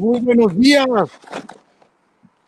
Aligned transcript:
Muy 0.00 0.18
buenos 0.20 0.58
días. 0.58 0.86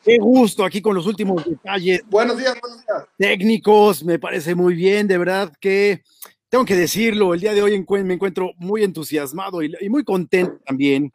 Qué 0.03 0.17
gusto 0.17 0.65
aquí 0.65 0.81
con 0.81 0.95
los 0.95 1.07
últimos 1.07 1.45
detalles. 1.45 2.01
Buenos 2.09 2.39
días, 2.39 2.57
buenos 2.59 2.79
días. 2.79 3.05
Técnicos, 3.19 4.03
me 4.05 4.19
parece 4.19 4.55
muy 4.55 4.75
bien, 4.75 5.07
de 5.07 5.19
verdad 5.19 5.53
que 5.61 6.03
tengo 6.49 6.65
que 6.65 6.77
decirlo, 6.77 7.35
el 7.35 7.41
día 7.41 7.53
de 7.53 7.61
hoy 7.61 7.73
me 8.05 8.15
encuentro 8.15 8.53
muy 8.57 8.85
entusiasmado 8.85 9.63
y, 9.63 9.71
muy 9.91 10.03
contento 10.03 10.61
también. 10.65 11.13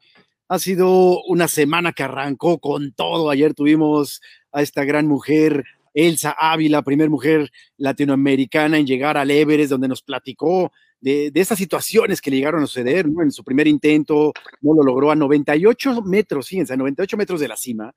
Ha 0.48 0.60
sido 0.60 1.24
una 1.24 1.48
semana 1.48 1.92
que 1.92 2.04
arrancó 2.04 2.60
con 2.60 2.92
todo. 2.92 3.32
Ayer 3.32 3.56
tuvimos 3.56 4.22
a 4.52 4.62
esta 4.62 4.84
gran 4.84 5.08
mujer, 5.08 5.64
Elsa 5.98 6.36
Ávila, 6.38 6.84
primer 6.84 7.10
mujer 7.10 7.52
latinoamericana 7.78 8.78
en 8.78 8.86
llegar 8.86 9.18
al 9.18 9.32
Everest, 9.32 9.72
donde 9.72 9.88
nos 9.88 10.04
platicó 10.04 10.72
de, 11.02 11.32
de 11.32 11.42
estas 11.42 11.58
situaciones 11.58 12.22
que 12.22 12.30
le 12.30 12.38
llegaron 12.38 12.62
a 12.62 12.68
suceder, 12.68 13.08
En 13.08 13.32
su 13.32 13.44
primer 13.44 13.68
intento 13.68 14.32
no 14.62 14.76
lo 14.76 14.84
logró 14.84 15.10
a 15.10 15.16
98 15.16 16.04
metros, 16.04 16.50
fíjense, 16.50 16.74
a 16.74 16.78
98 16.78 17.18
metros 17.18 17.40
de 17.40 17.48
la 17.48 17.58
cima, 17.58 17.96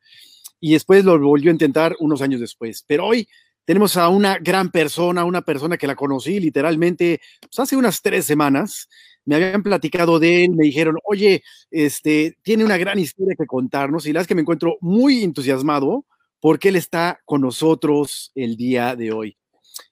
y 0.61 0.73
después 0.73 1.05
lo 1.05 1.19
volvió 1.19 1.51
a 1.51 1.53
intentar 1.53 1.95
unos 2.01 2.23
años 2.23 2.41
después. 2.41 2.83
Pero 2.89 3.05
hoy 3.07 3.29
tenemos 3.67 3.99
a 3.99 4.09
una 4.09 4.39
gran 4.39 4.71
persona, 4.71 5.27
una 5.27 5.43
persona 5.43 5.77
que 5.77 5.87
la 5.87 5.95
conocí 5.95 6.41
literalmente 6.41 7.21
pues, 7.43 7.59
hace 7.59 7.77
unas 7.77 8.01
tres 8.01 8.25
semanas. 8.25 8.89
Me 9.27 9.35
habían 9.35 9.63
platicado 9.63 10.19
de 10.19 10.47
él, 10.47 10.53
me 10.53 10.65
dijeron, 10.65 10.97
oye, 11.05 11.43
este, 11.71 12.39
tiene 12.41 12.65
una 12.65 12.79
gran 12.79 12.99
historia 12.99 13.37
que 13.39 13.45
contarnos 13.45 14.07
y 14.07 14.15
la 14.15 14.23
es 14.23 14.27
que 14.27 14.35
me 14.35 14.41
encuentro 14.41 14.79
muy 14.81 15.23
entusiasmado 15.23 16.07
porque 16.41 16.71
él 16.71 16.77
está 16.77 17.21
con 17.25 17.43
nosotros 17.43 18.33
el 18.35 18.57
día 18.57 18.97
de 18.97 19.13
hoy. 19.13 19.37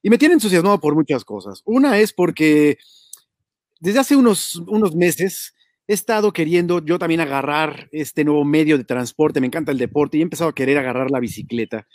Y 0.02 0.10
me 0.10 0.18
tiene 0.18 0.34
entusiasmado 0.34 0.80
por 0.80 0.94
muchas 0.94 1.24
cosas. 1.24 1.62
Una 1.64 1.98
es 1.98 2.12
porque 2.12 2.78
desde 3.80 4.00
hace 4.00 4.16
unos, 4.16 4.56
unos 4.66 4.94
meses 4.94 5.54
he 5.86 5.94
estado 5.94 6.32
queriendo 6.32 6.84
yo 6.84 6.98
también 6.98 7.20
agarrar 7.20 7.88
este 7.92 8.24
nuevo 8.24 8.44
medio 8.44 8.76
de 8.76 8.84
transporte, 8.84 9.40
me 9.40 9.46
encanta 9.46 9.72
el 9.72 9.78
deporte 9.78 10.16
y 10.16 10.20
he 10.20 10.22
empezado 10.22 10.50
a 10.50 10.54
querer 10.54 10.78
agarrar 10.78 11.10
la 11.10 11.20
bicicleta. 11.20 11.86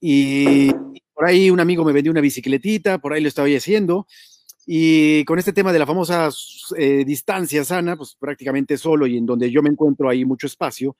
Y 0.00 0.70
por 1.14 1.26
ahí 1.26 1.50
un 1.50 1.60
amigo 1.60 1.84
me 1.84 1.92
vendió 1.92 2.12
una 2.12 2.20
bicicletita, 2.20 2.98
por 2.98 3.12
ahí 3.12 3.22
lo 3.22 3.28
estaba 3.28 3.48
haciendo. 3.48 4.06
Y 4.66 5.24
con 5.24 5.38
este 5.38 5.52
tema 5.52 5.72
de 5.72 5.78
la 5.78 5.86
famosa 5.86 6.28
eh, 6.76 7.04
distancia 7.04 7.64
sana, 7.64 7.96
pues 7.96 8.16
prácticamente 8.18 8.76
solo 8.76 9.06
y 9.06 9.16
en 9.16 9.26
donde 9.26 9.50
yo 9.50 9.62
me 9.62 9.70
encuentro 9.70 10.08
ahí 10.08 10.24
mucho 10.24 10.46
espacio, 10.46 10.96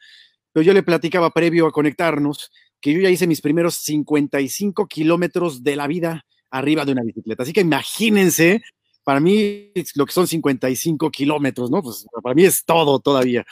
pero 0.52 0.64
yo 0.64 0.72
le 0.72 0.82
platicaba 0.82 1.30
previo 1.30 1.66
a 1.66 1.72
conectarnos 1.72 2.50
que 2.82 2.92
yo 2.92 3.00
ya 3.00 3.08
hice 3.08 3.26
mis 3.26 3.40
primeros 3.40 3.76
55 3.76 4.86
kilómetros 4.86 5.62
de 5.62 5.76
la 5.76 5.86
vida 5.86 6.26
arriba 6.50 6.84
de 6.84 6.92
una 6.92 7.02
bicicleta. 7.02 7.44
Así 7.44 7.54
que 7.54 7.62
imagínense 7.62 8.60
para 9.04 9.20
mí 9.20 9.72
lo 9.94 10.06
que 10.06 10.12
son 10.12 10.26
55 10.26 11.10
kilómetros, 11.10 11.70
¿no? 11.70 11.82
Pues 11.82 12.06
para 12.22 12.34
mí 12.34 12.44
es 12.44 12.64
todo 12.64 13.00
todavía. 13.00 13.44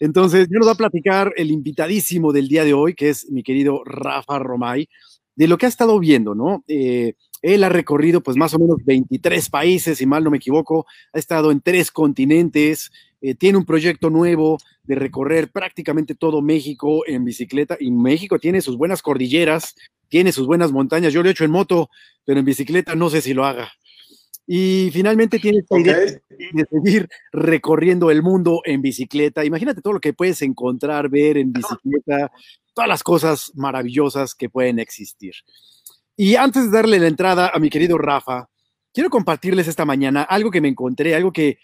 Entonces, 0.00 0.48
yo 0.50 0.58
nos 0.58 0.68
va 0.68 0.72
a 0.72 0.76
platicar 0.76 1.32
el 1.36 1.50
invitadísimo 1.50 2.32
del 2.32 2.48
día 2.48 2.64
de 2.64 2.74
hoy, 2.74 2.94
que 2.94 3.08
es 3.08 3.30
mi 3.30 3.42
querido 3.42 3.82
Rafa 3.84 4.38
Romay, 4.38 4.88
de 5.34 5.48
lo 5.48 5.56
que 5.56 5.66
ha 5.66 5.68
estado 5.68 5.98
viendo, 5.98 6.34
¿no? 6.34 6.64
Eh, 6.68 7.14
él 7.40 7.64
ha 7.64 7.68
recorrido 7.68 8.22
pues 8.22 8.36
más 8.36 8.54
o 8.54 8.58
menos 8.58 8.76
23 8.84 9.48
países, 9.48 9.98
si 9.98 10.06
mal 10.06 10.22
no 10.22 10.30
me 10.30 10.36
equivoco, 10.36 10.86
ha 11.12 11.18
estado 11.18 11.50
en 11.50 11.60
tres 11.60 11.90
continentes, 11.90 12.90
eh, 13.22 13.36
tiene 13.36 13.56
un 13.56 13.64
proyecto 13.64 14.10
nuevo 14.10 14.58
de 14.82 14.96
recorrer 14.96 15.48
prácticamente 15.52 16.16
todo 16.16 16.42
México 16.42 17.04
en 17.06 17.24
bicicleta 17.24 17.76
y 17.78 17.92
México 17.92 18.40
tiene 18.40 18.60
sus 18.60 18.76
buenas 18.76 19.00
cordilleras, 19.00 19.76
tiene 20.08 20.32
sus 20.32 20.44
buenas 20.44 20.72
montañas, 20.72 21.12
yo 21.12 21.22
lo 21.22 21.28
he 21.28 21.32
hecho 21.32 21.44
en 21.44 21.52
moto, 21.52 21.88
pero 22.24 22.40
en 22.40 22.44
bicicleta 22.44 22.96
no 22.96 23.10
sé 23.10 23.20
si 23.20 23.32
lo 23.32 23.46
haga. 23.46 23.70
Y 24.44 24.90
finalmente 24.92 25.38
tienes 25.38 25.62
esta 25.62 25.78
idea 25.78 25.98
de 25.98 26.64
seguir 26.68 27.08
recorriendo 27.30 28.10
el 28.10 28.24
mundo 28.24 28.60
en 28.64 28.82
bicicleta. 28.82 29.44
Imagínate 29.44 29.82
todo 29.82 29.92
lo 29.92 30.00
que 30.00 30.14
puedes 30.14 30.42
encontrar, 30.42 31.08
ver 31.08 31.38
en 31.38 31.52
bicicleta, 31.52 32.32
todas 32.74 32.88
las 32.88 33.04
cosas 33.04 33.52
maravillosas 33.54 34.34
que 34.34 34.50
pueden 34.50 34.80
existir. 34.80 35.32
Y 36.16 36.34
antes 36.34 36.64
de 36.64 36.76
darle 36.76 36.98
la 36.98 37.06
entrada 37.06 37.52
a 37.54 37.58
mi 37.60 37.70
querido 37.70 37.98
Rafa, 37.98 38.48
quiero 38.92 39.10
compartirles 39.10 39.68
esta 39.68 39.84
mañana 39.84 40.22
algo 40.22 40.50
que 40.50 40.60
me 40.60 40.68
encontré, 40.68 41.14
algo 41.14 41.32
que, 41.32 41.58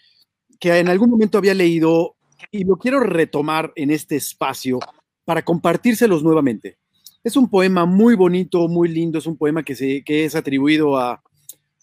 que 0.59 0.77
en 0.77 0.89
algún 0.89 1.09
momento 1.09 1.37
había 1.37 1.53
leído 1.53 2.15
y 2.51 2.63
lo 2.63 2.77
quiero 2.77 2.99
retomar 2.99 3.71
en 3.75 3.91
este 3.91 4.15
espacio 4.15 4.79
para 5.25 5.43
compartírselos 5.43 6.23
nuevamente. 6.23 6.77
Es 7.23 7.35
un 7.35 7.49
poema 7.49 7.85
muy 7.85 8.15
bonito, 8.15 8.67
muy 8.67 8.89
lindo, 8.89 9.19
es 9.19 9.25
un 9.25 9.37
poema 9.37 9.63
que, 9.63 9.75
se, 9.75 10.03
que 10.03 10.25
es 10.25 10.35
atribuido 10.35 10.97
a, 10.97 11.21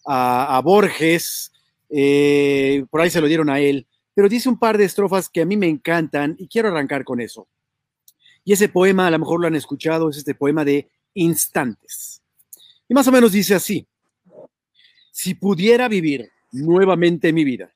a, 0.06 0.60
Borges, 0.64 1.53
eh, 1.91 2.84
por 2.91 3.00
ahí 3.00 3.10
se 3.10 3.20
lo 3.20 3.26
dieron 3.26 3.50
a 3.50 3.60
él, 3.60 3.87
pero 4.14 4.28
dice 4.28 4.48
un 4.48 4.59
par 4.59 4.78
de 4.78 4.84
estrofas 4.84 5.28
que 5.28 5.43
a 5.43 5.47
mí 5.47 5.56
me 5.56 5.69
encantan 5.69 6.37
y 6.38 6.48
quiero 6.48 6.69
arrancar 6.69 7.04
con 7.04 7.20
eso. 7.20 7.48
Y 8.44 8.53
ese 8.53 8.69
poema, 8.69 9.06
a 9.06 9.10
lo 9.10 9.19
mejor 9.19 9.41
lo 9.41 9.47
han 9.47 9.56
escuchado, 9.56 10.08
es 10.08 10.16
este 10.16 10.34
poema 10.34 10.64
de 10.64 10.88
Instantes. 11.14 12.22
Y 12.88 12.94
más 12.94 13.06
o 13.08 13.12
menos 13.12 13.32
dice 13.32 13.54
así, 13.54 13.87
si 15.10 15.34
pudiera 15.34 15.88
vivir 15.88 16.31
nuevamente 16.53 17.32
mi 17.32 17.44
vida, 17.44 17.75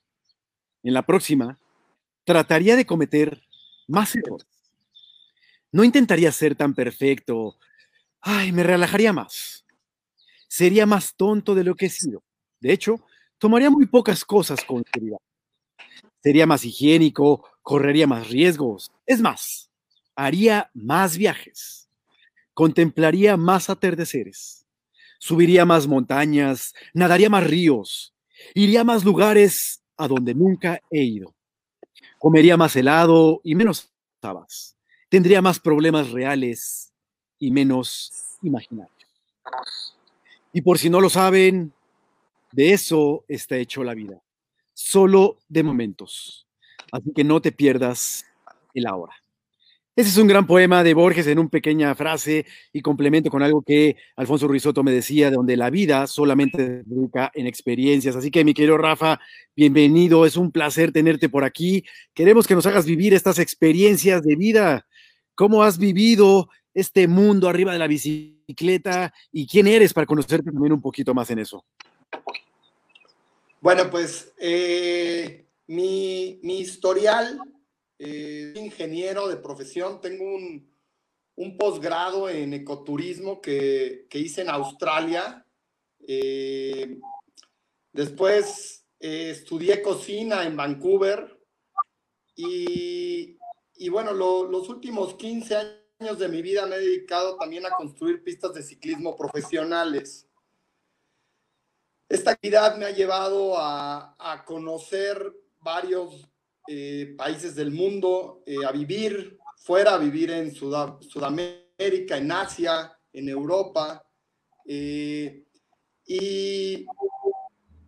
en 0.83 0.95
la 0.95 1.05
próxima, 1.05 1.59
trataría 2.25 2.77
de 2.77 2.87
cometer 2.87 3.43
más 3.89 4.15
errores. 4.15 4.47
No 5.73 5.85
intentaría 5.85 6.33
ser 6.33 6.55
tan 6.57 6.75
perfecto. 6.75 7.57
Ay, 8.21 8.53
me 8.53 8.63
relajaría 8.63 9.13
más 9.13 9.61
sería 10.51 10.85
más 10.85 11.15
tonto 11.15 11.55
de 11.55 11.65
lo 11.65 11.77
que 11.77 11.87
he 11.87 11.91
sido. 11.91 12.23
De 12.61 12.73
hecho, 12.73 13.01
tomaría 13.39 13.71
muy 13.71 13.87
pocas 13.87 14.25
cosas 14.25 14.63
con 14.65 14.85
seriedad. 14.93 15.19
Sería 16.23 16.47
más 16.47 16.65
higiénico, 16.65 17.49
correría 17.63 18.07
más 18.07 18.29
riesgos. 18.29 18.91
Es 19.07 19.21
más, 19.21 19.71
haría 20.17 20.71
más 20.75 21.17
viajes. 21.17 21.89
Contemplaría 22.53 23.37
más 23.37 23.71
atardeceres. 23.71 24.67
Subiría 25.19 25.65
más 25.65 25.87
montañas, 25.87 26.75
nadaría 26.93 27.31
más 27.31 27.47
ríos. 27.47 28.13
Iría 28.55 28.81
a 28.81 28.85
más 28.85 29.05
lugares 29.05 29.80
a 30.01 30.09
donde 30.09 30.35
nunca 30.35 30.81
he 30.91 31.03
ido. 31.03 31.35
Comería 32.19 32.57
más 32.57 32.75
helado 32.75 33.41
y 33.45 33.55
menos 33.55 33.93
tabas. 34.19 34.77
Tendría 35.09 35.43
más 35.43 35.61
problemas 35.61 36.11
reales 36.11 36.93
y 37.39 37.51
menos 37.51 38.39
imaginarios. 38.43 38.97
Y 40.53 40.63
por 40.63 40.79
si 40.79 40.91
no 40.91 41.01
lo 41.01 41.11
saben, 41.11 41.73
de 42.53 42.73
eso 42.73 43.25
está 43.29 43.57
hecho 43.57 43.85
la 43.85 43.95
vida. 43.95 44.21
Solo 44.73 45.39
de 45.49 45.63
momentos. 45.63 46.47
Así 46.93 47.13
que 47.15 47.25
no 47.25 47.41
te 47.41 47.53
pierdas 47.53 48.25
el 48.75 48.87
ahora. 48.87 49.15
Ese 50.01 50.09
es 50.09 50.17
un 50.17 50.29
gran 50.29 50.47
poema 50.47 50.83
de 50.83 50.95
Borges 50.95 51.27
en 51.27 51.39
una 51.39 51.51
pequeña 51.51 51.95
frase 51.95 52.47
y 52.73 52.81
complemento 52.81 53.29
con 53.29 53.43
algo 53.43 53.61
que 53.61 53.97
Alfonso 54.17 54.49
Ruizotto 54.49 54.83
me 54.83 54.93
decía, 54.93 55.29
de 55.29 55.37
donde 55.37 55.59
la 55.59 55.69
vida 55.69 56.07
solamente 56.07 56.85
se 56.85 57.31
en 57.35 57.47
experiencias. 57.47 58.17
Así 58.17 58.31
que 58.31 58.43
mi 58.43 58.55
querido 58.55 58.79
Rafa, 58.79 59.21
bienvenido, 59.55 60.25
es 60.25 60.39
un 60.39 60.53
placer 60.53 60.91
tenerte 60.91 61.29
por 61.29 61.45
aquí. 61.45 61.85
Queremos 62.15 62.47
que 62.47 62.55
nos 62.55 62.65
hagas 62.65 62.87
vivir 62.87 63.13
estas 63.13 63.39
experiencias 63.39 64.23
de 64.23 64.37
vida. 64.37 64.87
¿Cómo 65.35 65.65
has 65.65 65.77
vivido 65.77 66.49
este 66.73 67.07
mundo 67.07 67.47
arriba 67.47 67.75
de 67.75 67.79
la 67.79 67.87
bicicleta 67.87 69.13
y 69.31 69.47
quién 69.47 69.67
eres 69.67 69.93
para 69.93 70.07
conocerte 70.07 70.51
también 70.51 70.73
un 70.73 70.81
poquito 70.81 71.13
más 71.13 71.29
en 71.31 71.41
eso. 71.41 71.63
Bueno, 73.61 73.91
pues 73.91 74.33
eh, 74.39 75.45
mi, 75.67 76.41
historial, 76.43 77.39
eh, 78.03 78.55
ingeniero 78.57 79.29
de 79.29 79.37
profesión, 79.37 80.01
tengo 80.01 80.25
un, 80.25 80.71
posgrado 81.59 82.29
en 82.29 82.55
ecoturismo 82.55 83.41
que, 83.43 84.07
hice 84.13 84.41
en 84.41 84.49
Australia. 84.49 85.47
Eh, 86.01 86.99
después 87.93 88.87
estudié 88.99 89.83
cocina 89.83 90.45
en 90.45 90.57
Vancouver 90.57 91.39
y, 92.35 93.89
bueno, 93.91 94.13
los 94.13 94.69
últimos 94.71 95.15
15 95.15 95.57
años 96.01 96.19
de 96.19 96.29
mi 96.29 96.41
vida 96.41 96.65
me 96.67 96.77
he 96.77 96.81
dedicado 96.81 97.37
también 97.37 97.67
a 97.67 97.71
construir 97.71 98.23
pistas 98.23 98.55
de 98.55 98.63
ciclismo 98.63 99.15
profesionales. 99.15 100.27
Esta 102.09 102.33
actividad 102.33 102.77
me 102.77 102.87
ha 102.87 102.91
llevado 102.91 103.57
a, 103.59 104.43
conocer 104.47 105.35
varios 105.61 106.30
eh, 106.73 107.17
países 107.19 107.57
del 107.57 107.73
mundo, 107.73 108.45
eh, 108.47 108.65
a 108.65 108.71
vivir 108.71 109.37
fuera, 109.57 109.95
a 109.95 109.99
vivir 109.99 110.31
en 110.31 110.55
Sudamérica, 110.55 112.17
en 112.17 112.31
Asia, 112.31 112.97
en 113.13 113.29
Europa. 113.29 114.07
Eh, 114.65 115.47
y, 116.07 116.87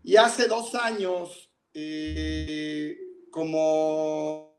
y, 0.03 0.17
hace 0.17 0.49
dos 0.49 0.75
años, 0.75 1.49
como 3.31 4.59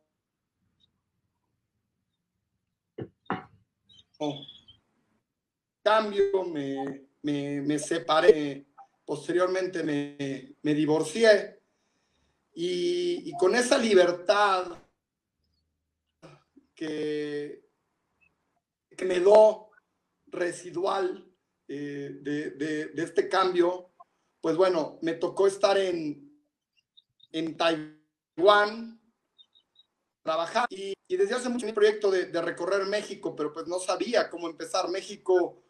cambio, 5.84 6.46
me, 6.46 7.62
me, 7.62 7.78
separé, 7.78 8.68
posteriormente 9.04 9.84
me, 9.84 10.56
me 10.62 10.74
divorcié 10.74 11.63
y, 12.54 13.32
con 13.38 13.56
esa 13.56 13.78
libertad 13.78 14.68
que, 16.76 17.68
que 18.96 19.06
me 19.06 19.20
dio 19.20 19.70
residual 20.28 21.28
eh, 21.68 22.18
de, 22.22 22.92
este 22.98 23.28
cambio, 23.28 23.92
pues 24.42 24.56
bueno, 24.56 25.00
me 25.02 25.14
tocó 25.14 25.48
estar 25.48 25.78
en, 25.78 26.32
en 27.32 27.58
Taiwán, 27.58 29.02
trabajar 30.22 30.68
y, 30.70 30.94
desde 31.08 31.36
hace 31.36 31.50
mucho 31.50 31.66
mi 31.66 31.74
proyecto 31.74 32.10
de, 32.10 32.26
de, 32.26 32.42
recorrer 32.42 32.86
México, 32.88 33.36
pero 33.36 33.54
pues 33.54 33.68
no 33.68 33.80
sabía 33.80 34.30
cómo 34.30 34.48
empezar. 34.48 34.90
México 34.90 35.64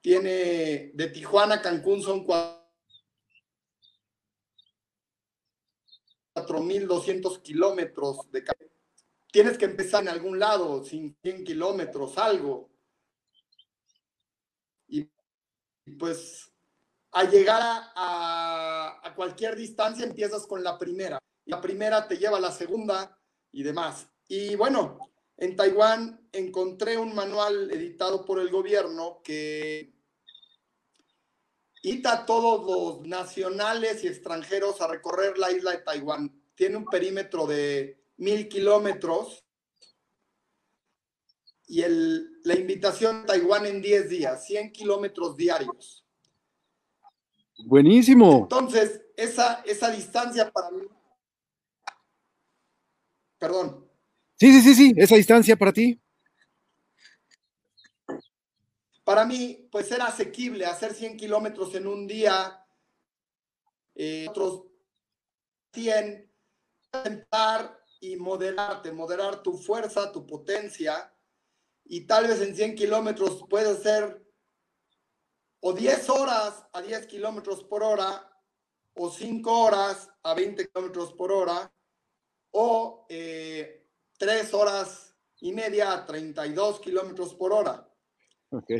tiene 0.00 0.92
de 0.94 1.08
Tijuana 1.12 1.56
a 1.56 1.62
Cancún 1.62 2.02
son 2.02 2.24
4.200 6.36 7.40
kilómetros 7.40 8.30
de 8.30 8.44
Tienes 9.32 9.56
que 9.56 9.64
empezar 9.64 10.02
en 10.02 10.08
algún 10.08 10.38
lado, 10.38 10.84
100 10.84 11.16
kilómetros, 11.44 12.16
algo. 12.18 12.70
Y 14.88 15.08
pues 15.98 16.50
al 17.12 17.30
llegar 17.30 17.60
a, 17.94 19.00
a, 19.02 19.14
cualquier 19.14 19.56
distancia 19.56 20.04
empiezas 20.04 20.46
con 20.46 20.62
la 20.62 20.78
primera. 20.78 21.18
La 21.46 21.60
primera 21.60 22.06
te 22.06 22.18
lleva 22.18 22.36
a 22.36 22.40
la 22.40 22.52
segunda 22.52 23.18
y 23.52 23.62
demás. 23.62 24.06
Y 24.28 24.54
bueno, 24.56 24.98
en 25.36 25.56
Taiwán 25.56 26.28
encontré 26.32 26.98
un 26.98 27.14
manual 27.14 27.70
editado 27.70 28.24
por 28.24 28.40
el 28.40 28.50
gobierno 28.50 29.20
que 29.22 29.95
invita 31.86 32.12
a 32.12 32.26
todos 32.26 32.66
los 32.66 33.06
nacionales 33.06 34.02
y 34.02 34.08
extranjeros 34.08 34.80
a 34.80 34.88
recorrer 34.88 35.38
la 35.38 35.52
isla 35.52 35.70
de 35.70 35.78
Taiwán. 35.78 36.32
Tiene 36.56 36.78
un 36.78 36.86
perímetro 36.86 37.46
de 37.46 37.96
mil 38.16 38.48
kilómetros 38.48 39.44
y 41.68 41.82
el, 41.82 42.42
la 42.42 42.56
invitación 42.56 43.18
a 43.18 43.26
Taiwán 43.26 43.66
en 43.66 43.80
10 43.80 44.08
días, 44.08 44.44
100 44.46 44.72
kilómetros 44.72 45.36
diarios. 45.36 46.04
Buenísimo. 47.64 48.40
Entonces, 48.42 49.02
esa, 49.16 49.62
esa 49.64 49.88
distancia 49.90 50.50
para 50.50 50.72
mí. 50.72 50.82
Perdón. 53.38 53.88
Sí, 54.34 54.52
sí, 54.52 54.60
sí, 54.60 54.74
sí, 54.74 54.92
esa 54.96 55.14
distancia 55.14 55.54
para 55.54 55.72
ti. 55.72 56.00
Para 59.06 59.24
mí, 59.24 59.68
pues 59.70 59.92
era 59.92 60.06
asequible 60.06 60.66
hacer 60.66 60.92
100 60.92 61.16
kilómetros 61.16 61.72
en 61.76 61.86
un 61.86 62.08
día, 62.08 62.66
eh, 63.94 64.26
otros 64.28 64.64
100, 65.72 66.28
intentar 66.92 67.84
y 68.00 68.16
moderarte, 68.16 68.90
moderar 68.90 69.44
tu 69.44 69.58
fuerza, 69.58 70.10
tu 70.10 70.26
potencia, 70.26 71.16
y 71.84 72.04
tal 72.04 72.26
vez 72.26 72.40
en 72.40 72.56
100 72.56 72.74
kilómetros 72.74 73.44
puedes 73.48 73.78
hacer 73.78 74.26
o 75.60 75.72
10 75.72 76.10
horas 76.10 76.66
a 76.72 76.82
10 76.82 77.06
kilómetros 77.06 77.62
por 77.62 77.84
hora, 77.84 78.28
o 78.94 79.08
5 79.08 79.56
horas 79.56 80.10
a 80.24 80.34
20 80.34 80.66
kilómetros 80.66 81.12
por 81.12 81.30
hora, 81.30 81.72
o 82.50 83.06
eh, 83.08 83.86
3 84.18 84.52
horas 84.52 85.16
y 85.38 85.52
media 85.52 85.92
a 85.92 86.04
32 86.04 86.80
kilómetros 86.80 87.34
por 87.36 87.52
hora. 87.52 87.88
Ok. 88.50 88.70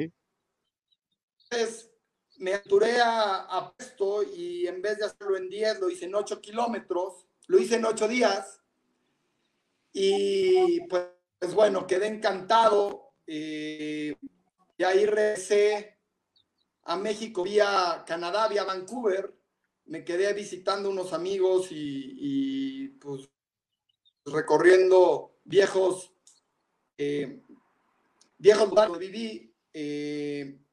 Entonces, 1.48 1.90
me 2.38 2.54
aturé 2.54 2.98
a, 3.02 3.72
esto 3.78 4.22
y 4.22 4.66
en 4.66 4.82
vez 4.82 4.98
de 4.98 5.06
hacerlo 5.06 5.36
en 5.36 5.48
10, 5.48 5.80
lo 5.80 5.90
hice 5.90 6.06
en 6.06 6.14
8 6.14 6.40
kilómetros, 6.40 7.26
lo 7.46 7.58
hice 7.58 7.76
en 7.76 7.84
8 7.84 8.08
días. 8.08 8.60
Y 9.92 10.80
pues, 10.88 11.04
pues 11.38 11.54
bueno, 11.54 11.86
quedé 11.86 12.08
encantado. 12.08 13.12
Eh, 13.26 14.14
y 14.76 14.84
ahí 14.84 15.06
regresé 15.06 15.98
a 16.82 16.96
México 16.96 17.42
vía 17.42 18.04
Canadá, 18.06 18.48
vía 18.48 18.64
Vancouver. 18.64 19.32
Me 19.86 20.04
quedé 20.04 20.32
visitando 20.32 20.90
unos 20.90 21.12
amigos 21.12 21.68
y, 21.70 22.88
pues 23.00 23.30
recorriendo 24.24 25.38
viejos, 25.44 26.12
eh, 26.98 27.40
viejos 28.36 28.68
lugares 28.68 28.90
donde 28.90 29.06
viví. 29.06 29.54
Eh, 29.72 30.65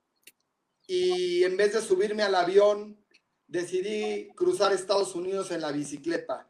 y 0.88 1.44
en 1.44 1.58
vez 1.58 1.74
de 1.74 1.82
subirme 1.82 2.24
al 2.24 2.36
avión, 2.36 3.04
decidí 3.48 4.30
cruzar 4.36 4.74
Estados 4.74 5.16
Unidos 5.16 5.52
en 5.52 5.62
la 5.62 5.72
bicicleta. 5.72 6.50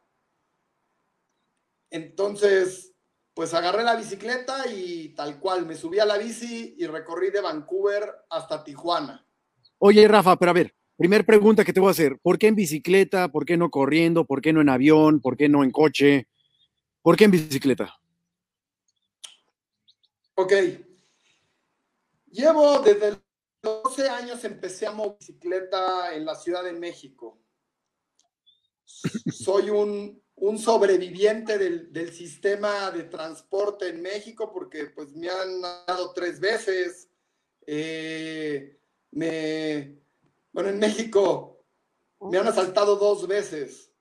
Entonces, 1.90 2.94
pues 3.34 3.54
agarré 3.54 3.84
la 3.84 3.96
bicicleta 3.96 4.68
y 4.68 5.10
tal 5.10 5.40
cual, 5.40 5.66
me 5.66 5.76
subí 5.76 6.00
a 6.00 6.06
la 6.06 6.18
bici 6.18 6.76
y 6.78 6.86
recorrí 6.88 7.30
de 7.30 7.42
Vancouver 7.42 8.10
hasta 8.30 8.64
Tijuana. 8.64 9.28
Oye, 9.80 10.08
Rafa, 10.08 10.38
pero 10.38 10.52
a 10.52 10.54
ver, 10.54 10.76
primer 10.98 11.26
pregunta 11.26 11.66
que 11.66 11.74
te 11.74 11.80
voy 11.80 11.90
a 11.90 11.92
hacer, 11.92 12.18
¿por 12.22 12.38
qué 12.38 12.48
en 12.48 12.56
bicicleta? 12.56 13.28
¿Por 13.30 13.46
qué 13.46 13.58
no 13.58 13.70
corriendo? 13.70 14.26
¿Por 14.26 14.42
qué 14.42 14.54
no 14.54 14.62
en 14.62 14.70
avión? 14.70 15.20
¿Por 15.20 15.36
qué 15.36 15.50
no 15.50 15.64
en 15.64 15.72
coche? 15.72 16.28
¿Por 17.02 17.18
qué 17.18 17.26
en 17.26 17.32
bicicleta? 17.32 17.96
Ok. 20.36 20.54
Llevo 22.32 22.80
desde 22.80 23.12
los 23.12 23.23
12 23.64 24.10
años 24.10 24.44
empecé 24.44 24.86
a 24.86 24.92
mover 24.92 25.18
bicicleta 25.18 26.14
en 26.14 26.26
la 26.26 26.36
Ciudad 26.36 26.66
de 26.66 26.74
México. 26.74 27.40
Soy 28.86 29.70
un, 29.70 30.22
sobreviviente 30.60 31.58
del, 31.58 32.14
sistema 32.14 32.92
de 32.92 33.06
transporte 33.06 33.88
en 33.88 34.02
México 34.02 34.52
porque 34.52 34.88
pues 34.88 35.14
me 35.14 35.30
han 35.30 35.62
dado 35.62 36.12
tres 36.12 36.42
veces. 36.42 37.10
Eh, 37.66 38.82
me, 39.12 39.98
bueno, 40.52 40.70
en 40.70 40.80
México 40.80 41.64
me 42.20 42.38
han 42.38 42.48
asaltado 42.50 42.98
dos 42.98 43.26
veces. 43.26 43.94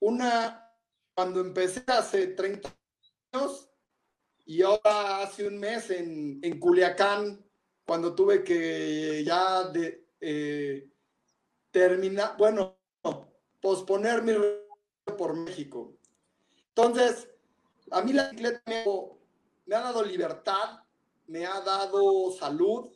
Una 0.00 0.72
cuando 1.12 1.40
empecé 1.40 1.82
hace 1.88 2.28
30 2.28 2.72
años 3.32 3.68
y 4.46 4.62
ahora 4.62 5.22
hace 5.22 5.48
un 5.48 5.58
mes 5.58 5.90
en 5.90 6.60
Culiacán, 6.60 7.44
cuando 7.86 8.14
tuve 8.14 8.42
que 8.42 9.22
ya 9.24 9.64
de, 9.68 10.06
eh, 10.20 10.88
terminar, 11.70 12.36
bueno, 12.38 12.76
posponer 13.60 14.22
mi 14.22 14.34
por 15.18 15.34
México. 15.34 15.96
Entonces, 16.68 17.28
a 17.90 18.02
mí 18.02 18.12
la 18.12 18.30
bicicleta 18.30 18.62
me, 18.66 18.84
me 19.66 19.76
ha 19.76 19.80
dado 19.80 20.02
libertad, 20.02 20.80
me 21.26 21.46
ha 21.46 21.60
dado 21.60 22.32
salud, 22.32 22.90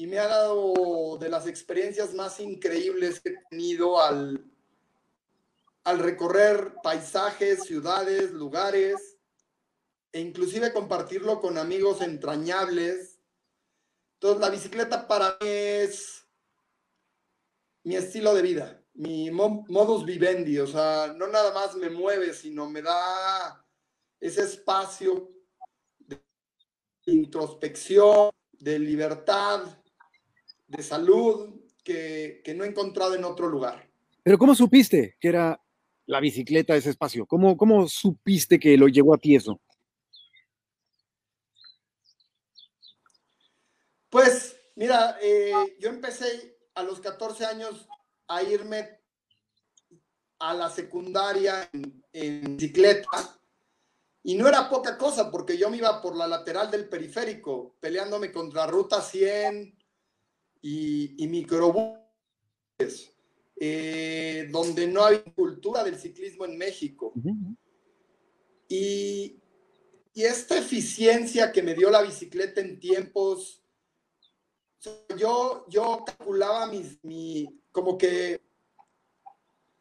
y 0.00 0.06
me 0.06 0.18
ha 0.18 0.28
dado 0.28 1.18
de 1.18 1.28
las 1.28 1.46
experiencias 1.46 2.14
más 2.14 2.40
increíbles 2.40 3.20
que 3.20 3.28
he 3.28 3.44
tenido 3.50 4.00
al, 4.00 4.42
al 5.84 5.98
recorrer 5.98 6.72
paisajes, 6.82 7.64
ciudades, 7.64 8.32
lugares, 8.32 9.18
e 10.10 10.20
inclusive 10.20 10.72
compartirlo 10.72 11.38
con 11.42 11.58
amigos 11.58 12.00
entrañables. 12.00 13.19
Entonces, 14.22 14.42
la 14.42 14.50
bicicleta 14.50 15.08
para 15.08 15.38
mí 15.40 15.48
es 15.48 16.28
mi 17.84 17.96
estilo 17.96 18.34
de 18.34 18.42
vida, 18.42 18.84
mi 18.92 19.30
modus 19.30 20.04
vivendi, 20.04 20.58
o 20.58 20.66
sea, 20.66 21.14
no 21.16 21.26
nada 21.28 21.54
más 21.54 21.74
me 21.74 21.88
mueve, 21.88 22.34
sino 22.34 22.68
me 22.68 22.82
da 22.82 23.64
ese 24.20 24.42
espacio 24.42 25.30
de 26.00 26.20
introspección, 27.06 28.28
de 28.52 28.78
libertad, 28.78 29.62
de 30.66 30.82
salud 30.82 31.54
que, 31.82 32.42
no 32.54 32.64
he 32.64 32.68
encontrado 32.68 33.14
en 33.14 33.24
otro 33.24 33.48
lugar. 33.48 33.90
Pero 34.22 34.36
¿cómo 34.36 34.54
supiste 34.54 35.16
que 35.18 35.28
era 35.28 35.58
la 36.04 36.20
bicicleta 36.20 36.76
ese 36.76 36.90
espacio? 36.90 37.24
¿Cómo, 37.24 37.56
cómo 37.56 37.88
supiste 37.88 38.58
que 38.58 38.76
lo 38.76 38.86
llevó 38.86 39.14
a 39.14 39.18
ti 39.18 39.34
eso? 39.34 39.62
Pues 44.10 44.56
mira, 44.76 45.18
eh, 45.22 45.52
yo 45.78 45.88
empecé 45.88 46.58
a 46.74 46.82
los 46.82 47.00
14 47.00 47.46
años 47.46 47.88
a 48.28 48.42
irme 48.42 49.00
a 50.38 50.54
la 50.54 50.70
secundaria 50.70 51.68
en, 51.72 52.04
en, 52.12 52.56
bicicleta 52.56 53.38
y 54.22 54.34
no 54.34 54.48
era 54.48 54.68
poca 54.68 54.98
cosa 54.98 55.30
porque 55.30 55.56
yo 55.56 55.70
me 55.70 55.78
iba 55.78 56.02
por 56.02 56.16
la 56.16 56.26
lateral 56.26 56.70
del 56.70 56.88
periférico 56.88 57.76
peleándome 57.80 58.32
contra 58.32 58.66
Ruta 58.66 59.00
100, 59.00 59.80
y, 60.62 61.22
y 61.22 61.28
microbuses, 61.28 63.12
eh, 63.56 64.48
donde 64.50 64.86
no 64.86 65.04
hay 65.04 65.18
cultura 65.34 65.84
del 65.84 65.98
ciclismo 65.98 66.44
en 66.44 66.58
México. 66.58 67.12
y, 68.68 69.40
y, 70.14 70.22
esta 70.22 70.58
eficiencia 70.58 71.52
que 71.52 71.62
me 71.62 71.74
dio 71.74 71.90
la 71.90 72.02
bicicleta 72.02 72.60
en 72.60 72.78
tiempos, 72.78 73.59
yo, 75.16 75.64
yo 75.68 76.04
calculaba 76.04 76.66
mis, 76.66 77.02
mi, 77.04 77.60
como 77.72 77.98
que 77.98 78.40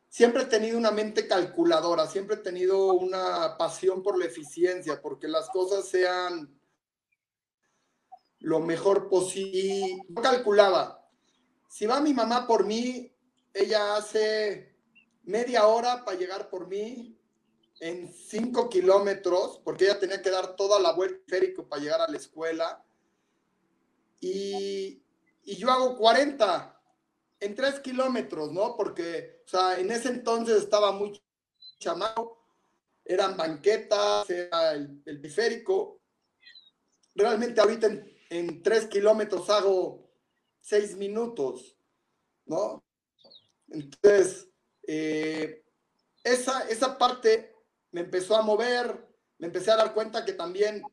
siempre 0.10 0.44
he 0.44 0.48
tenido 0.48 0.78
una 0.78 0.92
mente 0.92 1.28
calculadora, 1.28 2.08
siempre 2.08 2.36
he 2.36 2.40
tenido 2.40 2.94
una 2.94 3.58
pasión 3.58 4.04
por 4.04 4.18
la 4.18 4.26
eficiencia, 4.26 5.02
porque 5.02 5.28
las 5.28 5.50
cosas 5.50 5.88
sean 5.88 6.60
lo 8.40 8.60
mejor 8.60 9.10
posible. 9.10 10.04
Yo 10.10 10.22
calculaba, 10.22 11.08
si 11.70 11.86
va 11.86 12.02
mi 12.02 12.14
mamá 12.14 12.48
por 12.48 12.66
mí, 12.66 13.14
ella 13.54 13.96
hace 13.96 14.76
media 15.24 15.68
hora 15.68 16.04
para 16.04 16.18
llegar 16.18 16.50
por 16.50 16.68
mí 16.68 17.16
en 17.80 18.12
cinco 18.12 18.68
kilómetros, 18.70 19.62
porque 19.64 19.86
ella 19.86 20.00
tenía 20.00 20.22
que 20.22 20.32
dar 20.32 20.56
toda 20.56 20.80
la 20.80 20.92
vuelta 20.92 21.24
férico 21.28 21.68
para 21.68 21.82
llegar 21.82 22.02
a 22.02 22.10
la 22.10 22.18
escuela. 22.18 22.84
Y, 24.20 25.04
yo 25.44 25.72
hago 25.72 25.98
40 25.98 26.80
en 27.40 27.56
tres 27.56 27.80
kilómetros, 27.80 28.52
¿no? 28.52 28.76
Porque, 28.76 29.42
o 29.46 29.48
sea, 29.48 29.80
en 29.80 29.90
ese 29.92 30.10
entonces 30.10 30.62
estaba 30.62 30.92
muy 30.92 31.20
chamado, 31.80 32.38
eran 33.04 33.36
banquetas, 33.36 34.30
era 34.30 34.74
el, 34.74 35.02
el 35.06 35.18
biférico. 35.18 36.02
Realmente 37.16 37.60
ahorita 37.60 37.88
en, 37.88 38.18
en 38.30 38.62
tres 38.62 38.86
kilómetros 38.86 39.50
hago 39.50 40.10
seis 40.62 40.96
minutos, 40.96 41.76
¿no? 42.46 42.84
Entonces, 43.70 44.48
eh, 44.88 45.64
esa, 46.24 46.68
esa 46.70 46.98
parte 46.98 47.56
me 47.92 48.02
empezó 48.02 48.36
a 48.36 48.42
mover, 48.42 49.08
me 49.38 49.48
empecé 49.48 49.72
a 49.72 49.78
dar 49.78 49.94
cuenta 49.94 50.26
que 50.26 50.34
también 50.34 50.84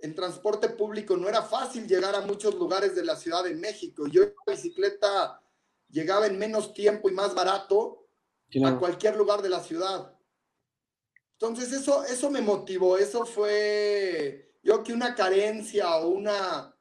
en 0.00 0.14
transporte 0.14 0.68
público 0.68 1.16
no 1.16 1.28
era 1.28 1.42
fácil 1.42 1.86
llegar 1.86 2.14
a 2.14 2.20
muchos 2.20 2.54
lugares 2.54 2.94
de 2.94 3.04
la 3.04 3.16
Ciudad 3.16 3.44
de 3.44 3.54
México. 3.54 4.06
Yo 4.06 4.22
en 4.22 4.32
bicicleta 4.46 5.40
llegaba 5.88 6.26
en 6.26 6.38
menos 6.38 6.72
tiempo 6.72 7.08
y 7.08 7.12
más 7.12 7.34
barato 7.34 8.06
a 8.64 8.78
cualquier 8.78 9.16
lugar 9.16 9.42
de 9.42 9.48
la 9.48 9.60
ciudad. 9.60 10.14
Entonces 11.32 11.72
eso, 11.72 12.04
eso 12.04 12.30
me 12.30 12.40
motivó, 12.40 12.96
eso 12.96 13.24
fue 13.24 14.56
yo 14.62 14.82
que 14.82 14.92
una 14.92 15.14
carencia 15.14 15.96
o 15.96 16.08
una 16.08 16.74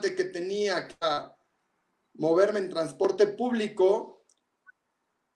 que 0.00 0.24
tenía 0.24 0.86
que 0.86 0.96
moverme 2.14 2.60
en 2.60 2.70
transporte 2.70 3.26
público, 3.26 4.24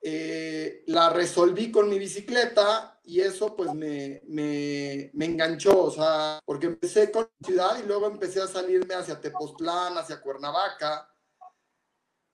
eh, 0.01 0.83
la 0.87 1.09
resolví 1.09 1.71
con 1.71 1.89
mi 1.89 1.99
bicicleta 1.99 2.98
y 3.09 3.21
eso 3.21 3.55
pues 3.55 3.73
me, 3.73 4.21
me, 4.27 5.09
me, 5.15 5.25
enganchó, 5.25 5.85
o 5.85 5.89
sea, 5.89 6.39
porque 6.45 6.67
empecé 6.67 7.09
con 7.09 7.23
la 7.23 7.47
ciudad 7.47 7.83
y 7.83 7.87
luego 7.87 8.05
empecé 8.05 8.39
a 8.39 8.45
salirme 8.45 8.93
hacia 8.93 9.19
Tepoztlán, 9.19 9.97
hacia 9.97 10.21
Cuernavaca 10.21 11.11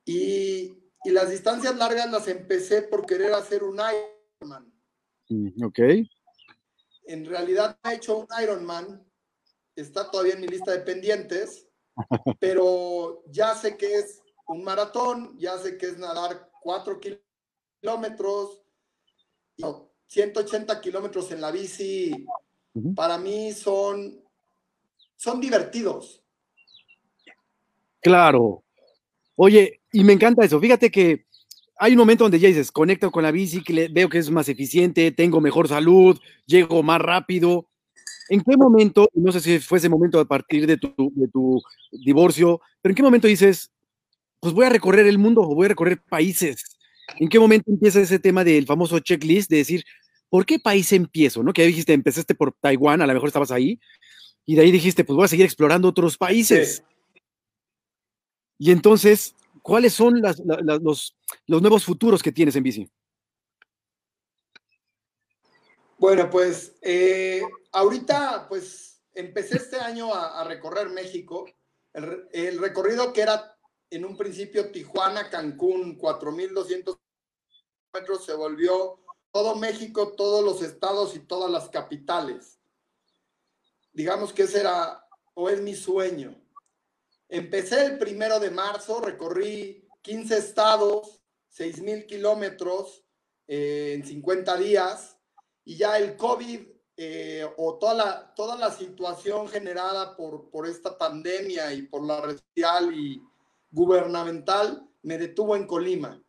y, 0.03 0.77
y 1.05 1.11
las 1.11 1.29
distancias 1.29 1.77
largas 1.77 2.11
las 2.11 2.27
empecé 2.27 2.81
por 2.81 3.05
querer 3.05 3.31
hacer 3.31 3.63
un 3.63 3.79
Ironman. 3.79 4.73
Mm, 5.29 5.63
ok. 5.63 5.79
En 7.05 7.25
realidad 7.25 7.79
he 7.85 7.93
hecho 7.93 8.17
un 8.17 8.27
Ironman, 8.43 9.09
está 9.77 10.11
todavía 10.11 10.33
en 10.33 10.41
mi 10.41 10.47
lista 10.47 10.73
de 10.73 10.79
pendientes, 10.79 11.69
pero 12.41 13.23
ya 13.27 13.55
sé 13.55 13.77
que 13.77 13.95
es 13.95 14.21
un 14.47 14.61
maratón, 14.65 15.39
ya 15.39 15.57
sé 15.57 15.77
que 15.77 15.85
es 15.85 15.97
nadar 15.97 16.51
4 16.61 16.99
kilómetros, 17.81 18.61
180 20.07 20.81
kilómetros 20.81 21.31
en 21.31 21.41
la 21.41 21.51
bici, 21.51 22.25
para 22.95 23.17
mí 23.17 23.51
son, 23.53 24.21
son 25.15 25.39
divertidos. 25.41 26.23
Claro. 28.01 28.63
Oye, 29.35 29.81
y 29.91 30.03
me 30.03 30.13
encanta 30.13 30.45
eso. 30.45 30.59
Fíjate 30.59 30.91
que 30.91 31.25
hay 31.77 31.93
un 31.93 31.97
momento 31.97 32.23
donde 32.23 32.39
ya 32.39 32.47
dices, 32.47 32.71
conecto 32.71 33.11
con 33.11 33.23
la 33.23 33.31
bici, 33.31 33.63
que 33.63 33.89
veo 33.89 34.09
que 34.09 34.19
es 34.19 34.29
más 34.29 34.47
eficiente, 34.47 35.11
tengo 35.11 35.41
mejor 35.41 35.67
salud, 35.67 36.17
llego 36.45 36.83
más 36.83 37.01
rápido. 37.01 37.67
¿En 38.29 38.41
qué 38.41 38.57
momento, 38.57 39.09
no 39.13 39.31
sé 39.31 39.39
si 39.41 39.59
fue 39.59 39.77
ese 39.77 39.89
momento 39.89 40.19
a 40.19 40.25
partir 40.25 40.65
de 40.67 40.77
tu, 40.77 40.93
de 41.15 41.27
tu 41.27 41.61
divorcio, 41.91 42.61
pero 42.81 42.91
en 42.91 42.95
qué 42.95 43.03
momento 43.03 43.27
dices, 43.27 43.71
pues 44.39 44.53
voy 44.53 44.65
a 44.65 44.69
recorrer 44.69 45.05
el 45.07 45.17
mundo 45.17 45.41
o 45.41 45.53
voy 45.53 45.65
a 45.65 45.69
recorrer 45.69 46.01
países? 46.01 46.74
¿En 47.19 47.29
qué 47.29 47.39
momento 47.39 47.71
empieza 47.71 48.01
ese 48.01 48.19
tema 48.19 48.43
del 48.43 48.65
famoso 48.65 48.99
checklist 48.99 49.49
de 49.49 49.57
decir, 49.57 49.83
¿por 50.29 50.45
qué 50.45 50.59
país 50.59 50.91
empiezo? 50.91 51.43
¿No? 51.43 51.53
Que 51.53 51.61
ya 51.61 51.67
dijiste, 51.67 51.93
empezaste 51.93 52.35
por 52.35 52.53
Taiwán, 52.53 53.01
a 53.01 53.07
lo 53.07 53.13
mejor 53.13 53.27
estabas 53.27 53.51
ahí, 53.51 53.79
y 54.45 54.55
de 54.55 54.61
ahí 54.61 54.71
dijiste, 54.71 55.03
pues 55.03 55.15
voy 55.15 55.25
a 55.25 55.29
seguir 55.29 55.45
explorando 55.45 55.87
otros 55.87 56.17
países. 56.17 56.83
Y 58.57 58.71
entonces, 58.71 59.35
¿cuáles 59.61 59.93
son 59.93 60.21
las, 60.21 60.41
los, 60.81 61.15
los 61.47 61.61
nuevos 61.61 61.83
futuros 61.83 62.21
que 62.21 62.31
tienes 62.31 62.55
en 62.55 62.63
bici? 62.63 62.89
Bueno, 65.97 66.29
pues 66.29 66.75
eh, 66.81 67.41
ahorita, 67.71 68.47
pues 68.49 69.01
empecé 69.13 69.57
este 69.57 69.77
año 69.77 70.13
a, 70.13 70.43
recorrer 70.43 70.89
México. 70.89 71.45
El, 71.93 72.59
recorrido 72.59 73.13
que 73.13 73.21
era 73.21 73.54
en 73.95 74.05
un 74.05 74.17
principio 74.17 74.71
Tijuana, 74.71 75.29
Cancún, 75.29 75.97
4.200 75.97 76.99
metros, 77.93 78.25
se 78.25 78.33
volvió 78.33 78.99
todo 79.31 79.55
México, 79.55 80.13
todos 80.13 80.43
los 80.43 80.61
estados 80.61 81.15
y 81.15 81.19
todas 81.19 81.49
las 81.49 81.69
capitales. 81.69 82.59
Digamos 83.93 84.33
que 84.33 84.43
ese 84.43 84.59
era 84.59 85.07
o 85.33 85.49
es 85.49 85.61
mi 85.61 85.75
sueño. 85.75 86.35
Empecé 87.29 87.85
el 87.85 87.97
primero 87.97 88.39
de 88.39 88.51
marzo, 88.51 88.99
recorrí 88.99 89.87
15 90.01 90.37
estados, 90.37 91.21
6.000 91.57 92.05
kilómetros 92.05 93.03
eh, 93.47 93.93
en 93.95 94.05
50 94.05 94.57
días 94.57 95.17
y 95.63 95.77
ya 95.77 95.97
el 95.97 96.17
COVID 96.17 96.67
eh, 96.97 97.45
o 97.57 97.77
toda 97.77 97.93
la, 97.93 98.35
toda 98.35 98.57
la 98.57 98.71
situación 98.71 99.47
generada 99.47 100.15
por, 100.15 100.49
por 100.49 100.67
esta 100.67 100.97
pandemia 100.97 101.73
y 101.73 101.83
por 101.83 102.05
la 102.05 102.35
y 102.93 103.21
gubernamental 103.75 104.89
me 105.03 105.17
detuvo 105.17 105.55
en 105.55 105.67
Colima. 105.67 106.23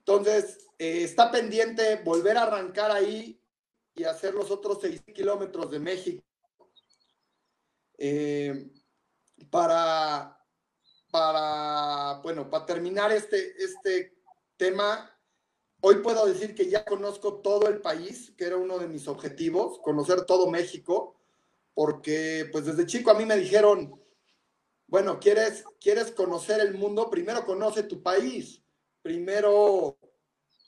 Entonces, 0.00 0.66
eh, 0.78 1.04
está 1.04 1.30
pendiente 1.30 2.02
volver 2.04 2.36
a 2.36 2.42
arrancar 2.42 2.90
ahí 2.90 3.40
y 3.94 4.04
hacer 4.04 4.34
los 4.34 4.50
otros 4.50 4.78
seis 4.80 5.00
kilómetros 5.14 5.70
de 5.70 5.78
México 5.78 6.24
eh, 7.96 8.70
para, 9.50 10.44
para, 11.10 12.20
bueno, 12.22 12.50
para 12.50 12.66
terminar 12.66 13.12
este, 13.12 13.54
este 13.62 14.18
tema, 14.56 15.14
Hoy 15.80 15.98
puedo 16.02 16.26
decir 16.26 16.56
que 16.56 16.68
ya 16.68 16.84
conozco 16.84 17.34
todo 17.34 17.68
el 17.68 17.80
país, 17.80 18.32
que 18.36 18.46
era 18.46 18.56
uno 18.56 18.80
de 18.80 18.88
mis 18.88 19.06
objetivos, 19.06 19.78
conocer 19.78 20.22
todo 20.22 20.50
México, 20.50 21.14
porque 21.72 22.48
pues 22.50 22.64
desde 22.64 22.84
chico 22.84 23.12
a 23.12 23.14
mí 23.14 23.24
me 23.24 23.36
dijeron, 23.36 23.94
bueno, 24.88 25.20
¿quieres, 25.20 25.64
quieres 25.80 26.10
conocer 26.10 26.60
el 26.60 26.74
mundo? 26.74 27.10
Primero 27.10 27.44
conoce 27.44 27.82
tu 27.82 28.02
país, 28.02 28.62
primero 29.02 29.98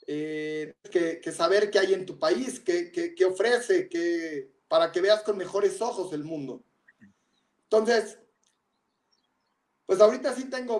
eh, 0.05 0.75
que, 0.91 1.31
saber 1.31 1.71
qué 1.71 1.79
hay 1.79 1.95
en 1.95 2.05
tu 2.05 2.19
país, 2.19 2.59
qué, 2.59 2.91
qué, 2.91 3.25
ofrece, 3.25 3.89
qué, 3.89 4.51
para 4.67 4.91
que 4.91 5.01
veas 5.01 5.23
con 5.23 5.37
mejores 5.37 5.81
ojos 5.81 6.13
el 6.13 6.23
mundo. 6.23 6.63
Entonces, 7.63 8.19
pues 9.87 9.99
ahorita 9.99 10.35
sí 10.35 10.45
tengo 10.45 10.79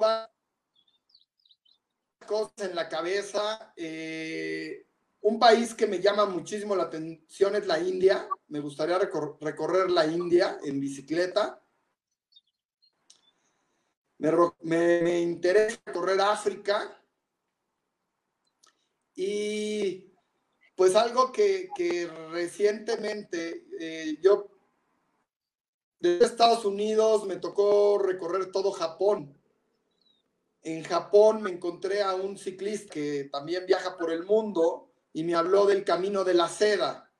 cosas 2.27 2.53
en 2.59 2.75
la 2.75 2.87
cabeza. 2.87 3.73
Eh, 3.75 4.85
un 5.21 5.39
país 5.39 5.73
que 5.73 5.87
me 5.87 5.99
llama 5.99 6.25
muchísimo 6.27 6.75
la 6.75 6.83
atención 6.83 7.55
es 7.55 7.65
la 7.65 7.79
India. 7.79 8.29
Me 8.49 8.59
gustaría 8.59 8.99
recorrer 8.99 9.89
la 9.89 10.05
India 10.05 10.59
en 10.63 10.79
bicicleta. 10.79 11.60
Me, 14.61 15.21
interesa 15.21 15.79
recorrer 15.85 16.21
África. 16.21 16.97
Y 19.15 20.13
pues 20.75 20.95
algo 20.95 21.31
que, 21.31 21.69
recientemente 22.31 23.67
eh, 23.79 24.17
yo 24.21 24.47
de 25.99 26.23
Estados 26.23 26.65
Unidos 26.65 27.27
me 27.27 27.35
tocó 27.35 27.99
recorrer 27.99 28.51
todo 28.51 28.71
Japón 28.71 29.37
en 30.63 30.83
Japón 30.83 31.41
me 31.41 31.49
encontré 31.49 32.01
a 32.01 32.13
un 32.13 32.37
ciclista 32.37 32.93
que 32.93 33.29
también 33.31 33.65
viaja 33.65 33.97
por 33.97 34.11
el 34.11 34.23
mundo 34.23 34.93
y 35.13 35.23
me 35.23 35.35
habló 35.35 35.65
del 35.65 35.83
camino 35.83 36.23
de 36.23 36.33
la 36.33 36.47
seda, 36.47 37.11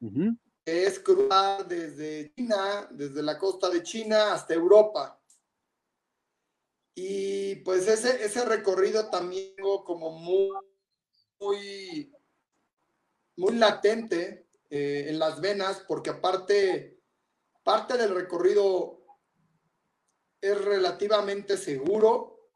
que 0.00 0.86
es 0.86 1.00
cruzar 1.00 1.66
desde 1.66 2.32
China, 2.34 2.88
desde 2.90 3.22
la 3.22 3.36
costa 3.36 3.68
de 3.68 3.82
China 3.82 4.32
hasta 4.32 4.54
Europa. 4.54 5.20
Y 6.94 7.56
pues 7.56 7.88
ese, 7.88 8.24
ese 8.24 8.44
recorrido 8.44 9.08
también 9.08 9.54
como 9.84 10.10
muy, 10.10 10.50
muy, 11.40 12.12
muy 13.36 13.54
latente 13.54 14.46
eh, 14.68 15.06
en 15.08 15.18
las 15.18 15.40
venas, 15.40 15.84
porque 15.88 16.10
aparte, 16.10 17.00
parte 17.62 17.96
del 17.96 18.14
recorrido 18.14 19.04
es 20.40 20.62
relativamente 20.62 21.56
seguro, 21.56 22.50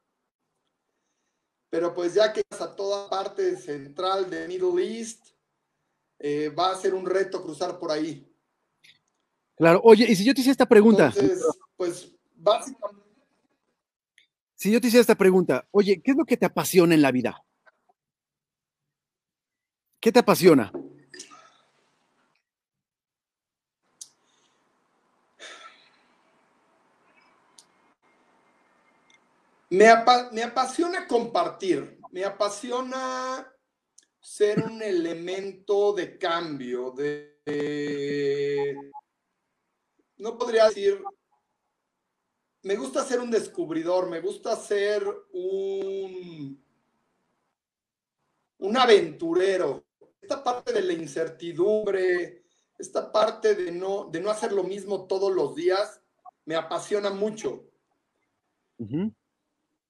pero 1.71 1.95
pues 1.95 2.15
ya 2.15 2.33
que 2.33 2.43
a 2.51 2.77
toda 2.77 3.09
parte 3.09 3.57
central 3.57 4.29
de 4.29 4.49
Middle 4.49 4.83
East, 4.83 5.29
eh, 6.19 6.49
va 6.49 6.71
a 6.71 6.77
ser 6.77 6.95
un 6.95 7.07
reto 7.07 7.43
cruzar 7.43 7.79
por 7.79 7.91
ahí. 7.91 8.27
Claro, 9.55 9.81
oye, 9.85 10.07
y 10.09 10.17
si 10.17 10.25
yo 10.25 10.35
te 10.35 10.41
hice 10.41 10.51
esta 10.51 10.67
pregunta. 10.67 11.07
Entonces, 11.07 11.45
pues 11.77 12.13
básicamente. 12.35 13.06
Si 14.67 14.73
yo 14.73 14.81
te 14.81 14.89
hice 14.89 14.99
esta 14.99 15.15
pregunta, 15.15 15.69
oye, 15.71 16.03
¿qué 16.03 16.11
es 16.11 16.17
lo 16.17 16.25
que 16.25 16.37
te 16.37 16.45
apasiona 16.45 16.93
en 16.93 17.01
la 17.01 17.13
vida? 17.13 17.41
¿Qué 20.01 20.11
te 20.11 20.19
apasiona? 20.19 20.73
Me, 29.71 29.87
apasiona 29.89 31.07
compartir, 31.07 32.01
me 32.11 32.25
apasiona 32.25 33.49
ser 34.19 34.65
un 34.65 34.83
elemento 34.83 35.93
de 35.93 36.19
cambio, 36.19 36.91
de, 36.91 38.75
no 40.17 40.37
podría 40.37 40.65
decir, 40.67 41.01
me 42.67 42.77
gusta 42.77 43.05
ser 43.05 43.21
un 43.21 43.31
descubridor, 43.31 44.09
me 44.09 44.21
gusta 44.21 44.57
ser 44.57 45.07
un, 45.33 46.63
un 48.59 48.77
aventurero. 48.77 49.85
Esta 50.21 50.43
parte 50.43 50.73
de 50.73 50.83
la 50.83 50.93
incertidumbre, 50.93 52.43
esta 52.79 53.11
parte 53.11 53.55
de 53.55 53.71
no, 53.73 54.09
de 54.11 54.21
no 54.21 54.31
hacer 54.31 54.53
lo 54.53 54.65
mismo 54.65 55.07
todos 55.07 55.33
los 55.33 55.55
días, 55.55 56.01
me 56.45 56.57
apasiona 56.57 57.11
mucho 57.11 57.65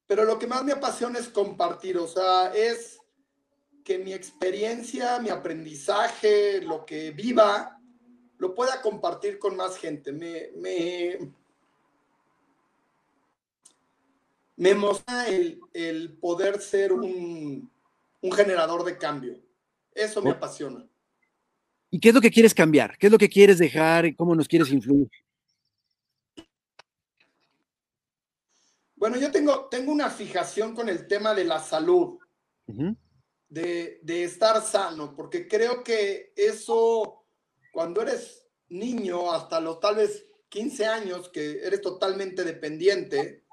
pero 0.06 0.24
lo 0.24 0.38
que 0.38 0.46
más 0.46 0.64
me 0.64 0.72
apasiona 0.72 1.18
es 1.18 1.28
compartir, 1.28 1.98
o 1.98 2.06
sea, 2.06 2.52
es 2.54 3.00
que 3.84 3.98
mi 3.98 4.12
experiencia, 4.12 5.18
mi 5.18 5.30
aprendizaje, 5.30 6.60
lo 6.60 6.84
que 6.84 7.10
viva, 7.10 7.80
lo 8.38 8.54
pueda 8.54 8.80
compartir 8.82 9.38
con 9.38 9.56
más 9.56 9.76
gente. 9.76 10.12
Me, 10.12 10.50
me, 10.56 11.32
me 14.56 14.70
emociona 14.70 15.26
el, 15.28 16.18
poder 16.20 16.60
ser 16.60 16.92
un, 16.92 17.70
generador 18.34 18.84
de 18.84 18.98
cambio. 18.98 19.38
Eso 19.92 20.20
me 20.22 20.30
apasiona. 20.30 20.84
¿Y 21.90 22.00
qué 22.00 22.08
es 22.08 22.14
lo 22.14 22.20
que 22.20 22.30
quieres 22.30 22.54
cambiar? 22.54 22.98
¿Qué 22.98 23.06
es 23.06 23.12
lo 23.12 23.18
que 23.18 23.28
quieres 23.28 23.58
dejar? 23.58 24.14
¿Cómo 24.16 24.34
nos 24.34 24.48
quieres 24.48 24.70
influir? 24.70 25.08
Bueno, 28.96 29.18
yo 29.18 29.30
tengo, 29.30 29.68
tengo 29.70 29.92
una 29.92 30.10
fijación 30.10 30.74
con 30.74 30.88
el 30.88 31.06
tema 31.06 31.34
de 31.34 31.44
la 31.44 31.60
salud, 31.60 32.18
de, 33.48 34.00
estar 34.24 34.60
sano, 34.62 35.14
porque 35.14 35.46
creo 35.46 35.84
que 35.84 36.32
eso, 36.34 37.26
cuando 37.72 38.02
eres 38.02 38.48
niño, 38.68 39.32
hasta 39.32 39.60
los 39.60 39.78
tal 39.80 39.96
vez 39.96 40.26
15 40.48 40.86
años, 40.86 41.28
que 41.28 41.60
eres 41.62 41.82
totalmente 41.82 42.42
dependiente, 42.42 43.44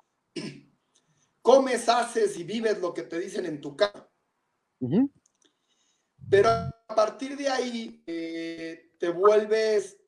comes, 1.43 1.87
haces 1.87 2.37
y 2.37 2.43
vives 2.43 2.79
lo 2.79 2.93
que 2.93 3.03
te 3.03 3.19
dicen 3.19 3.45
en 3.45 3.61
tu 3.61 3.75
casa. 3.77 4.09
Pero 6.29 6.49
a 6.49 6.95
partir 6.95 7.37
de 7.37 7.49
ahí 7.49 8.03
eh, 8.07 8.93
te 8.97 9.09
vuelves 9.09 9.99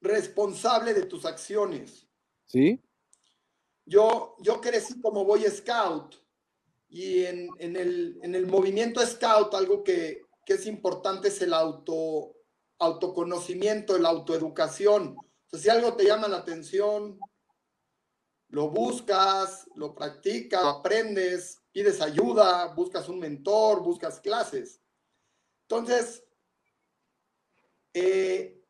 responsable 0.00 0.94
de 0.94 1.04
tus 1.04 1.26
acciones. 1.26 2.08
Sí. 2.46 2.80
Yo, 3.84 4.36
yo 4.40 4.60
crecí 4.60 4.98
como 5.00 5.24
Boy 5.24 5.42
Scout 5.42 6.14
y 6.88 7.24
en, 7.24 7.50
el, 7.58 8.46
movimiento 8.46 9.04
Scout 9.04 9.54
algo 9.54 9.84
que, 9.84 10.22
es 10.46 10.66
importante 10.66 11.28
es 11.28 11.40
el 11.42 11.54
auto, 11.54 12.34
autoconocimiento, 12.78 13.96
la 13.98 14.08
autoeducación. 14.08 15.16
si 15.52 15.68
algo 15.68 15.94
te 15.94 16.04
llama 16.04 16.26
la 16.26 16.38
atención, 16.38 17.20
lo 18.50 18.68
buscas, 18.68 19.66
lo 19.76 19.94
practicas, 19.94 20.62
lo 20.62 20.68
aprendes, 20.68 21.60
pides 21.72 22.00
ayuda, 22.00 22.66
buscas 22.74 23.08
un 23.08 23.20
mentor, 23.20 23.82
buscas 23.82 24.20
clases. 24.20 24.80
Entonces, 25.62 26.24
eh, 27.94 28.60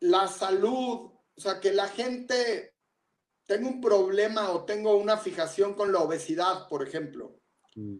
la 0.00 0.26
salud, 0.26 1.12
o 1.36 1.40
sea, 1.40 1.60
que 1.60 1.72
la 1.72 1.88
gente 1.88 2.74
tengo 3.46 3.68
un 3.68 3.80
problema 3.80 4.50
o 4.50 4.64
tengo 4.64 4.96
una 4.96 5.16
fijación 5.16 5.74
con 5.74 5.92
la 5.92 6.00
obesidad, 6.00 6.68
por 6.68 6.86
ejemplo. 6.86 7.38
Mm. 7.76 7.98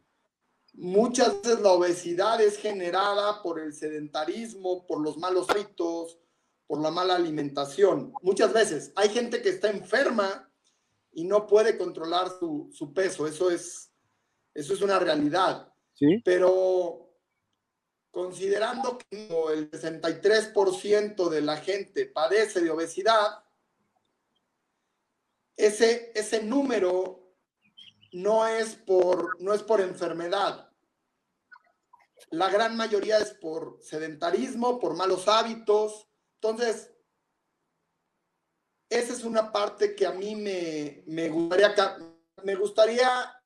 Muchas 0.74 1.42
veces 1.42 1.60
la 1.60 1.72
obesidad 1.72 2.40
es 2.40 2.56
generada 2.56 3.42
por 3.42 3.60
el 3.60 3.74
sedentarismo, 3.74 4.86
por 4.86 5.00
los 5.00 5.18
malos 5.18 5.50
hábitos, 5.50 6.18
por 6.66 6.80
la 6.80 6.90
mala 6.90 7.14
alimentación. 7.14 8.12
Muchas 8.22 8.52
veces 8.52 8.92
hay 8.96 9.10
gente 9.10 9.42
que 9.42 9.50
está 9.50 9.68
enferma 9.68 10.51
y 11.12 11.24
no 11.24 11.46
puede 11.46 11.76
controlar 11.76 12.28
su, 12.38 12.92
peso. 12.94 13.26
Eso 13.26 13.50
es, 13.50 13.92
eso 14.54 14.74
es 14.74 14.80
una 14.80 14.98
realidad. 14.98 15.72
¿Sí? 15.94 16.22
Pero 16.24 17.10
considerando 18.10 18.98
que 18.98 19.26
el 19.52 19.70
63% 19.70 21.28
de 21.28 21.40
la 21.40 21.56
gente 21.56 22.06
padece 22.06 22.60
de 22.60 22.70
obesidad, 22.70 23.44
ese, 25.56 26.12
ese 26.14 26.42
número 26.42 27.34
no 28.12 28.46
es, 28.46 28.74
por, 28.74 29.40
no 29.40 29.54
es 29.54 29.62
por 29.62 29.80
enfermedad. 29.80 30.70
La 32.30 32.48
gran 32.48 32.76
mayoría 32.76 33.18
es 33.18 33.32
por 33.32 33.78
sedentarismo, 33.82 34.78
por 34.78 34.96
malos 34.96 35.28
hábitos. 35.28 36.08
Entonces, 36.34 36.91
esa 38.92 39.12
es 39.12 39.24
una 39.24 39.50
parte 39.50 39.94
que 39.94 40.06
a 40.06 40.12
mí 40.12 40.36
me, 40.36 41.02
me 41.06 41.28
gustaría, 41.28 41.96
me 42.44 42.54
gustaría, 42.54 43.42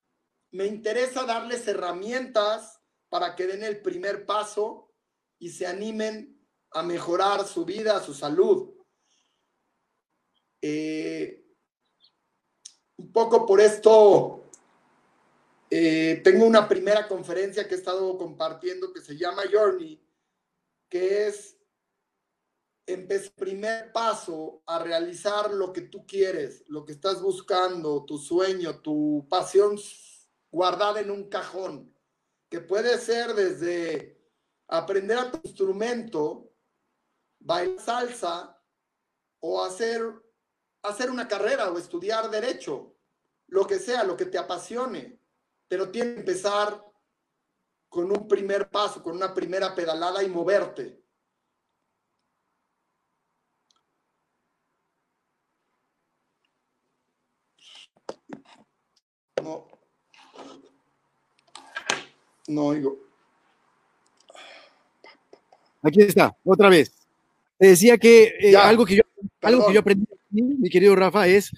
me 0.50 0.66
interesa 0.66 1.24
darles 1.24 1.66
herramientas 1.68 2.80
para 3.08 3.36
que 3.36 3.46
den 3.46 3.62
el 3.62 3.80
primer 3.80 4.26
paso 4.26 4.92
y 5.38 5.50
se 5.50 5.66
animen 5.66 6.36
a 6.72 6.82
mejorar 6.82 7.46
su 7.46 7.64
vida, 7.64 8.02
su 8.02 8.12
salud. 8.12 8.74
Eh, 10.60 11.44
un 12.96 13.12
poco 13.12 13.46
por 13.46 13.60
esto 13.60 14.50
eh, 15.70 16.20
tengo 16.24 16.46
una 16.46 16.68
primera 16.68 17.06
conferencia 17.06 17.68
que 17.68 17.74
he 17.74 17.78
estado 17.78 18.16
compartiendo 18.18 18.92
que 18.92 19.00
se 19.00 19.16
llama 19.16 19.42
Journey, 19.50 20.02
que 20.88 21.28
es 21.28 21.55
empezar 22.86 23.32
primer 23.34 23.92
paso 23.92 24.62
a 24.66 24.78
realizar 24.78 25.52
lo 25.52 25.72
que 25.72 25.82
tú 25.82 26.06
quieres, 26.06 26.64
lo 26.68 26.84
que 26.84 26.92
estás 26.92 27.20
buscando, 27.20 28.04
tu 28.04 28.18
sueño, 28.18 28.80
tu 28.80 29.26
pasión 29.28 29.76
guardada 30.50 31.00
en 31.00 31.10
un 31.10 31.28
cajón, 31.28 31.92
que 32.48 32.60
puede 32.60 32.96
ser 32.98 33.34
desde 33.34 34.18
aprender 34.68 35.18
a 35.18 35.30
tu 35.30 35.40
instrumento, 35.42 36.52
bailar 37.40 37.80
salsa 37.80 38.62
o 39.40 39.62
hacer 39.64 40.26
hacer 40.86 41.10
una 41.10 41.28
carrera 41.28 41.70
o 41.70 41.78
estudiar 41.78 42.30
derecho, 42.30 42.96
lo 43.48 43.66
que 43.66 43.78
sea, 43.78 44.04
lo 44.04 44.16
que 44.16 44.26
te 44.26 44.38
apasione, 44.38 45.20
pero 45.68 45.90
tiene 45.90 46.14
que 46.14 46.20
empezar 46.20 46.82
con 47.88 48.10
un 48.10 48.28
primer 48.28 48.70
paso, 48.70 49.02
con 49.02 49.16
una 49.16 49.34
primera 49.34 49.74
pedalada 49.74 50.22
y 50.22 50.28
moverte. 50.28 51.02
No. 59.46 59.64
No 62.48 62.66
oigo. 62.66 62.98
Aquí 65.82 66.02
está, 66.02 66.36
otra 66.44 66.68
vez. 66.68 66.92
Te 67.58 67.68
decía 67.68 67.96
que 67.96 68.34
eh, 68.40 68.56
algo 68.56 68.84
que 68.84 68.96
yo, 68.96 69.02
algo 69.42 69.66
que 69.66 69.74
yo 69.74 69.80
aprendí 69.80 70.04
mi 70.30 70.68
querido 70.68 70.96
Rafa, 70.96 71.28
es 71.28 71.50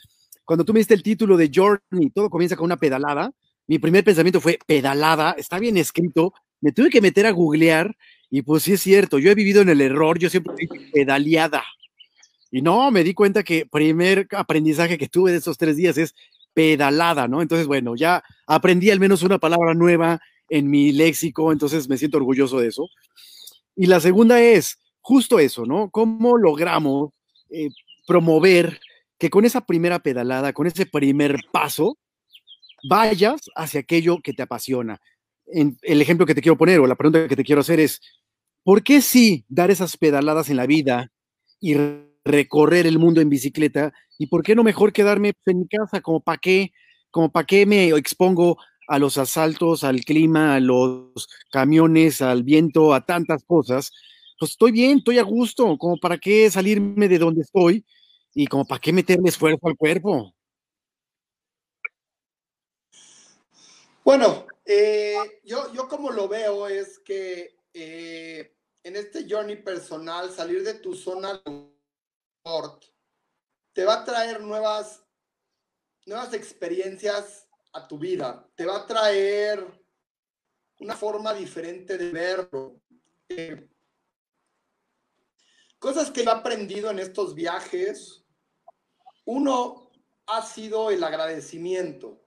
cuando 0.44 0.64
tú 0.64 0.72
me 0.72 0.80
diste 0.80 0.94
el 0.94 1.02
título 1.02 1.36
de 1.36 1.50
Journey, 1.52 2.10
todo 2.10 2.28
comienza 2.28 2.56
con 2.56 2.66
una 2.66 2.76
pedalada. 2.76 3.32
Mi 3.66 3.78
primer 3.78 4.04
pensamiento 4.04 4.40
fue 4.40 4.58
pedalada, 4.66 5.34
está 5.38 5.58
bien 5.58 5.78
escrito. 5.78 6.34
Me 6.60 6.72
tuve 6.72 6.90
que 6.90 7.00
meter 7.00 7.26
a 7.26 7.30
googlear 7.30 7.96
y 8.30 8.42
pues 8.42 8.64
sí 8.64 8.74
es 8.74 8.82
cierto, 8.82 9.18
yo 9.18 9.30
he 9.30 9.34
vivido 9.34 9.62
en 9.62 9.70
el 9.70 9.80
error, 9.80 10.18
yo 10.18 10.28
siempre 10.28 10.54
dije 10.58 10.90
pedaleada. 10.92 11.64
Y 12.50 12.60
no, 12.60 12.90
me 12.90 13.02
di 13.02 13.14
cuenta 13.14 13.42
que 13.42 13.64
primer 13.66 14.28
aprendizaje 14.32 14.98
que 14.98 15.08
tuve 15.08 15.32
de 15.32 15.38
esos 15.38 15.56
tres 15.56 15.76
días 15.76 15.96
es 15.96 16.14
pedalada, 16.58 17.28
¿no? 17.28 17.40
Entonces, 17.40 17.68
bueno, 17.68 17.94
ya 17.94 18.20
aprendí 18.44 18.90
al 18.90 18.98
menos 18.98 19.22
una 19.22 19.38
palabra 19.38 19.74
nueva 19.74 20.20
en 20.48 20.68
mi 20.68 20.90
léxico, 20.90 21.52
entonces 21.52 21.88
me 21.88 21.96
siento 21.96 22.16
orgulloso 22.16 22.58
de 22.58 22.66
eso. 22.66 22.88
Y 23.76 23.86
la 23.86 24.00
segunda 24.00 24.40
es 24.40 24.76
justo 25.00 25.38
eso, 25.38 25.66
¿no? 25.66 25.88
¿Cómo 25.90 26.36
logramos 26.36 27.12
eh, 27.50 27.68
promover 28.08 28.80
que 29.18 29.30
con 29.30 29.44
esa 29.44 29.60
primera 29.60 30.00
pedalada, 30.00 30.52
con 30.52 30.66
ese 30.66 30.84
primer 30.84 31.36
paso, 31.52 31.96
vayas 32.88 33.40
hacia 33.54 33.78
aquello 33.78 34.18
que 34.20 34.32
te 34.32 34.42
apasiona. 34.42 35.00
En 35.46 35.78
el 35.82 36.02
ejemplo 36.02 36.26
que 36.26 36.34
te 36.34 36.42
quiero 36.42 36.58
poner 36.58 36.80
o 36.80 36.88
la 36.88 36.96
pregunta 36.96 37.28
que 37.28 37.36
te 37.36 37.44
quiero 37.44 37.60
hacer 37.60 37.78
es, 37.78 38.00
¿por 38.64 38.82
qué 38.82 39.00
sí 39.00 39.44
dar 39.48 39.70
esas 39.70 39.96
pedaladas 39.96 40.50
en 40.50 40.56
la 40.56 40.66
vida 40.66 41.12
y 41.60 41.76
recorrer 42.24 42.84
el 42.88 42.98
mundo 42.98 43.20
en 43.20 43.28
bicicleta? 43.28 43.92
¿Y 44.18 44.26
por 44.26 44.42
qué 44.42 44.54
no 44.54 44.64
mejor 44.64 44.92
quedarme 44.92 45.32
en 45.46 45.60
mi 45.60 45.68
casa? 45.68 46.00
Como 46.00 46.20
para 46.20 46.38
qué, 46.38 46.72
como 47.10 47.30
para 47.30 47.46
qué 47.46 47.64
me 47.64 47.88
expongo 47.90 48.58
a 48.88 48.98
los 48.98 49.16
asaltos, 49.16 49.84
al 49.84 50.00
clima, 50.00 50.56
a 50.56 50.60
los 50.60 51.28
camiones, 51.50 52.20
al 52.20 52.42
viento, 52.42 52.92
a 52.92 53.06
tantas 53.06 53.44
cosas? 53.44 53.92
Pues 54.38 54.52
estoy 54.52 54.72
bien, 54.72 54.98
estoy 54.98 55.18
a 55.18 55.22
gusto, 55.22 55.76
como 55.78 55.98
para 55.98 56.18
qué 56.18 56.50
salirme 56.50 57.08
de 57.08 57.18
donde 57.18 57.42
estoy 57.42 57.84
y 58.34 58.46
como 58.46 58.66
para 58.66 58.80
qué 58.80 58.92
meterle 58.92 59.28
esfuerzo 59.28 59.66
al 59.68 59.76
cuerpo. 59.76 60.34
Bueno, 64.04 64.46
eh, 64.64 65.16
yo, 65.44 65.72
yo 65.74 65.86
como 65.86 66.10
lo 66.10 66.28
veo 66.28 66.66
es 66.66 66.98
que 67.00 67.56
eh, 67.74 68.54
en 68.82 68.96
este 68.96 69.26
journey 69.28 69.56
personal, 69.56 70.30
salir 70.30 70.62
de 70.64 70.74
tu 70.74 70.94
zona 70.94 71.34
de 71.34 71.42
confort 72.42 72.84
te 73.78 73.84
va 73.84 73.94
a 73.94 74.04
traer 74.04 74.40
nuevas, 74.40 75.06
nuevas 76.04 76.34
experiencias 76.34 77.48
a 77.72 77.86
tu 77.86 77.96
vida, 77.96 78.44
te 78.56 78.66
va 78.66 78.78
a 78.78 78.86
traer 78.88 79.64
una 80.80 80.96
forma 80.96 81.32
diferente 81.32 81.96
de 81.96 82.10
verlo. 82.10 82.80
Eh, 83.28 83.68
cosas 85.78 86.10
que 86.10 86.22
he 86.22 86.28
aprendido 86.28 86.90
en 86.90 86.98
estos 86.98 87.36
viajes, 87.36 88.24
uno 89.24 89.92
ha 90.26 90.42
sido 90.42 90.90
el 90.90 91.04
agradecimiento. 91.04 92.20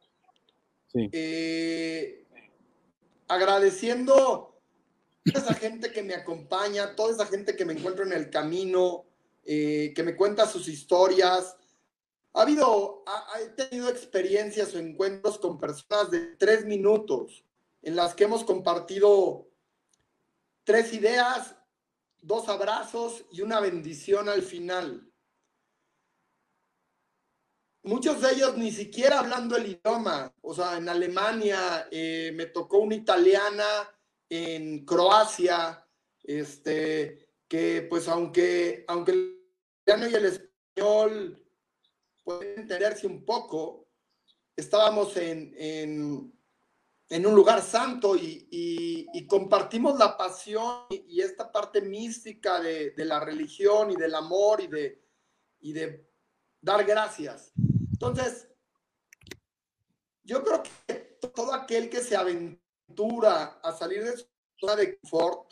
Eh, 0.94 2.30
agradeciendo 3.28 4.58
a 5.36 5.38
esa 5.38 5.54
gente 5.54 5.92
que 5.92 6.02
me 6.02 6.16
acompaña, 6.16 6.96
toda 6.96 7.12
esa 7.12 7.26
gente 7.26 7.58
que 7.58 7.66
me 7.66 7.74
encuentro 7.74 8.06
en 8.06 8.14
el 8.14 8.30
camino, 8.30 9.11
eh, 9.44 9.94
que 9.96 10.04
me 10.04 10.16
cuenta 10.16 10.48
sus 10.48 10.68
historias. 10.68 11.56
Ha 12.34 12.42
habido, 12.42 13.04
he 13.40 13.50
tenido 13.50 13.90
experiencias 13.90 14.74
o 14.74 14.80
encuentros 14.80 15.38
con 15.38 15.60
personas 15.60 16.10
de 16.12 16.36
tres 16.38 16.66
minutos 16.66 17.44
en 17.82 17.96
las 17.96 18.16
que 18.16 18.24
hemos 18.26 18.44
compartido 18.44 19.48
tres 20.64 20.94
ideas, 20.94 21.56
dos 22.22 22.48
abrazos 22.48 23.26
y 23.32 23.42
una 23.42 23.60
bendición 23.60 24.30
al 24.30 24.44
final 24.44 25.12
muchos 27.84 28.22
de 28.22 28.32
ellos 28.32 28.58
ni 28.58 28.72
siquiera 28.72 29.20
hablando 29.20 29.56
el 29.58 29.68
idioma. 29.68 30.34
O 30.42 30.54
sea, 30.54 30.78
en 30.78 30.90
Alemania 30.90 31.88
eh, 31.92 32.32
me 32.36 32.48
tocó 32.48 32.80
una 32.80 32.96
italiana, 32.96 33.66
en 34.30 34.86
Croacia, 34.86 35.86
este, 36.24 37.21
que 37.52 37.86
pues 37.90 38.08
aunque, 38.08 38.86
aunque 38.88 39.12
el 39.12 39.44
italiano 39.82 40.10
y 40.10 40.16
el 40.16 40.26
español 40.26 41.46
pueden 42.24 42.62
entenderse 42.62 43.06
un 43.06 43.26
poco, 43.26 43.90
estábamos 44.56 45.18
en, 45.18 45.54
en, 45.58 47.26
un 47.26 47.36
lugar 47.36 47.62
santo 47.62 48.16
y, 48.16 48.48
y, 48.50 49.28
compartimos 49.28 50.00
la 50.00 50.16
pasión 50.16 50.86
y, 50.90 51.20
esta 51.20 51.52
parte 51.52 51.82
mística 51.82 52.62
de, 52.62 52.92
de, 52.92 53.04
la 53.04 53.20
religión 53.20 53.92
y 53.92 53.98
del 53.98 54.16
amor 54.16 54.62
y 54.62 54.68
de, 54.68 55.04
y 55.60 55.74
de 55.74 56.10
dar 56.62 56.86
gracias. 56.86 57.52
Entonces, 57.92 58.48
yo 60.24 60.42
creo 60.42 60.64
que 60.88 60.94
todo 61.36 61.54
aquel 61.54 61.90
que 61.90 62.00
se 62.00 62.16
aventura 62.16 63.60
a 63.62 63.74
salir 63.74 64.06
de 64.06 64.16
su 64.16 64.26
zona 64.58 64.78
de 64.78 64.98
confort 64.98 65.51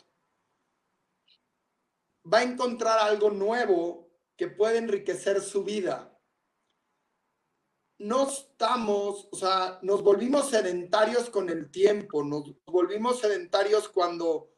va 2.24 2.38
a 2.38 2.42
encontrar 2.42 2.98
algo 2.98 3.30
nuevo 3.30 4.08
que 4.36 4.48
puede 4.48 4.78
enriquecer 4.78 5.40
su 5.40 5.64
vida. 5.64 6.18
No 7.98 8.28
estamos, 8.28 9.28
o 9.30 9.36
sea, 9.36 9.78
nos 9.82 10.02
volvimos 10.02 10.48
sedentarios 10.48 11.28
con 11.28 11.50
el 11.50 11.70
tiempo, 11.70 12.24
nos 12.24 12.54
volvimos 12.64 13.20
sedentarios 13.20 13.88
cuando 13.88 14.50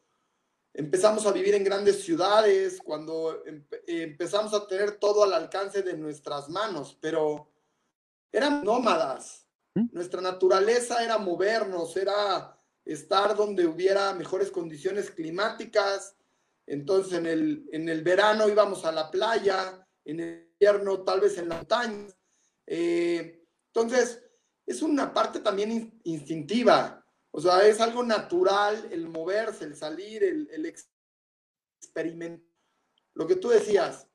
empezamos 0.75 1.27
a 1.27 1.33
vivir 1.33 1.55
en 1.55 1.65
grandes 1.65 2.05
ciudades, 2.05 2.81
cuando 2.83 3.43
empezamos 3.87 4.55
a 4.55 4.67
tener 4.67 4.99
todo 4.99 5.25
al 5.25 5.33
alcance 5.33 5.83
de 5.83 5.97
nuestras 5.97 6.49
manos, 6.49 6.97
pero 7.01 7.51
eran 8.31 8.65
nómadas. 8.65 9.47
¿Mm? 9.75 9.89
Nuestra 9.93 10.21
naturaleza 10.21 11.03
era 11.05 11.19
movernos, 11.19 11.97
era 11.97 12.59
estar 12.85 13.37
donde 13.37 13.67
hubiera 13.67 14.15
mejores 14.15 14.51
condiciones 14.51 15.11
climáticas. 15.11 16.17
Entonces 16.67 17.15
en 17.15 17.27
el, 17.27 17.69
en 17.73 17.89
el 17.89 18.03
verano 18.03 18.49
íbamos 18.49 18.85
a 18.85 18.93
la 18.93 19.11
playa, 19.11 19.87
en 20.05 20.21
el 20.21 20.49
invierno 20.53 21.03
tal 21.03 21.21
vez 21.21 21.39
en 21.39 21.49
la 21.49 21.57
montaña. 21.57 22.09
Eh, 22.67 23.45
entonces 23.69 24.23
es 24.67 24.83
una 24.83 25.13
parte 25.13 25.41
también 25.41 26.01
instintiva, 26.05 27.05
o 27.31 27.41
sea, 27.41 27.67
es 27.67 27.81
algo 27.81 28.03
natural 28.03 28.89
el 28.93 29.09
moverse, 29.09 29.65
el 29.65 29.75
salir, 29.75 30.23
el, 30.23 30.49
el 30.51 30.75
experimentar. 31.81 32.47
Lo 33.15 33.27
que 33.27 33.37
tú 33.37 33.49
decías, 33.49 34.07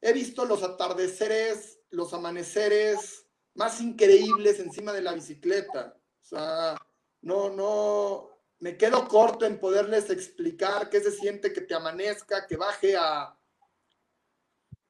he 0.00 0.12
visto 0.12 0.44
los 0.44 0.62
atardeceres, 0.62 1.80
los 1.90 2.12
amaneceres, 2.12 3.26
más 3.54 3.80
increíbles 3.80 4.60
encima 4.60 4.92
de 4.92 5.02
la 5.02 5.12
bicicleta. 5.12 5.96
O 6.22 6.24
sea, 6.24 6.76
no, 7.22 7.50
no, 7.50 8.29
me 8.60 8.76
quedo 8.76 9.08
corto 9.08 9.46
en 9.46 9.58
poderles 9.58 10.10
explicar 10.10 10.90
qué 10.90 11.00
se 11.00 11.10
siente 11.10 11.52
que 11.52 11.62
te 11.62 11.74
amanezca, 11.74 12.46
que 12.46 12.56
baje 12.56 12.96
a 12.96 13.36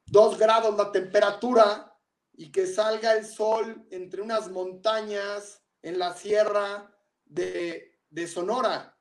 dos 0.07 0.37
grados 0.37 0.77
la 0.77 0.91
temperatura 0.91 1.97
y 2.33 2.51
que 2.51 2.67
salga 2.67 3.13
el 3.13 3.25
sol 3.25 3.87
entre 3.91 4.23
unas 4.23 4.51
montañas 4.51 5.63
en 5.83 5.99
la 5.99 6.15
sierra 6.15 6.93
de, 7.25 7.87
Sonora. 8.27 8.99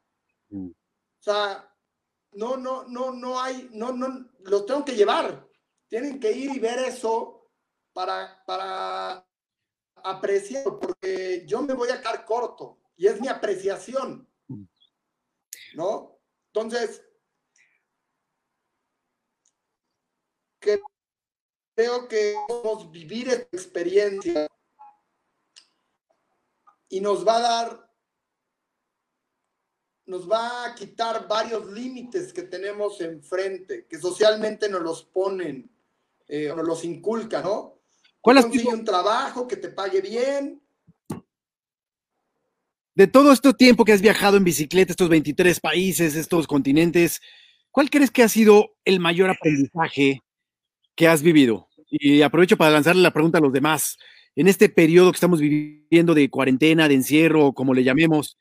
Mm. 0.49 0.69
O 0.69 1.21
sea, 1.23 1.75
no, 2.34 2.55
no, 2.55 2.84
no, 2.84 3.12
no 3.12 3.41
hay, 3.41 3.69
no, 3.73 3.91
no, 3.91 4.29
los 4.41 4.65
tengo 4.67 4.86
que 4.86 4.95
llevar. 4.95 5.47
Tienen 5.88 6.19
que 6.19 6.32
ir 6.32 6.55
y 6.55 6.60
ver 6.60 6.77
eso 6.79 7.51
para, 7.91 8.43
para 8.45 9.27
apreciado, 9.95 10.79
porque 10.79 11.43
yo 11.47 11.63
me 11.63 11.73
voy 11.73 11.89
a 11.89 11.99
quedar 11.99 12.23
corto 12.23 12.79
y 12.95 13.08
es 13.08 13.19
mi 13.19 13.27
apreciación, 13.27 14.28
¿no? 15.75 16.19
Entonces, 16.47 17.03
creo 20.60 22.08
que 22.08 22.36
podemos 22.47 22.91
vivir 22.91 23.29
esta 23.29 23.47
experiencia 23.55 24.47
y 26.89 26.99
nos 26.99 27.25
va 27.25 27.38
a 27.38 27.41
dar, 27.41 27.93
nos 30.05 30.29
va 30.29 30.65
a 30.65 30.75
quitar 30.75 31.27
varios 31.27 31.67
límites 31.67 32.34
que 32.34 32.43
tenemos 32.43 32.99
enfrente, 32.99 33.86
que 33.86 33.99
socialmente 33.99 34.67
nos 34.67 34.82
los 34.82 35.03
ponen, 35.05 35.71
eh, 36.27 36.49
nos 36.49 36.67
los 36.67 36.84
inculcan, 36.84 37.43
¿no? 37.43 37.79
¿Cuál 38.19 38.39
has 38.39 38.51
sido 38.51 38.71
un 38.71 38.84
trabajo 38.84 39.47
que 39.47 39.55
te 39.55 39.69
pague 39.69 40.01
bien? 40.01 40.62
De 42.99 43.07
todo 43.07 43.31
este 43.31 43.53
tiempo 43.53 43.85
que 43.85 43.93
has 43.93 44.01
viajado 44.01 44.35
en 44.35 44.43
bicicleta, 44.43 44.91
estos 44.91 45.07
23 45.07 45.62
países, 45.62 46.17
estos 46.17 46.47
continentes, 46.47 47.21
¿cuál 47.71 47.89
crees 47.89 48.12
que 48.12 48.23
ha 48.23 48.27
sido 48.27 48.75
el 48.83 48.99
mayor 48.99 49.29
aprendizaje 49.29 50.21
que 50.97 51.07
has 51.07 51.21
vivido? 51.21 51.69
Y 51.89 52.23
aprovecho 52.23 52.57
para 52.57 52.71
lanzarle 52.71 53.01
la 53.01 53.13
pregunta 53.13 53.38
a 53.38 53.41
los 53.41 53.53
demás. 53.53 53.97
En 54.35 54.49
este 54.49 54.67
periodo 54.67 55.13
que 55.13 55.15
estamos 55.15 55.39
viviendo 55.39 56.13
de 56.13 56.29
cuarentena, 56.29 56.89
de 56.89 56.95
encierro, 56.95 57.53
como 57.53 57.73
le 57.73 57.85
llamemos, 57.85 58.38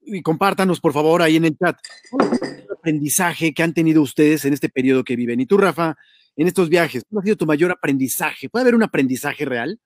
y 0.00 0.22
compártanos 0.22 0.80
por 0.80 0.92
favor 0.92 1.20
ahí 1.20 1.34
en 1.34 1.46
el 1.46 1.56
chat, 1.58 1.76
¿cuál 2.12 2.32
es 2.32 2.42
el 2.42 2.66
aprendizaje 2.78 3.52
que 3.52 3.64
han 3.64 3.74
tenido 3.74 4.02
ustedes 4.02 4.44
en 4.44 4.52
este 4.52 4.68
periodo 4.68 5.02
que 5.02 5.16
viven? 5.16 5.40
Y 5.40 5.46
tú, 5.46 5.58
Rafa, 5.58 5.96
en 6.36 6.46
estos 6.46 6.68
viajes? 6.68 7.02
¿Cuál 7.08 7.22
ha 7.22 7.24
sido 7.24 7.36
tu 7.38 7.46
mayor 7.46 7.72
aprendizaje? 7.72 8.48
¿Puede 8.48 8.62
haber 8.62 8.76
un 8.76 8.84
aprendizaje 8.84 9.44
real? 9.44 9.80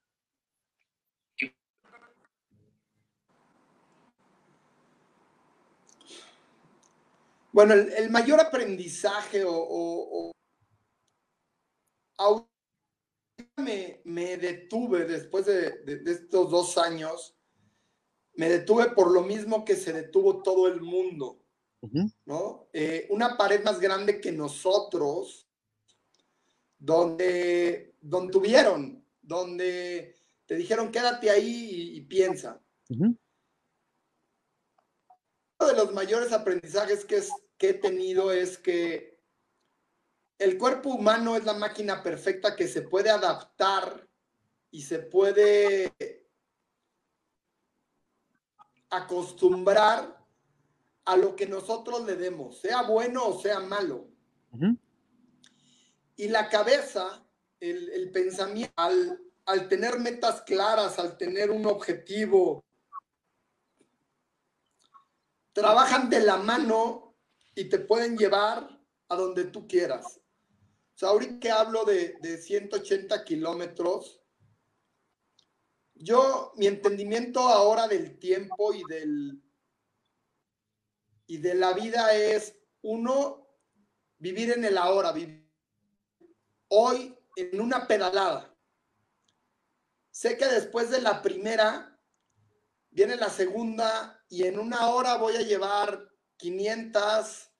Bueno, 7.53 7.73
el, 7.73 8.09
mayor 8.09 8.39
aprendizaje 8.39 9.43
o, 9.45 10.31
me, 13.57 14.37
detuve 14.37 15.05
después 15.05 15.45
de, 15.45 16.01
estos 16.05 16.49
dos 16.49 16.77
años, 16.77 17.35
me 18.35 18.49
detuve 18.49 18.91
por 18.91 19.11
lo 19.11 19.21
mismo 19.21 19.65
que 19.65 19.75
se 19.75 19.91
detuvo 19.91 20.41
todo 20.41 20.67
el 20.67 20.81
mundo, 20.81 21.41
¿no? 22.25 22.67
Eh, 22.73 23.07
una 23.09 23.37
pared 23.37 23.63
más 23.63 23.79
grande 23.79 24.21
que 24.21 24.31
nosotros 24.31 25.47
donde, 26.77 27.95
donde 28.01 28.31
tuvieron, 28.31 29.05
donde 29.21 30.15
te 30.45 30.55
dijeron 30.55 30.91
quédate 30.91 31.29
ahí 31.29 31.97
y, 31.97 32.01
piensa. 32.01 32.61
De 35.71 35.77
los 35.77 35.93
mayores 35.93 36.31
aprendizajes 36.31 37.05
que, 37.05 37.21
que 37.57 37.69
he 37.69 37.73
tenido 37.73 38.31
es 38.31 38.57
que 38.57 39.19
el 40.37 40.57
cuerpo 40.57 40.89
humano 40.89 41.35
es 41.35 41.45
la 41.45 41.53
máquina 41.53 42.01
perfecta 42.01 42.55
que 42.55 42.67
se 42.67 42.81
puede 42.81 43.09
adaptar 43.09 44.07
y 44.71 44.81
se 44.81 44.99
puede 44.99 45.93
acostumbrar 48.89 50.19
a 51.05 51.17
lo 51.17 51.35
que 51.35 51.47
nosotros 51.47 52.05
le 52.05 52.15
demos, 52.15 52.59
sea 52.59 52.83
bueno 52.83 53.27
o 53.27 53.39
sea 53.39 53.59
malo. 53.59 54.07
Y 56.15 56.27
la 56.27 56.49
cabeza, 56.49 57.23
el, 57.59 58.11
pensamiento, 58.11 58.73
al, 58.75 59.21
al 59.45 59.67
tener 59.67 59.99
metas 59.99 60.41
claras, 60.41 60.99
al 60.99 61.17
tener 61.17 61.51
un 61.51 61.65
objetivo, 61.65 62.63
trabajan 65.53 66.09
de 66.09 66.21
la 66.21 66.37
mano 66.37 67.17
y 67.55 67.65
te 67.65 67.79
pueden 67.79 68.17
llevar 68.17 68.79
a 69.09 69.15
donde 69.15 69.45
tú 69.45 69.67
quieras. 69.67 70.17
O 70.17 70.97
sea, 70.97 71.09
ahorita 71.09 71.39
que 71.39 71.51
hablo 71.51 71.83
de, 71.85 72.17
de 72.21 72.37
180 72.37 73.23
kilómetros, 73.23 74.21
yo, 75.93 76.53
mi 76.55 76.67
entendimiento 76.67 77.41
ahora 77.41 77.87
del 77.87 78.17
tiempo 78.17 78.73
y 78.73 78.83
del 78.89 79.41
y 81.31 81.37
de 81.37 81.53
la 81.53 81.71
vida 81.71 82.13
es 82.13 82.59
uno 82.81 83.47
vivir 84.17 84.51
en 84.51 84.65
el 84.65 84.77
ahora, 84.77 85.13
vivir 85.13 85.49
hoy 86.67 87.17
en 87.37 87.61
una 87.61 87.87
pedalada. 87.87 88.53
Sé 90.09 90.37
que 90.37 90.45
después 90.45 90.89
de 90.89 91.01
la 91.01 91.21
primera 91.21 91.97
viene 92.89 93.15
la 93.15 93.29
segunda 93.29 94.20
y 94.31 94.45
en 94.45 94.57
una 94.57 94.87
hora 94.87 95.17
voy 95.17 95.35
a 95.35 95.41
llevar 95.41 96.09
500 96.37 97.51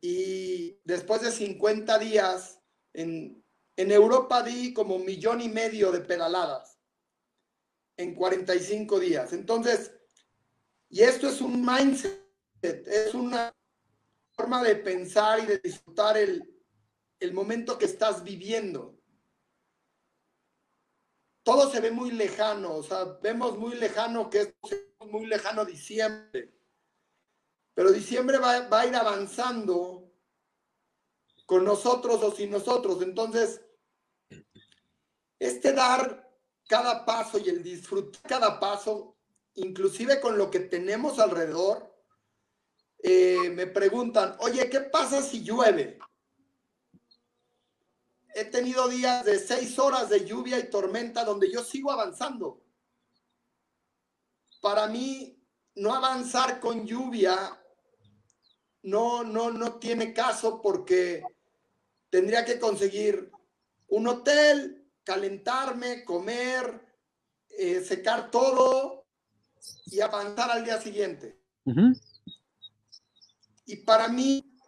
y 0.00 0.76
después 0.84 1.22
de 1.22 1.30
50 1.30 1.98
días 2.00 2.60
en, 2.92 3.44
en 3.76 3.92
Europa 3.92 4.42
di 4.42 4.74
como 4.74 4.96
un 4.96 5.04
millón 5.04 5.40
y 5.40 5.48
medio 5.48 5.92
de 5.92 6.00
pedaladas 6.00 6.80
en 7.96 8.16
45 8.16 8.98
días. 8.98 9.32
Entonces, 9.32 9.92
y 10.88 11.02
esto 11.02 11.28
es 11.28 11.40
un 11.40 11.64
mindset, 11.64 12.18
es 12.60 13.14
una 13.14 13.54
forma 14.32 14.64
de 14.64 14.74
pensar 14.74 15.38
y 15.38 15.46
de 15.46 15.58
disfrutar 15.58 16.16
el, 16.16 16.42
el 17.20 17.32
momento 17.32 17.78
que 17.78 17.84
estás 17.84 18.24
viviendo. 18.24 18.99
Todo 21.42 21.70
se 21.70 21.80
ve 21.80 21.90
muy 21.90 22.10
lejano, 22.10 22.76
o 22.76 22.82
sea, 22.82 23.04
vemos 23.22 23.58
muy 23.58 23.74
lejano 23.74 24.28
que 24.28 24.40
es 24.40 24.54
muy 25.06 25.26
lejano 25.26 25.64
diciembre, 25.64 26.52
pero 27.74 27.90
diciembre 27.92 28.38
va, 28.38 28.68
va 28.68 28.80
a 28.80 28.86
ir 28.86 28.94
avanzando 28.94 30.12
con 31.46 31.64
nosotros 31.64 32.22
o 32.22 32.30
sin 32.30 32.50
nosotros. 32.50 33.02
Entonces, 33.02 33.60
este 35.38 35.72
dar 35.72 36.30
cada 36.68 37.04
paso 37.04 37.38
y 37.38 37.48
el 37.48 37.62
disfrutar 37.62 38.22
cada 38.22 38.60
paso, 38.60 39.16
inclusive 39.54 40.20
con 40.20 40.38
lo 40.38 40.50
que 40.50 40.60
tenemos 40.60 41.18
alrededor, 41.18 41.90
eh, 43.02 43.50
me 43.50 43.66
preguntan, 43.66 44.36
oye, 44.40 44.68
¿qué 44.68 44.80
pasa 44.80 45.22
si 45.22 45.42
llueve? 45.42 45.98
He 48.34 48.44
tenido 48.44 48.88
días 48.88 49.24
de 49.24 49.38
seis 49.38 49.78
horas 49.78 50.08
de 50.08 50.24
lluvia 50.24 50.58
y 50.58 50.70
tormenta 50.70 51.24
donde 51.24 51.50
yo 51.50 51.64
sigo 51.64 51.90
avanzando. 51.90 52.62
Para 54.60 54.86
mí, 54.86 55.36
no 55.74 55.94
avanzar 55.94 56.60
con 56.60 56.86
lluvia 56.86 57.56
no, 58.82 59.24
no, 59.24 59.50
no 59.50 59.74
tiene 59.74 60.12
caso 60.12 60.60
porque 60.62 61.22
tendría 62.08 62.44
que 62.44 62.58
conseguir 62.58 63.30
un 63.88 64.08
hotel, 64.08 64.88
calentarme, 65.04 66.04
comer, 66.04 66.86
eh, 67.48 67.82
secar 67.82 68.30
todo 68.30 69.06
y 69.86 70.00
avanzar 70.00 70.50
al 70.50 70.64
día 70.64 70.80
siguiente. 70.80 71.38
Y 73.66 73.76
para 73.76 74.08
mí, 74.08 74.58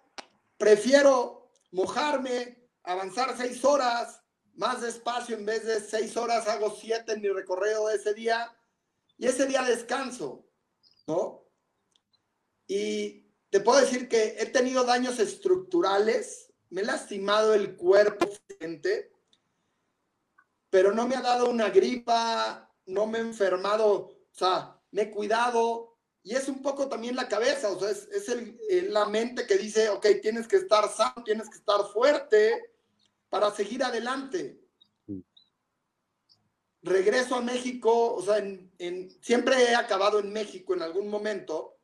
prefiero 0.57 1.51
mojarme, 1.72 2.62
avanzar 2.85 3.37
seis 3.37 3.64
horas 3.64 4.23
más 4.55 4.81
despacio, 4.83 5.37
en 5.37 5.47
vez 5.47 5.64
de 5.64 5.81
seis 5.81 6.16
horas 6.16 6.47
hago 6.49 6.77
siete 6.79 7.12
en 7.12 7.23
mi 7.23 7.29
recorrido 7.29 7.88
de 7.88 7.97
ese 7.97 8.14
día 8.14 8.55
y 9.16 9.27
ese 9.27 9.47
día 9.47 9.62
descanso, 9.62 10.47
¿no? 11.07 11.47
Y 12.66 13.23
te 13.51 13.61
puedo 13.61 13.81
decir 13.81 14.09
que 14.09 14.37
he 14.38 14.47
tenido 14.47 14.85
daños 14.85 15.18
estructurales, 15.18 16.53
me 16.71 16.83
he 16.83 16.85
lastimado 16.85 17.55
el 17.55 17.77
cuerpo, 17.77 18.29
gente, 18.59 19.12
pero 20.71 20.92
no 20.92 21.07
me 21.07 21.16
ha 21.16 21.21
dado 21.21 21.51
una 21.51 21.68
gripa, 21.68 22.71
no 22.87 23.07
me 23.07 23.18
he 23.18 23.21
enfermado, 23.21 23.90
o 23.90 24.29
sea, 24.33 24.81
me 24.90 25.03
he 25.03 25.11
cuidado. 25.11 25.99
Y 26.23 26.35
es 26.35 26.49
un 26.49 26.62
poco 26.62 26.88
también 26.88 27.16
la 27.16 27.29
cabeza, 27.29 27.71
o 27.71 27.79
sea, 27.79 27.90
es, 27.90 28.29
el, 28.29 28.92
la 28.92 29.07
mente 29.07 29.47
que 29.47 29.59
dice, 29.59 29.88
ok, 29.88 30.07
tienes 30.23 30.47
que 30.47 30.57
estar 30.57 30.88
sano, 30.88 31.25
tienes 31.25 31.51
que 31.51 31.59
estar 31.59 31.85
fuerte 31.92 32.72
para 33.33 33.51
seguir 33.51 33.83
adelante. 33.83 34.61
Regreso 36.83 37.37
a 37.37 37.40
México, 37.40 38.12
o 38.14 38.21
sea, 38.21 38.37
en, 38.37 39.11
siempre 39.23 39.71
he 39.71 39.75
acabado 39.75 40.18
en 40.18 40.31
México 40.31 40.75
en 40.75 40.83
algún 40.83 41.09
momento. 41.09 41.79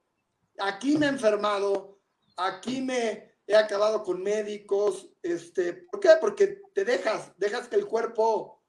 Aquí 0.59 0.99
me 0.99 1.07
he 1.07 1.09
enfermado, 1.09 2.01
aquí 2.37 2.83
me 2.83 3.39
he 3.47 3.57
acabado 3.57 4.03
con 4.03 4.23
médicos. 4.23 5.09
Este, 5.23 5.73
¿Por 5.73 6.01
qué? 6.01 6.11
Porque 6.21 6.61
te 6.75 6.85
dejas, 6.85 7.33
dejas 7.39 7.67
que 7.67 7.77
el 7.77 7.87
cuerpo 7.87 8.63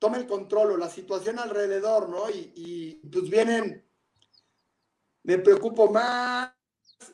tome 0.00 0.18
el 0.18 0.26
control 0.26 0.72
o 0.72 0.76
la 0.76 0.90
situación 0.90 1.38
alrededor, 1.38 2.08
¿no? 2.08 2.28
Y, 2.30 3.00
pues 3.12 3.30
vienen, 3.30 3.88
me 5.22 5.38
preocupo 5.38 5.88
más, 5.88 6.52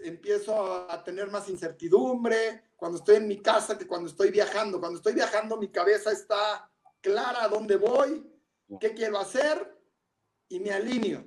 empiezo 0.02 0.90
a 0.90 1.02
tener 1.02 1.30
más 1.30 1.48
incertidumbre 1.48 2.64
cuando 2.76 2.98
estoy 2.98 3.16
en 3.16 3.28
mi 3.28 3.40
casa 3.40 3.78
que 3.78 3.86
cuando 3.86 4.08
estoy 4.08 4.30
viajando. 4.30 4.80
Cuando 4.80 4.98
estoy 4.98 5.14
viajando 5.14 5.56
mi 5.56 5.68
cabeza 5.68 6.12
está 6.12 6.70
clara 7.00 7.44
a 7.44 7.48
dónde 7.48 7.76
voy, 7.76 8.26
qué 8.80 8.94
quiero 8.94 9.18
hacer 9.18 9.78
y 10.48 10.60
me 10.60 10.70
alineo. 10.70 11.24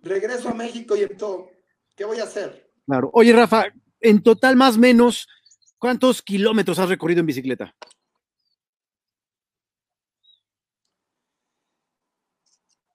Regreso 0.00 0.48
a 0.48 0.54
México 0.54 0.96
y 0.96 1.02
entonces, 1.02 1.54
¿qué 1.94 2.04
voy 2.04 2.18
a 2.20 2.24
hacer? 2.24 2.70
Claro. 2.86 3.10
Oye, 3.12 3.32
Rafa, 3.32 3.66
en 4.00 4.22
total 4.22 4.56
más 4.56 4.76
o 4.76 4.80
menos, 4.80 5.28
¿cuántos 5.78 6.22
kilómetros 6.22 6.78
has 6.78 6.88
recorrido 6.88 7.20
en 7.20 7.26
bicicleta? 7.26 7.74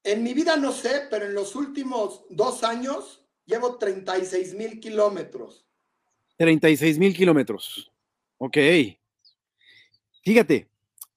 En 0.03 0.23
mi 0.23 0.33
vida 0.33 0.55
no 0.57 0.71
sé, 0.71 1.07
pero 1.09 1.25
en 1.25 1.33
los 1.33 1.55
últimos 1.55 2.25
dos 2.29 2.63
años 2.63 3.24
llevo 3.45 3.77
36 3.77 4.53
mil 4.55 4.79
kilómetros. 4.79 5.65
36 6.37 6.97
mil 6.97 7.15
kilómetros. 7.15 7.91
Ok. 8.37 8.57
Fíjate, 10.23 10.67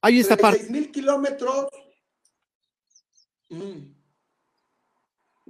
hay 0.00 0.20
esta 0.20 0.36
parte. 0.36 0.58
36 0.58 0.70
mil 0.70 0.92
kilómetros. 0.92 1.68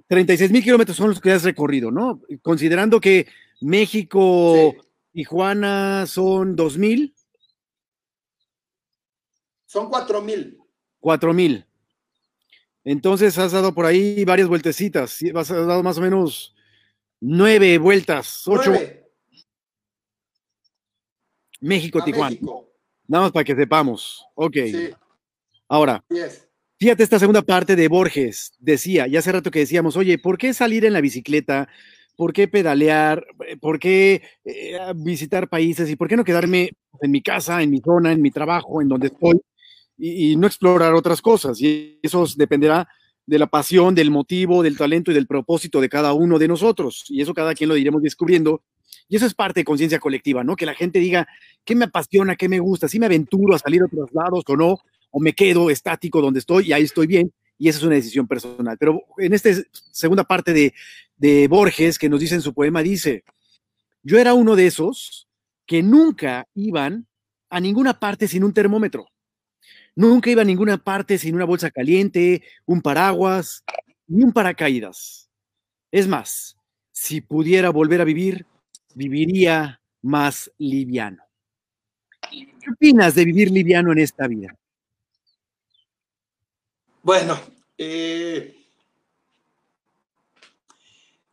36 0.08 0.50
mm. 0.50 0.52
mil 0.52 0.62
kilómetros 0.62 0.96
son 0.96 1.10
los 1.10 1.20
que 1.20 1.32
has 1.32 1.42
recorrido, 1.42 1.90
¿no? 1.90 2.20
Considerando 2.42 3.00
que 3.00 3.26
México, 3.60 4.74
y 5.12 5.22
Tijuana 5.24 6.06
son 6.06 6.54
2 6.54 6.78
mil. 6.78 7.14
Son 9.66 9.88
4 9.90 10.22
mil. 10.22 10.58
4 11.00 11.34
mil. 11.34 11.66
Entonces 12.84 13.36
has 13.36 13.52
dado 13.52 13.74
por 13.74 13.84
ahí 13.84 14.24
varias 14.24 14.48
vueltecitas, 14.48 15.18
has 15.34 15.48
dado 15.48 15.82
más 15.82 15.98
o 15.98 16.00
menos 16.00 16.54
nueve 17.20 17.78
vueltas, 17.78 18.42
ocho. 18.46 18.72
México, 21.60 22.02
Tijuana. 22.04 22.36
Nada 23.06 23.24
más 23.24 23.32
para 23.32 23.44
que 23.44 23.56
sepamos. 23.56 24.24
Ok. 24.34 24.56
Ahora, 25.68 26.04
fíjate 26.78 27.02
esta 27.02 27.18
segunda 27.18 27.42
parte 27.42 27.74
de 27.74 27.88
Borges. 27.88 28.52
Decía, 28.58 29.06
ya 29.06 29.18
hace 29.18 29.32
rato 29.32 29.50
que 29.50 29.60
decíamos, 29.60 29.96
oye, 29.96 30.18
¿por 30.18 30.38
qué 30.38 30.54
salir 30.54 30.84
en 30.84 30.92
la 30.92 31.00
bicicleta? 31.00 31.68
¿Por 32.16 32.32
qué 32.32 32.48
pedalear? 32.48 33.26
¿Por 33.60 33.78
qué 33.78 34.22
eh, 34.44 34.78
visitar 34.96 35.48
países? 35.48 35.90
¿Y 35.90 35.96
por 35.96 36.08
qué 36.08 36.16
no 36.16 36.24
quedarme 36.24 36.70
en 37.00 37.10
mi 37.10 37.22
casa, 37.22 37.62
en 37.62 37.70
mi 37.70 37.80
zona, 37.80 38.12
en 38.12 38.22
mi 38.22 38.30
trabajo, 38.30 38.80
en 38.80 38.88
donde 38.88 39.08
estoy? 39.08 39.40
y, 39.98 40.36
no 40.36 40.46
explorar 40.46 40.94
otras 40.94 41.20
cosas. 41.20 41.60
Y 41.60 41.98
eso 42.02 42.24
dependerá 42.36 42.88
de 43.28 43.38
la 43.38 43.46
pasión, 43.46 43.94
del 43.94 44.10
motivo, 44.10 44.62
del 44.62 44.78
talento 44.78 45.10
y 45.10 45.14
del 45.14 45.26
propósito 45.26 45.82
de 45.82 45.90
cada 45.90 46.14
uno 46.14 46.38
de 46.38 46.48
nosotros. 46.48 47.04
Y 47.08 47.20
eso 47.20 47.34
cada 47.34 47.54
quien 47.54 47.68
lo 47.68 47.76
iremos 47.76 48.02
descubriendo. 48.02 48.62
Y 49.06 49.16
eso 49.16 49.26
es 49.26 49.34
parte 49.34 49.60
de 49.60 49.64
conciencia 49.64 49.98
colectiva, 49.98 50.42
¿no? 50.42 50.56
Que 50.56 50.64
la 50.64 50.74
gente 50.74 50.98
diga, 50.98 51.28
¿qué 51.62 51.74
me 51.74 51.84
apasiona? 51.84 52.36
¿Qué 52.36 52.48
me 52.48 52.58
gusta? 52.58 52.88
¿Si 52.88 52.98
me 52.98 53.04
aventuro 53.04 53.54
a 53.54 53.58
salir 53.58 53.82
a 53.82 53.84
otros 53.84 54.10
lados 54.14 54.44
o 54.46 54.56
no? 54.56 54.78
¿O 55.10 55.20
me 55.20 55.34
quedo 55.34 55.68
estático 55.68 56.22
donde 56.22 56.40
estoy 56.40 56.68
y 56.68 56.72
ahí 56.72 56.84
estoy 56.84 57.06
bien? 57.06 57.30
y 57.60 57.68
esa 57.68 57.78
es 57.78 57.84
una 57.84 57.96
decisión 57.96 58.28
personal. 58.28 58.76
Pero 58.78 59.02
en 59.18 59.34
esta 59.34 59.50
segunda 59.90 60.22
parte 60.22 60.52
de, 60.52 60.72
de 61.16 61.48
Borges, 61.48 61.98
que 61.98 62.08
nos 62.08 62.20
dice 62.20 62.36
en 62.36 62.40
su 62.40 62.54
poema, 62.54 62.84
dice, 62.84 63.24
yo 64.04 64.16
era 64.18 64.32
uno 64.32 64.54
de 64.54 64.68
esos 64.68 65.26
que 65.66 65.82
nunca 65.82 66.46
iban 66.54 67.08
a 67.50 67.58
ninguna 67.58 67.98
parte 67.98 68.28
sin 68.28 68.44
un 68.44 68.54
termómetro. 68.54 69.06
Nunca 69.98 70.30
iba 70.30 70.42
a 70.42 70.44
ninguna 70.44 70.78
parte 70.78 71.18
sin 71.18 71.34
una 71.34 71.44
bolsa 71.44 71.72
caliente, 71.72 72.44
un 72.66 72.80
paraguas 72.80 73.64
ni 74.06 74.22
un 74.22 74.32
paracaídas. 74.32 75.28
Es 75.90 76.06
más, 76.06 76.56
si 76.92 77.20
pudiera 77.20 77.70
volver 77.70 78.00
a 78.00 78.04
vivir, 78.04 78.46
viviría 78.94 79.80
más 80.00 80.52
liviano. 80.56 81.24
¿Qué 82.30 82.70
opinas 82.72 83.16
de 83.16 83.24
vivir 83.24 83.50
liviano 83.50 83.90
en 83.90 83.98
esta 83.98 84.28
vida? 84.28 84.56
Bueno, 87.02 87.36
eh, 87.76 88.56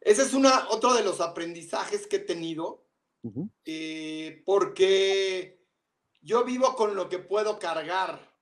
ese 0.01 0.23
es 0.23 0.33
una, 0.33 0.69
otro 0.69 0.95
de 0.95 1.03
los 1.03 1.21
aprendizajes 1.21 2.07
que 2.07 2.15
he 2.15 2.19
tenido, 2.19 2.83
eh, 3.63 4.41
porque 4.43 5.59
yo 6.23 6.43
vivo 6.43 6.75
con 6.75 6.95
lo 6.95 7.07
que 7.07 7.19
puedo 7.19 7.59
cargar 7.59 8.33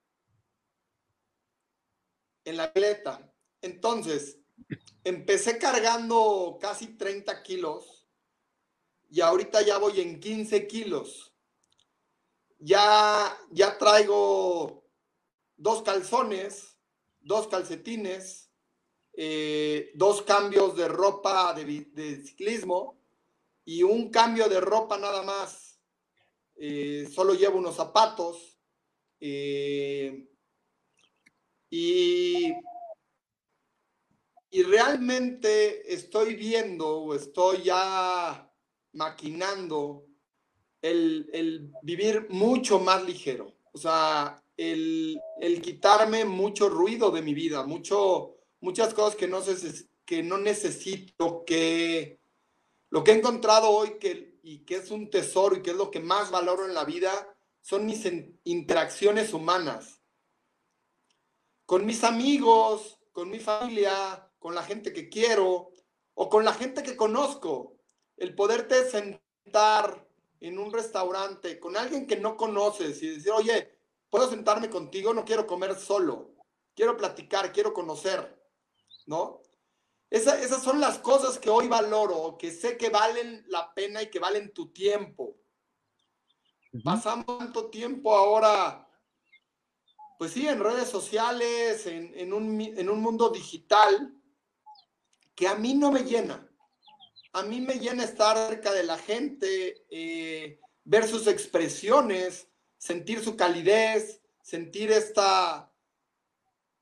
en 2.44 2.56
la 2.56 2.64
atleta. 2.64 3.32
Entonces, 3.60 4.38
empecé 5.02 5.58
cargando 5.58 6.58
casi 6.60 6.96
30 6.96 7.42
kilos 7.42 8.08
y 9.10 9.20
ahorita 9.20 9.62
ya 9.62 9.78
voy 9.78 10.00
en 10.00 10.20
15 10.20 10.66
kilos. 10.66 11.32
Ya, 12.58 13.36
ya 13.50 13.78
traigo 13.78 14.84
dos 15.56 15.82
calzones, 15.82 16.76
dos 17.20 17.48
calcetines, 17.48 18.50
eh, 19.12 19.92
dos 19.94 20.22
cambios 20.22 20.76
de 20.76 20.88
ropa 20.88 21.54
de, 21.54 22.22
ciclismo 22.24 23.00
y 23.64 23.82
un 23.82 24.10
cambio 24.10 24.48
de 24.48 24.60
ropa 24.60 24.98
nada 24.98 25.22
más. 25.22 25.78
Eh, 26.56 27.08
solo 27.12 27.34
llevo 27.34 27.58
unos 27.58 27.76
zapatos. 27.76 28.58
Eh, 29.20 30.28
y, 31.76 32.54
y 34.48 34.62
realmente 34.62 35.92
estoy 35.92 36.36
viendo 36.36 36.98
o 36.98 37.14
estoy 37.16 37.64
ya 37.64 38.48
maquinando 38.92 40.06
el, 40.80 41.28
el, 41.32 41.72
vivir 41.82 42.28
mucho 42.30 42.78
más 42.78 43.04
ligero. 43.04 43.56
O 43.72 43.78
sea, 43.78 44.40
el, 44.56 45.20
el, 45.40 45.60
quitarme 45.60 46.24
mucho 46.24 46.68
ruido 46.68 47.10
de 47.10 47.22
mi 47.22 47.34
vida, 47.34 47.66
mucho, 47.66 48.36
muchas 48.60 48.94
cosas 48.94 49.16
que 49.16 49.26
no, 49.26 49.40
que 50.04 50.22
no 50.22 50.38
necesito, 50.38 51.44
que 51.44 52.20
lo 52.90 53.02
que 53.02 53.10
he 53.10 53.18
encontrado 53.18 53.68
hoy 53.70 53.98
que, 53.98 54.38
y 54.44 54.58
que 54.58 54.76
es 54.76 54.92
un 54.92 55.10
tesoro 55.10 55.56
y 55.56 55.62
que 55.62 55.72
es 55.72 55.76
lo 55.76 55.90
que 55.90 55.98
más 55.98 56.30
valoro 56.30 56.66
en 56.66 56.74
la 56.74 56.84
vida 56.84 57.36
son 57.60 57.84
mis 57.84 58.06
interacciones 58.44 59.32
humanas 59.32 59.93
con 61.66 61.86
mis 61.86 62.04
amigos, 62.04 62.98
con 63.12 63.30
mi 63.30 63.38
familia, 63.38 64.30
con 64.38 64.54
la 64.54 64.62
gente 64.62 64.92
que 64.92 65.08
quiero 65.08 65.70
o 66.14 66.28
con 66.28 66.44
la 66.44 66.52
gente 66.52 66.82
que 66.82 66.96
conozco. 66.96 67.76
El 68.16 68.34
poderte 68.34 68.88
sentar 68.88 70.06
en 70.40 70.58
un 70.58 70.72
restaurante 70.72 71.58
con 71.58 71.76
alguien 71.76 72.06
que 72.06 72.16
no 72.16 72.36
conoces 72.36 73.02
y 73.02 73.08
decir, 73.08 73.32
oye, 73.32 73.78
¿puedo 74.10 74.28
sentarme 74.28 74.68
contigo? 74.68 75.14
No 75.14 75.24
quiero 75.24 75.46
comer 75.46 75.74
solo. 75.76 76.34
Quiero 76.74 76.96
platicar, 76.96 77.52
quiero 77.52 77.72
conocer, 77.72 78.36
¿no? 79.06 79.40
esas 80.10 80.62
son 80.62 80.80
las 80.80 80.98
cosas 80.98 81.40
que 81.40 81.50
hoy 81.50 81.66
valoro, 81.66 82.36
que 82.38 82.52
sé 82.52 82.76
que 82.76 82.88
valen 82.88 83.44
la 83.48 83.74
pena 83.74 84.00
y 84.00 84.10
que 84.10 84.20
valen 84.20 84.52
tu 84.52 84.72
tiempo. 84.72 85.36
Pasamos 86.84 87.26
tanto 87.38 87.68
tiempo 87.68 88.14
ahora 88.14 88.83
pues 90.18 90.32
sí, 90.32 90.46
en 90.46 90.60
redes 90.60 90.88
sociales, 90.88 91.86
en, 91.86 92.32
un, 92.32 93.00
mundo 93.00 93.30
digital, 93.30 94.14
que 95.34 95.48
a 95.48 95.54
mí 95.54 95.74
no 95.74 95.90
me 95.90 96.04
llena. 96.04 96.48
A 97.32 97.42
mí 97.42 97.60
me 97.60 97.74
llena 97.74 98.04
estar 98.04 98.36
cerca 98.48 98.72
de 98.72 98.84
la 98.84 98.96
gente, 98.96 99.84
eh, 99.90 100.60
ver 100.84 101.08
sus 101.08 101.26
expresiones, 101.26 102.48
sentir 102.78 103.22
su 103.22 103.36
calidez, 103.36 104.20
sentir 104.40 104.92
esta, 104.92 105.72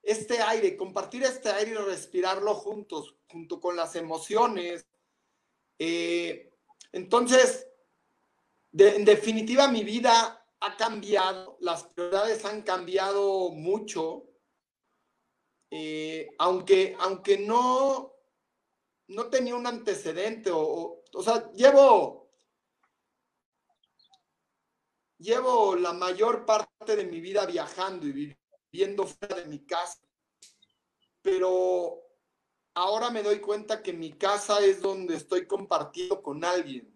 este 0.02 0.42
aire, 0.42 0.76
compartir 0.76 1.22
este 1.22 1.48
aire 1.48 1.70
y 1.70 1.74
respirarlo 1.74 2.54
juntos, 2.54 3.16
junto 3.28 3.60
con 3.60 3.76
las 3.76 3.96
emociones. 3.96 4.86
Eh, 5.78 6.52
entonces, 6.92 7.66
en 8.74 9.04
definitiva, 9.04 9.68
mi 9.68 9.84
vida 9.84 10.41
ha 10.62 10.76
cambiado, 10.76 11.56
las 11.60 11.84
prioridades 11.84 12.44
han 12.44 12.62
cambiado 12.62 13.50
mucho, 13.50 14.28
eh, 15.70 16.28
aunque, 16.38 16.96
aunque 17.00 17.38
no, 17.38 18.14
no 19.08 19.26
tenía 19.28 19.56
un 19.56 19.66
antecedente, 19.66 20.50
o, 20.52 21.02
o, 21.12 21.22
sea, 21.22 21.50
llevo, 21.52 22.30
llevo 25.18 25.74
la 25.74 25.92
mayor 25.92 26.46
parte 26.46 26.94
de 26.94 27.06
mi 27.06 27.20
vida 27.20 27.44
viajando 27.44 28.06
y 28.06 28.36
viviendo 28.70 29.06
fuera 29.06 29.36
de 29.36 29.46
mi 29.46 29.66
casa, 29.66 30.00
pero 31.22 32.04
ahora 32.74 33.10
me 33.10 33.24
doy 33.24 33.40
cuenta 33.40 33.82
que 33.82 33.92
mi 33.92 34.12
casa 34.12 34.60
es 34.60 34.80
donde 34.80 35.16
estoy 35.16 35.48
compartiendo 35.48 36.22
con 36.22 36.44
alguien 36.44 36.91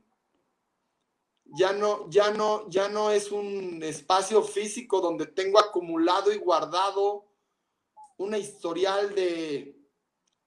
ya 1.54 1.72
no, 1.72 2.08
ya 2.10 2.30
no, 2.30 2.68
ya 2.68 2.88
no 2.88 3.10
es 3.10 3.30
un 3.30 3.82
espacio 3.82 4.42
físico 4.42 5.00
donde 5.00 5.26
tengo 5.26 5.58
acumulado 5.58 6.32
y 6.32 6.38
guardado 6.38 7.26
una 8.18 8.38
historial 8.38 9.14
de 9.14 9.76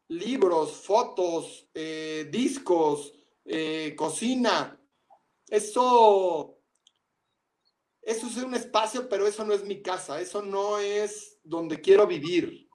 libros, 0.09 0.71
fotos, 0.71 1.69
eh, 1.73 2.27
discos, 2.31 3.13
eh, 3.45 3.93
cocina. 3.95 4.79
Eso, 5.47 6.59
eso 8.01 8.27
es 8.27 8.38
un 8.38 8.55
espacio, 8.55 9.07
pero 9.07 9.27
eso 9.27 9.45
no 9.45 9.53
es 9.53 9.63
mi 9.63 9.81
casa, 9.81 10.19
eso 10.19 10.41
no 10.41 10.79
es 10.79 11.39
donde 11.43 11.79
quiero 11.79 12.07
vivir. 12.07 12.69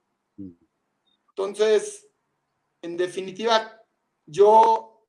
Entonces, 1.29 2.07
en 2.81 2.95
definitiva, 2.95 3.81
yo, 4.25 5.07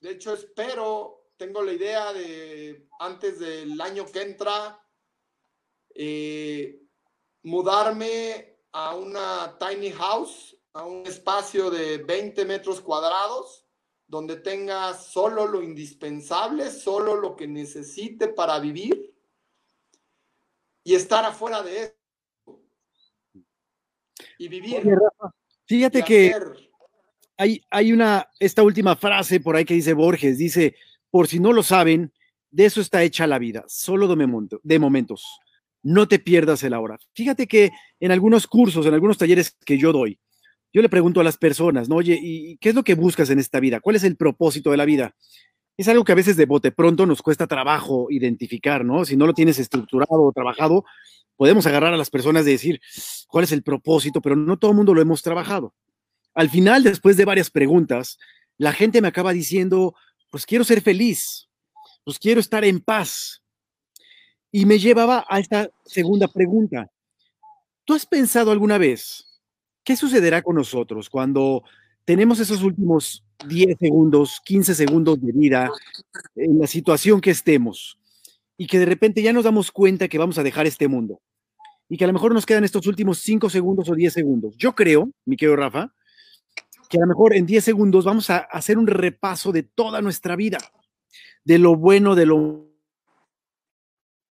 de 0.00 0.12
hecho, 0.12 0.34
espero 0.34 1.15
tengo 1.36 1.62
la 1.62 1.72
idea 1.72 2.12
de 2.12 2.88
antes 2.98 3.38
del 3.38 3.80
año 3.80 4.06
que 4.06 4.22
entra 4.22 4.80
eh, 5.94 6.82
mudarme 7.42 8.58
a 8.72 8.94
una 8.94 9.56
tiny 9.58 9.90
house, 9.92 10.56
a 10.72 10.84
un 10.84 11.06
espacio 11.06 11.70
de 11.70 11.98
20 11.98 12.44
metros 12.44 12.80
cuadrados, 12.80 13.64
donde 14.06 14.36
tenga 14.36 14.94
solo 14.94 15.46
lo 15.46 15.62
indispensable, 15.62 16.70
solo 16.70 17.16
lo 17.16 17.34
que 17.34 17.46
necesite 17.46 18.28
para 18.28 18.58
vivir 18.58 19.14
y 20.84 20.94
estar 20.94 21.24
afuera 21.24 21.62
de 21.62 21.82
eso. 21.82 22.62
Y 24.38 24.48
vivir. 24.48 24.82
fíjate 25.64 26.02
que 26.02 26.34
hay, 27.36 27.64
hay 27.70 27.92
una, 27.92 28.30
esta 28.38 28.62
última 28.62 28.96
frase 28.96 29.40
por 29.40 29.56
ahí 29.56 29.64
que 29.64 29.74
dice 29.74 29.94
Borges, 29.94 30.38
dice, 30.38 30.76
por 31.10 31.28
si 31.28 31.40
no 31.40 31.52
lo 31.52 31.62
saben, 31.62 32.12
de 32.50 32.64
eso 32.64 32.80
está 32.80 33.02
hecha 33.02 33.26
la 33.26 33.38
vida, 33.38 33.64
solo 33.68 34.08
de, 34.08 34.78
momentos. 34.78 35.24
No 35.82 36.08
te 36.08 36.18
pierdas 36.18 36.62
el 36.62 36.74
ahora. 36.74 36.98
Fíjate 37.14 37.46
que 37.46 37.70
en 38.00 38.12
algunos 38.12 38.46
cursos, 38.46 38.86
en 38.86 38.94
algunos 38.94 39.18
talleres 39.18 39.56
que 39.64 39.78
yo 39.78 39.92
doy, 39.92 40.18
yo 40.72 40.82
le 40.82 40.88
pregunto 40.88 41.20
a 41.20 41.24
las 41.24 41.38
personas, 41.38 41.88
¿no? 41.88 41.96
Oye, 41.96 42.18
¿y 42.20 42.56
qué 42.58 42.70
es 42.70 42.74
lo 42.74 42.82
que 42.82 42.94
buscas 42.94 43.30
en 43.30 43.38
esta 43.38 43.60
vida? 43.60 43.80
¿Cuál 43.80 43.96
es 43.96 44.04
el 44.04 44.16
propósito 44.16 44.70
de 44.70 44.76
la 44.76 44.84
vida? 44.84 45.14
Es 45.76 45.88
algo 45.88 46.04
que 46.04 46.12
a 46.12 46.16
veces 46.16 46.36
de 46.36 46.46
bote 46.46 46.72
pronto 46.72 47.06
nos 47.06 47.22
cuesta 47.22 47.46
trabajo 47.46 48.06
identificar, 48.10 48.84
¿no? 48.84 49.04
Si 49.04 49.16
no 49.16 49.26
lo 49.26 49.34
tienes 49.34 49.58
estructurado 49.58 50.22
o 50.22 50.32
trabajado, 50.32 50.84
podemos 51.36 51.66
agarrar 51.66 51.92
a 51.92 51.98
las 51.98 52.10
personas 52.10 52.46
y 52.46 52.50
decir 52.50 52.80
cuál 53.28 53.44
es 53.44 53.52
el 53.52 53.62
propósito, 53.62 54.20
pero 54.20 54.36
no 54.36 54.58
todo 54.58 54.70
el 54.70 54.76
mundo 54.76 54.94
lo 54.94 55.02
hemos 55.02 55.22
trabajado. 55.22 55.74
Al 56.34 56.50
final, 56.50 56.82
después 56.82 57.16
de 57.16 57.24
varias 57.24 57.50
preguntas, 57.50 58.18
la 58.58 58.72
gente 58.72 59.00
me 59.00 59.08
acaba 59.08 59.32
diciendo, 59.32 59.94
pues 60.36 60.44
quiero 60.44 60.64
ser 60.64 60.82
feliz, 60.82 61.48
pues 62.04 62.18
quiero 62.18 62.40
estar 62.40 62.62
en 62.62 62.78
paz. 62.78 63.42
Y 64.52 64.66
me 64.66 64.78
llevaba 64.78 65.24
a 65.30 65.40
esta 65.40 65.70
segunda 65.86 66.28
pregunta. 66.28 66.90
¿Tú 67.86 67.94
has 67.94 68.04
pensado 68.04 68.50
alguna 68.50 68.76
vez 68.76 69.40
qué 69.82 69.96
sucederá 69.96 70.42
con 70.42 70.56
nosotros 70.56 71.08
cuando 71.08 71.64
tenemos 72.04 72.38
esos 72.38 72.62
últimos 72.62 73.24
10 73.48 73.78
segundos, 73.80 74.42
15 74.44 74.74
segundos 74.74 75.22
de 75.22 75.32
vida 75.32 75.70
en 76.34 76.58
la 76.58 76.66
situación 76.66 77.22
que 77.22 77.30
estemos 77.30 77.98
y 78.58 78.66
que 78.66 78.78
de 78.78 78.84
repente 78.84 79.22
ya 79.22 79.32
nos 79.32 79.44
damos 79.44 79.72
cuenta 79.72 80.06
que 80.06 80.18
vamos 80.18 80.36
a 80.36 80.42
dejar 80.42 80.66
este 80.66 80.86
mundo? 80.86 81.22
y 81.88 81.96
que 81.96 82.04
a 82.04 82.08
lo 82.08 82.12
mejor 82.12 82.34
nos 82.34 82.44
quedan 82.44 82.64
estos 82.64 82.86
últimos 82.86 83.20
5 83.20 83.48
segundos 83.48 83.88
o 83.88 83.94
10 83.94 84.12
segundos. 84.12 84.54
Yo 84.58 84.74
creo, 84.74 85.08
mi 85.24 85.36
querido 85.36 85.56
Rafa, 85.56 85.94
que 86.88 86.98
a 86.98 87.00
lo 87.00 87.06
mejor 87.06 87.34
en 87.34 87.46
10 87.46 87.64
segundos 87.64 88.04
vamos 88.04 88.30
a 88.30 88.38
hacer 88.38 88.78
un 88.78 88.86
repaso 88.86 89.52
de 89.52 89.62
toda 89.62 90.02
nuestra 90.02 90.36
vida, 90.36 90.58
de 91.44 91.58
lo 91.58 91.76
bueno, 91.76 92.14
de 92.14 92.26
lo 92.26 92.70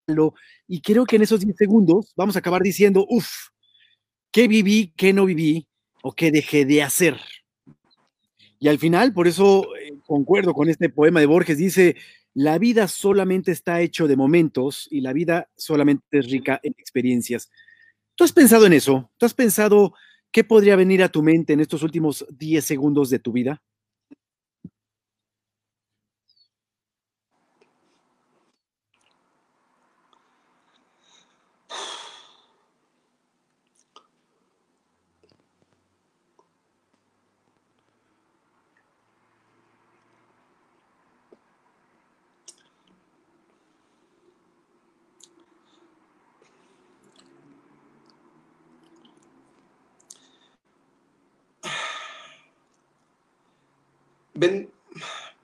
malo, 0.08 0.34
y 0.68 0.82
creo 0.82 1.06
que 1.06 1.16
en 1.18 1.24
esos 1.24 1.40
10 1.40 1.56
segundos 1.56 2.14
vamos 2.16 2.36
a 2.36 2.40
acabar 2.40 2.62
diciendo, 2.62 3.06
uff, 3.10 3.50
¿qué 4.32 4.48
viví, 4.48 4.94
qué 4.96 5.14
no 5.14 5.26
viví 5.26 5.68
o 6.02 6.14
qué 6.14 6.32
dejé 6.32 6.66
de 6.66 6.84
hacer? 6.84 7.20
Y 8.60 8.68
al 8.68 8.80
final, 8.80 9.14
por 9.14 9.28
eso 9.28 9.76
eh, 9.76 9.94
concuerdo 10.06 10.54
con 10.54 10.70
este 10.70 10.90
poema 10.90 11.20
de 11.20 11.26
Borges, 11.26 11.58
dice, 11.58 11.96
la 12.34 12.58
vida 12.58 12.88
solamente 12.88 13.52
está 13.52 13.82
hecho 13.82 14.08
de 14.08 14.16
momentos 14.16 14.88
y 14.92 15.02
la 15.02 15.14
vida 15.14 15.50
solamente 15.56 16.20
es 16.20 16.30
rica 16.30 16.60
en 16.64 16.74
experiencias. 16.78 17.50
¿Tú 18.16 18.24
has 18.24 18.32
pensado 18.32 18.66
en 18.66 18.74
eso? 18.74 19.12
¿Tú 19.18 19.26
has 19.26 19.34
pensado 19.34 19.94
qué 20.36 20.44
podría 20.44 20.76
venir 20.76 21.02
a 21.02 21.08
tu 21.08 21.24
mente 21.24 21.54
en 21.54 21.62
estos 21.62 21.82
últimos 21.82 22.26
10 22.30 22.66
segundos 22.66 23.10
de 23.10 23.20
tu 23.20 23.32
vida? 23.32 23.62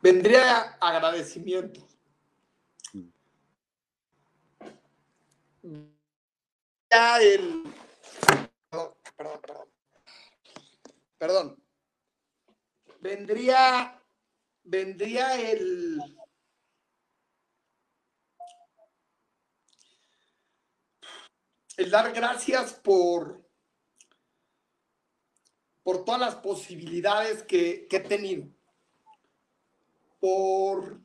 Vendría 0.02 0.78
agradecimiento. 0.80 1.88
Ya 6.92 7.22
el. 7.22 7.64
Perdón, 8.70 8.94
perdón, 9.16 9.42
perdón. 9.42 9.68
Perdón. 11.18 11.64
Vendría. 13.00 14.02
Vendría 14.64 15.52
el. 15.52 16.00
El 21.78 21.90
dar 21.90 22.12
gracias 22.14 22.74
por. 22.74 23.42
Por 25.84 26.06
todas 26.06 26.22
las 26.22 26.36
posibilidades 26.36 27.42
que, 27.42 27.88
que 27.88 27.98
he 27.98 28.00
tenido 28.02 28.48
por 30.22 31.02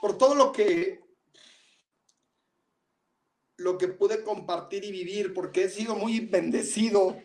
por 0.00 0.18
todo 0.18 0.34
lo 0.34 0.50
que 0.50 1.00
lo 3.58 3.78
que 3.78 3.86
pude 3.86 4.24
compartir 4.24 4.84
y 4.84 4.90
vivir, 4.90 5.32
porque 5.32 5.64
he 5.64 5.68
sido 5.68 5.94
muy 5.94 6.18
bendecido. 6.18 7.16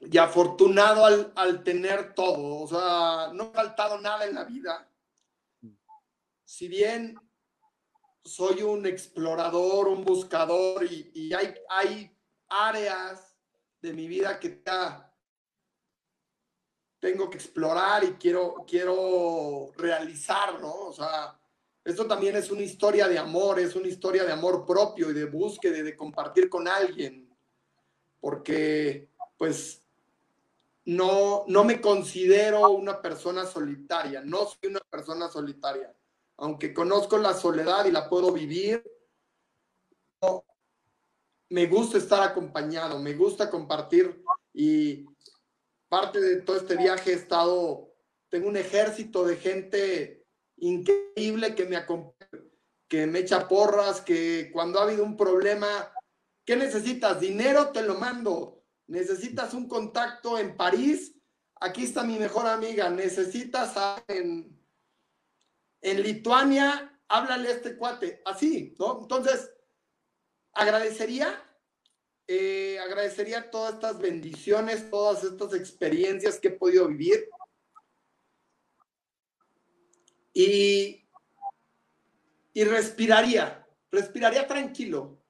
Y 0.00 0.18
afortunado 0.18 1.06
al, 1.06 1.32
al 1.36 1.62
tener 1.62 2.12
todo. 2.14 2.62
O 2.62 2.66
sea, 2.66 3.32
no 3.32 3.44
ha 3.44 3.52
faltado 3.52 4.00
nada 4.00 4.26
en 4.26 4.34
la 4.34 4.44
vida. 4.44 4.90
Si 6.44 6.66
bien 6.66 7.16
soy 8.24 8.62
un 8.62 8.86
explorador, 8.86 9.88
un 9.88 10.04
buscador 10.04 10.84
y, 10.84 11.32
hay, 11.34 11.54
hay 11.68 12.16
áreas 12.48 13.34
de 13.82 13.92
mi 13.92 14.08
vida 14.08 14.40
que 14.40 14.62
tengo 16.98 17.28
que 17.28 17.36
explorar 17.36 18.02
y 18.02 18.12
quiero, 18.14 18.64
quiero 18.66 19.72
realizar, 19.76 20.58
¿no? 20.58 20.72
O 20.72 20.92
sea, 20.92 21.38
esto 21.84 22.06
también 22.06 22.34
es 22.36 22.50
una 22.50 22.62
historia 22.62 23.06
de 23.08 23.18
amor, 23.18 23.60
es 23.60 23.76
una 23.76 23.88
historia 23.88 24.24
de 24.24 24.32
amor 24.32 24.64
propio 24.64 25.10
y 25.10 25.14
de 25.14 25.26
búsqueda, 25.26 25.82
de 25.82 25.96
compartir 25.96 26.48
con 26.48 26.66
alguien, 26.66 27.28
porque 28.20 29.10
pues 29.36 29.82
no, 30.86 31.44
no 31.46 31.62
me 31.62 31.78
considero 31.78 32.70
una 32.70 33.02
persona 33.02 33.44
solitaria, 33.44 34.22
no 34.22 34.46
soy 34.46 34.70
una 34.70 34.80
persona 34.80 35.28
solitaria 35.28 35.94
aunque 36.36 36.74
conozco 36.74 37.18
la 37.18 37.34
soledad 37.34 37.86
y 37.86 37.92
la 37.92 38.08
puedo 38.08 38.32
vivir, 38.32 38.82
me 41.50 41.66
gusta 41.66 41.98
estar 41.98 42.22
acompañado, 42.22 42.98
me 42.98 43.14
gusta 43.14 43.50
compartir 43.50 44.22
y 44.52 45.06
parte 45.88 46.20
de 46.20 46.42
todo 46.42 46.56
este 46.56 46.76
viaje 46.76 47.12
he 47.12 47.14
estado, 47.14 47.94
tengo 48.28 48.48
un 48.48 48.56
ejército 48.56 49.24
de 49.24 49.36
gente 49.36 50.26
increíble 50.56 51.54
que 51.54 51.66
me 51.66 51.76
que 52.88 53.06
me 53.06 53.20
echa 53.20 53.48
porras, 53.48 54.00
que 54.00 54.50
cuando 54.52 54.78
ha 54.78 54.84
habido 54.84 55.04
un 55.04 55.16
problema, 55.16 55.92
¿qué 56.44 56.56
necesitas? 56.56 57.20
Dinero, 57.20 57.70
te 57.70 57.82
lo 57.82 57.94
mando. 57.94 58.62
¿Necesitas 58.86 59.54
un 59.54 59.66
contacto 59.66 60.38
en 60.38 60.56
París? 60.56 61.14
Aquí 61.60 61.84
está 61.84 62.04
mi 62.04 62.18
mejor 62.18 62.46
amiga. 62.46 62.90
¿Necesitas 62.90 63.74
en 64.08 64.63
en 65.84 66.02
Lituania, 66.02 66.98
háblale 67.08 67.50
este 67.50 67.76
cuate, 67.76 68.22
así, 68.24 68.74
¿no? 68.78 69.00
Entonces, 69.02 69.52
agradecería, 70.54 71.28
eh, 72.26 72.78
agradecería 72.82 73.50
todas 73.50 73.74
estas 73.74 74.00
bendiciones, 74.00 74.88
todas 74.88 75.22
estas 75.24 75.52
experiencias 75.52 76.40
que 76.40 76.48
he 76.48 76.52
podido 76.52 76.88
vivir. 76.88 77.28
Y, 80.32 81.06
y 82.54 82.64
respiraría, 82.64 83.68
respiraría 83.92 84.46
tranquilo. 84.46 85.22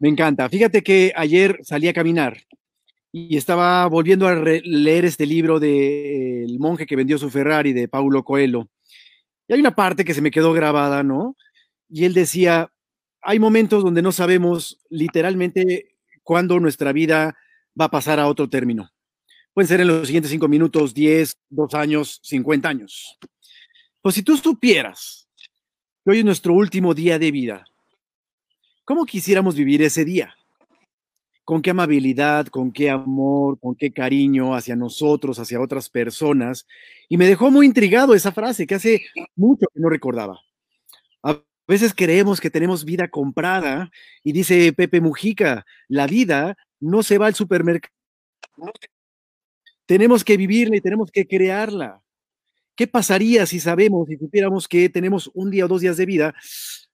Me 0.00 0.08
encanta. 0.08 0.48
Fíjate 0.48 0.82
que 0.82 1.12
ayer 1.14 1.60
salí 1.62 1.86
a 1.86 1.92
caminar 1.92 2.36
y 3.12 3.36
estaba 3.36 3.86
volviendo 3.86 4.26
a 4.26 4.34
leer 4.34 5.04
este 5.04 5.24
libro 5.24 5.60
de 5.60 6.42
El 6.42 6.58
monje 6.58 6.84
que 6.84 6.96
vendió 6.96 7.16
su 7.16 7.30
Ferrari 7.30 7.72
de 7.72 7.86
Paulo 7.86 8.24
Coelho. 8.24 8.68
Y 9.48 9.54
hay 9.54 9.60
una 9.60 9.74
parte 9.74 10.04
que 10.04 10.14
se 10.14 10.20
me 10.20 10.30
quedó 10.30 10.52
grabada, 10.52 11.02
¿no? 11.02 11.36
Y 11.88 12.04
él 12.04 12.12
decía, 12.12 12.70
hay 13.22 13.38
momentos 13.38 13.82
donde 13.82 14.02
no 14.02 14.12
sabemos 14.12 14.78
literalmente 14.90 15.96
cuándo 16.22 16.60
nuestra 16.60 16.92
vida 16.92 17.36
va 17.78 17.86
a 17.86 17.90
pasar 17.90 18.20
a 18.20 18.28
otro 18.28 18.48
término. 18.48 18.90
Pueden 19.54 19.68
ser 19.68 19.80
en 19.80 19.88
los 19.88 20.06
siguientes 20.06 20.30
cinco 20.30 20.48
minutos, 20.48 20.92
diez, 20.92 21.38
dos 21.48 21.74
años, 21.74 22.20
cincuenta 22.22 22.68
años. 22.68 23.18
Pues 24.02 24.14
si 24.14 24.22
tú 24.22 24.36
supieras 24.36 25.28
que 26.04 26.10
hoy 26.10 26.18
es 26.18 26.24
nuestro 26.24 26.52
último 26.52 26.94
día 26.94 27.18
de 27.18 27.30
vida, 27.30 27.64
¿cómo 28.84 29.06
quisiéramos 29.06 29.56
vivir 29.56 29.82
ese 29.82 30.04
día? 30.04 30.36
Con 31.48 31.62
qué 31.62 31.70
amabilidad, 31.70 32.48
con 32.48 32.70
qué 32.70 32.90
amor, 32.90 33.58
con 33.58 33.74
qué 33.74 33.90
cariño 33.90 34.54
hacia 34.54 34.76
nosotros, 34.76 35.38
hacia 35.38 35.62
otras 35.62 35.88
personas. 35.88 36.66
Y 37.08 37.16
me 37.16 37.26
dejó 37.26 37.50
muy 37.50 37.64
intrigado 37.64 38.12
esa 38.14 38.32
frase 38.32 38.66
que 38.66 38.74
hace 38.74 39.06
mucho 39.34 39.64
que 39.72 39.80
no 39.80 39.88
recordaba. 39.88 40.42
A 41.22 41.40
veces 41.66 41.94
creemos 41.94 42.38
que 42.38 42.50
tenemos 42.50 42.84
vida 42.84 43.08
comprada 43.08 43.90
y 44.22 44.32
dice 44.32 44.74
Pepe 44.74 45.00
Mujica, 45.00 45.64
la 45.88 46.06
vida 46.06 46.54
no 46.80 47.02
se 47.02 47.16
va 47.16 47.28
al 47.28 47.34
supermercado. 47.34 47.94
Tenemos 49.86 50.24
que 50.24 50.36
vivirla 50.36 50.76
y 50.76 50.82
tenemos 50.82 51.10
que 51.10 51.26
crearla. 51.26 52.02
¿Qué 52.76 52.86
pasaría 52.86 53.46
si 53.46 53.58
sabemos, 53.58 54.06
si 54.06 54.18
supiéramos 54.18 54.68
que 54.68 54.90
tenemos 54.90 55.30
un 55.32 55.50
día 55.50 55.64
o 55.64 55.68
dos 55.68 55.80
días 55.80 55.96
de 55.96 56.04
vida? 56.04 56.34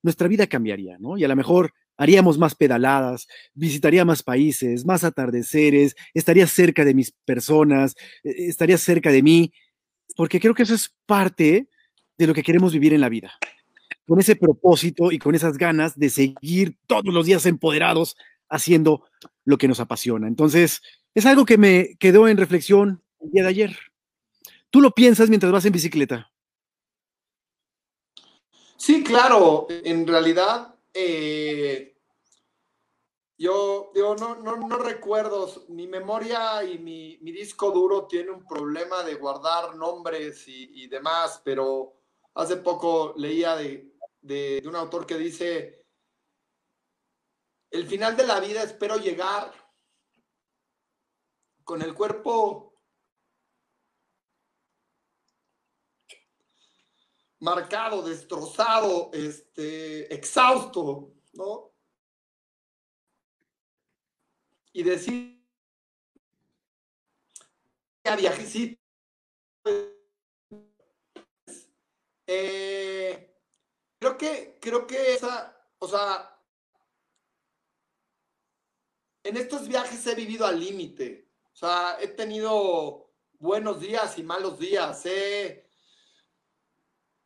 Nuestra 0.01 0.29
vida 0.29 0.47
cambiaría, 0.47 0.97
¿no? 1.01 1.19
Y 1.19 1.25
a 1.25 1.29
lo 1.29 1.35
mejor 1.35 1.73
haríamos 1.97 2.39
más 2.39 2.55
pedaladas, 2.55 3.27
visitaría 3.55 4.05
más 4.05 4.23
países, 4.23 4.85
más 4.85 5.05
atardeceres, 5.05 5.95
estaría 6.13 6.47
cerca 6.47 6.85
de 6.85 6.95
mis 6.95 7.13
personas, 7.25 7.95
e, 8.23 8.49
estaría 8.49 8.79
cerca 8.79 9.11
de 9.11 9.23
mí, 9.23 9.53
porque 10.17 10.41
creo 10.41 10.55
que 10.55 10.65
eso 10.65 10.75
es 10.75 10.95
parte 11.07 11.69
de 12.19 12.27
lo 12.27 12.35
que 12.35 12.43
queremos 12.43 12.73
vivir 12.73 12.93
en 12.95 13.01
la 13.01 13.09
vida, 13.09 13.33
con 14.07 14.21
ese 14.21 14.37
propósito 14.37 15.13
y 15.13 15.19
con 15.19 15.35
esas 15.35 15.59
ganas 15.59 15.99
de 15.99 16.11
seguir 16.11 16.77
todos 16.87 17.13
los 17.13 17.27
días 17.27 17.47
empoderados 17.47 18.17
haciendo 18.49 19.05
lo 19.45 19.59
que 19.59 19.69
nos 19.69 19.81
apasiona. 19.81 20.29
Entonces, 20.29 20.83
es 21.15 21.27
algo 21.27 21.45
que 21.45 21.59
me 21.59 21.97
quedó 21.99 22.29
en 22.29 22.37
reflexión 22.37 23.03
el 23.21 23.31
día 23.31 23.43
de 23.43 23.49
ayer. 23.49 23.79
¿Tú 24.71 24.81
lo 24.81 24.93
piensas 24.93 25.29
mientras 25.29 25.53
vas 25.53 25.65
en 25.65 25.73
bicicleta? 25.73 26.31
Sí, 28.77 29.03
claro, 29.03 29.67
en 29.71 30.07
realidad 30.07 30.74
eh, 30.95 31.95
Yo, 33.37 33.91
yo 33.95 34.15
no, 34.15 34.37
no, 34.37 34.79
recuerdo, 34.79 35.67
mi 35.69 35.89
memoria 35.89 36.63
y 36.63 36.79
mi, 36.79 37.19
mi, 37.21 37.33
disco 37.33 37.73
duro 37.73 38.07
tiene 38.07 38.31
un 38.31 38.47
problema 38.47 39.03
de 39.03 39.17
guardar 39.17 39.75
nombres 39.75 40.45
y, 40.47 40.87
demás, 40.87 41.43
pero 41.45 41.97
hace 42.35 42.59
poco 42.59 43.13
leía 43.17 43.57
de, 43.57 43.93
de, 44.21 44.63
un 44.67 44.77
autor 44.77 45.05
que 45.05 45.19
dice, 45.19 45.85
el 47.73 47.87
final 47.89 48.17
de 48.17 48.27
la 48.27 48.39
vida 48.39 48.63
espero 48.63 48.97
llegar 48.99 49.53
con 51.65 51.83
el 51.83 51.93
cuerpo 51.93 52.74
marcado, 57.45 58.03
destrozado, 58.03 59.11
este, 59.13 60.13
exhausto, 60.13 61.13
¿no? 61.35 61.75
y 64.75 64.83
decir 64.83 65.41
a 68.05 68.17
viajecito. 68.17 68.79
Eh, 72.27 73.39
creo 73.99 74.19
que, 74.19 74.59
creo 74.61 74.87
que 74.87 75.15
esa, 75.15 75.57
o 75.79 75.89
sea, 75.89 76.43
en 79.23 79.37
estos 79.37 79.69
viajes 79.69 80.07
he 80.07 80.15
vivido 80.15 80.45
al 80.45 80.59
límite. 80.59 81.31
O 81.53 81.57
sea, 81.57 81.97
he 82.01 82.09
tenido 82.09 83.13
buenos 83.39 83.81
días 83.81 84.19
y 84.19 84.25
malos 84.25 84.59
días. 84.59 85.07
He, 85.07 85.64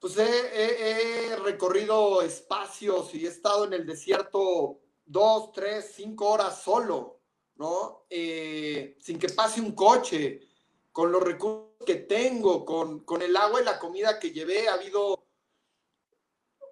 pues 0.01 0.16
he, 0.18 1.36
recorrido 1.42 2.22
espacios 2.22 3.14
y 3.14 3.26
he 3.26 3.28
estado 3.28 3.64
en 3.64 3.72
el 3.72 3.86
desierto 3.86 4.80
dos, 5.05 5.53
tres, 5.53 5.92
cinco 5.94 6.30
horas 6.30 6.62
solo. 6.62 7.18
¿no? 7.57 8.07
Eh, 8.09 8.96
sin 9.01 9.18
que 9.18 9.28
pase 9.30 9.61
un 9.61 9.72
coche, 9.72 10.49
con 10.92 11.12
los 11.12 11.22
recursos 11.22 11.84
que 11.84 11.96
tengo, 11.96 12.64
con, 12.64 13.01
con, 13.05 13.22
el 13.22 13.36
agua 13.36 13.61
y 13.61 13.64
la 13.64 13.78
comida 13.78 14.18
que 14.18 14.32
llevé. 14.32 14.68
Ha 14.68 14.74
habido, 14.74 15.26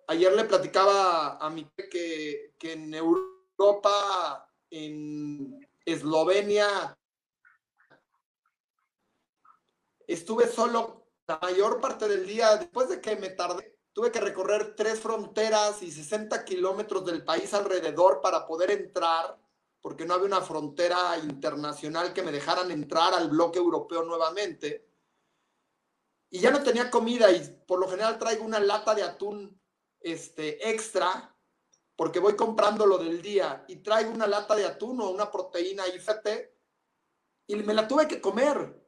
ayer 0.06 0.32
le 0.32 0.44
platicaba 0.44 1.36
a 1.38 1.50
mi 1.50 1.64
que, 1.90 2.54
que 2.58 2.72
en 2.72 2.94
Europa, 2.94 4.48
en 4.70 5.68
Eslovenia, 5.84 6.96
estuve 10.06 10.48
solo 10.48 11.05
la 11.26 11.38
mayor 11.42 11.80
parte 11.80 12.08
del 12.08 12.26
día, 12.26 12.56
después 12.56 12.88
de 12.88 13.00
que 13.00 13.16
me 13.16 13.30
tardé, 13.30 13.76
tuve 13.92 14.12
que 14.12 14.20
recorrer 14.20 14.76
tres 14.76 15.00
fronteras 15.00 15.82
y 15.82 15.90
60 15.90 16.44
kilómetros 16.44 17.04
del 17.04 17.24
país 17.24 17.52
alrededor 17.54 18.20
para 18.20 18.46
poder 18.46 18.70
entrar 18.70 19.38
porque 19.80 20.04
no 20.04 20.14
había 20.14 20.26
una 20.26 20.40
frontera 20.40 21.16
internacional 21.18 22.12
que 22.12 22.22
me 22.22 22.32
dejaran 22.32 22.70
entrar 22.72 23.14
al 23.14 23.28
bloque 23.28 23.58
europeo 23.58 24.02
nuevamente. 24.02 24.84
Y 26.28 26.40
ya 26.40 26.50
no 26.50 26.62
tenía 26.62 26.90
comida 26.90 27.30
y 27.30 27.40
por 27.66 27.78
lo 27.78 27.88
general 27.88 28.18
traigo 28.18 28.44
una 28.44 28.58
lata 28.58 28.94
de 28.94 29.04
atún 29.04 29.60
este, 30.00 30.68
extra 30.68 31.32
porque 31.94 32.18
voy 32.18 32.36
comprando 32.36 32.84
lo 32.84 32.98
del 32.98 33.22
día 33.22 33.64
y 33.68 33.76
traigo 33.76 34.10
una 34.10 34.26
lata 34.26 34.56
de 34.56 34.66
atún 34.66 35.00
o 35.00 35.10
una 35.10 35.30
proteína 35.30 35.86
IFT 35.86 36.28
y 37.46 37.56
me 37.56 37.72
la 37.72 37.86
tuve 37.86 38.08
que 38.08 38.20
comer. 38.20 38.85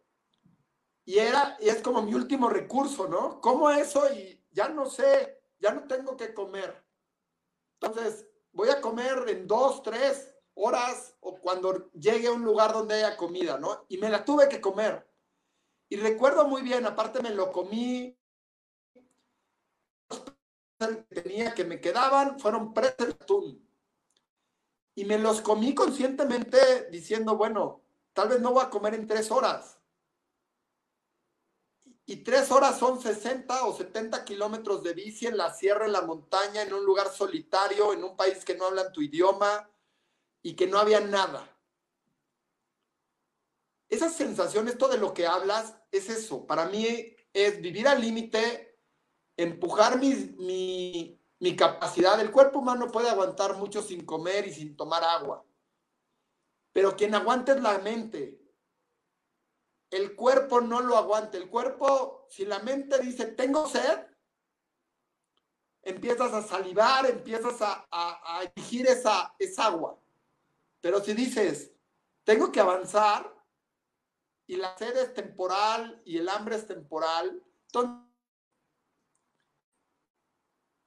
Y 1.09 1.19
era, 1.21 1.57
y 1.59 1.71
es 1.71 1.81
como 1.81 2.03
mi 2.03 2.13
último 2.13 2.51
recurso, 2.51 3.09
¿no? 3.09 3.41
Como 3.41 3.71
eso 3.71 4.13
y 4.13 4.45
ya 4.51 4.69
no 4.69 4.85
sé, 4.85 5.41
ya 5.59 5.73
no 5.73 5.85
tengo 5.85 6.19
que 6.19 6.35
comer. 6.35 6.85
Entonces, 7.81 8.27
voy 8.53 8.69
a 8.69 8.83
comer 8.83 9.25
en 9.29 9.47
dos, 9.47 9.83
tres, 9.83 10.35
horas 10.53 11.17
o 11.21 11.39
cuando 11.41 11.91
llegue 11.93 12.29
a 12.29 12.33
un 12.33 12.45
lugar 12.45 12.75
donde 12.75 12.97
haya 12.97 13.17
comida, 13.17 13.57
¿no? 13.57 13.87
Y 13.89 13.97
me 13.97 14.11
la 14.11 14.23
tuve 14.23 14.51
que 14.51 14.61
comer. 14.61 15.11
Y 15.89 15.97
recuerdo 15.97 16.47
muy 16.47 16.61
bien, 16.61 16.85
aparte 16.85 17.23
me 17.23 17.31
lo 17.31 17.53
comí, 17.53 18.15
que 20.79 21.23
tenía 21.23 21.55
que 21.55 21.65
me 21.65 21.81
quedaban 21.81 22.39
fueron 22.39 22.75
presas 22.75 23.17
atún. 23.19 23.67
Y 24.95 25.07
me 25.07 25.17
los 25.17 25.41
comí 25.41 25.75
conscientemente 25.75 26.91
diciendo, 26.91 27.35
bueno, 27.35 27.81
tal 28.13 28.29
vez 28.29 28.43
no 28.43 28.53
voy 28.53 28.63
a 28.63 28.69
comer 28.69 28.93
en 28.93 29.07
tres 29.07 29.31
horas. 29.31 29.78
Y 32.11 32.25
tres 32.25 32.51
horas 32.51 32.79
son 32.79 33.03
60 33.03 33.67
o 33.67 33.77
70 33.77 34.25
kilómetros 34.25 34.83
de 34.83 34.95
bici 34.95 35.27
en 35.27 35.37
la 35.37 35.53
sierra, 35.53 35.85
en 35.85 35.93
la 35.93 36.01
montaña, 36.01 36.63
en 36.63 36.73
un 36.73 36.83
lugar 36.83 37.13
solitario, 37.13 37.93
en 37.93 38.03
un 38.03 38.17
país 38.17 38.47
que 38.47 38.55
no 38.55 38.65
hablan 38.65 38.91
tu 38.93 39.03
idioma, 39.03 39.69
y 40.43 40.55
que 40.55 40.67
no 40.67 40.79
había 40.79 41.01
nada. 41.01 41.55
Esa 43.91 44.09
sensación, 44.09 44.69
esto 44.69 44.89
de 44.89 44.97
lo 44.97 45.13
que 45.13 45.27
hablas, 45.27 45.75
es 45.93 46.09
eso. 46.09 46.47
Para 46.47 46.65
mí 46.71 47.15
es 47.35 47.61
vivir 47.61 47.87
al 47.87 48.01
límite, 48.01 48.79
empujar 49.37 49.99
mi, 49.99 50.15
mi, 50.39 51.21
mi 51.41 51.57
capacidad. 51.57 52.19
El 52.19 52.31
cuerpo 52.31 52.61
humano 52.61 52.91
puede 52.91 53.11
aguantar 53.11 53.59
mucho 53.59 53.83
sin 53.83 54.07
comer 54.07 54.47
y 54.47 54.55
sin 54.55 54.75
tomar 54.77 55.05
agua. 55.05 55.45
Pero 56.73 56.97
quien 56.97 57.15
aguante 57.15 57.53
es 57.53 57.61
la 57.61 57.77
mente. 57.81 58.38
El 59.91 60.15
cuerpo 60.15 60.61
no 60.61 60.81
lo 60.81 60.97
aguanta. 60.97 61.39
El 61.39 61.49
cuerpo, 61.49 62.27
si 62.29 62.45
la 62.45 62.59
mente 62.61 62.99
dice, 62.99 63.27
tengo 63.27 63.67
sed, 63.69 64.07
empiezas 65.83 66.33
a 66.33 66.43
salivar, 66.43 67.07
empiezas 67.07 67.61
a, 67.63 67.87
a, 67.91 68.43
exigir 68.43 68.87
esa, 68.87 69.35
esa 69.39 69.67
agua. 69.67 69.99
Pero 70.81 71.03
si 71.03 71.15
dices, 71.15 71.73
tengo 72.25 72.53
que 72.53 72.61
avanzar 72.61 73.35
y 74.47 74.57
la 74.57 74.77
sed 74.77 74.97
es 74.97 75.15
temporal 75.15 76.03
y 76.05 76.19
el 76.19 76.29
hambre 76.29 76.57
es 76.57 76.67
temporal, 76.67 77.43
entonces 77.67 78.09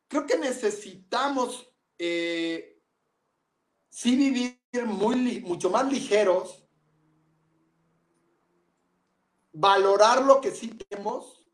creo 0.07 0.25
que 0.25 0.37
necesitamos 0.37 1.71
eh, 1.97 2.81
vivir 4.03 4.59
muy, 4.85 5.39
mucho 5.41 5.69
más 5.69 5.89
ligeros, 5.89 6.60
valorar 9.51 10.23
lo 10.23 10.41
que 10.41 10.51
sí 10.51 10.69
tenemos, 10.69 11.45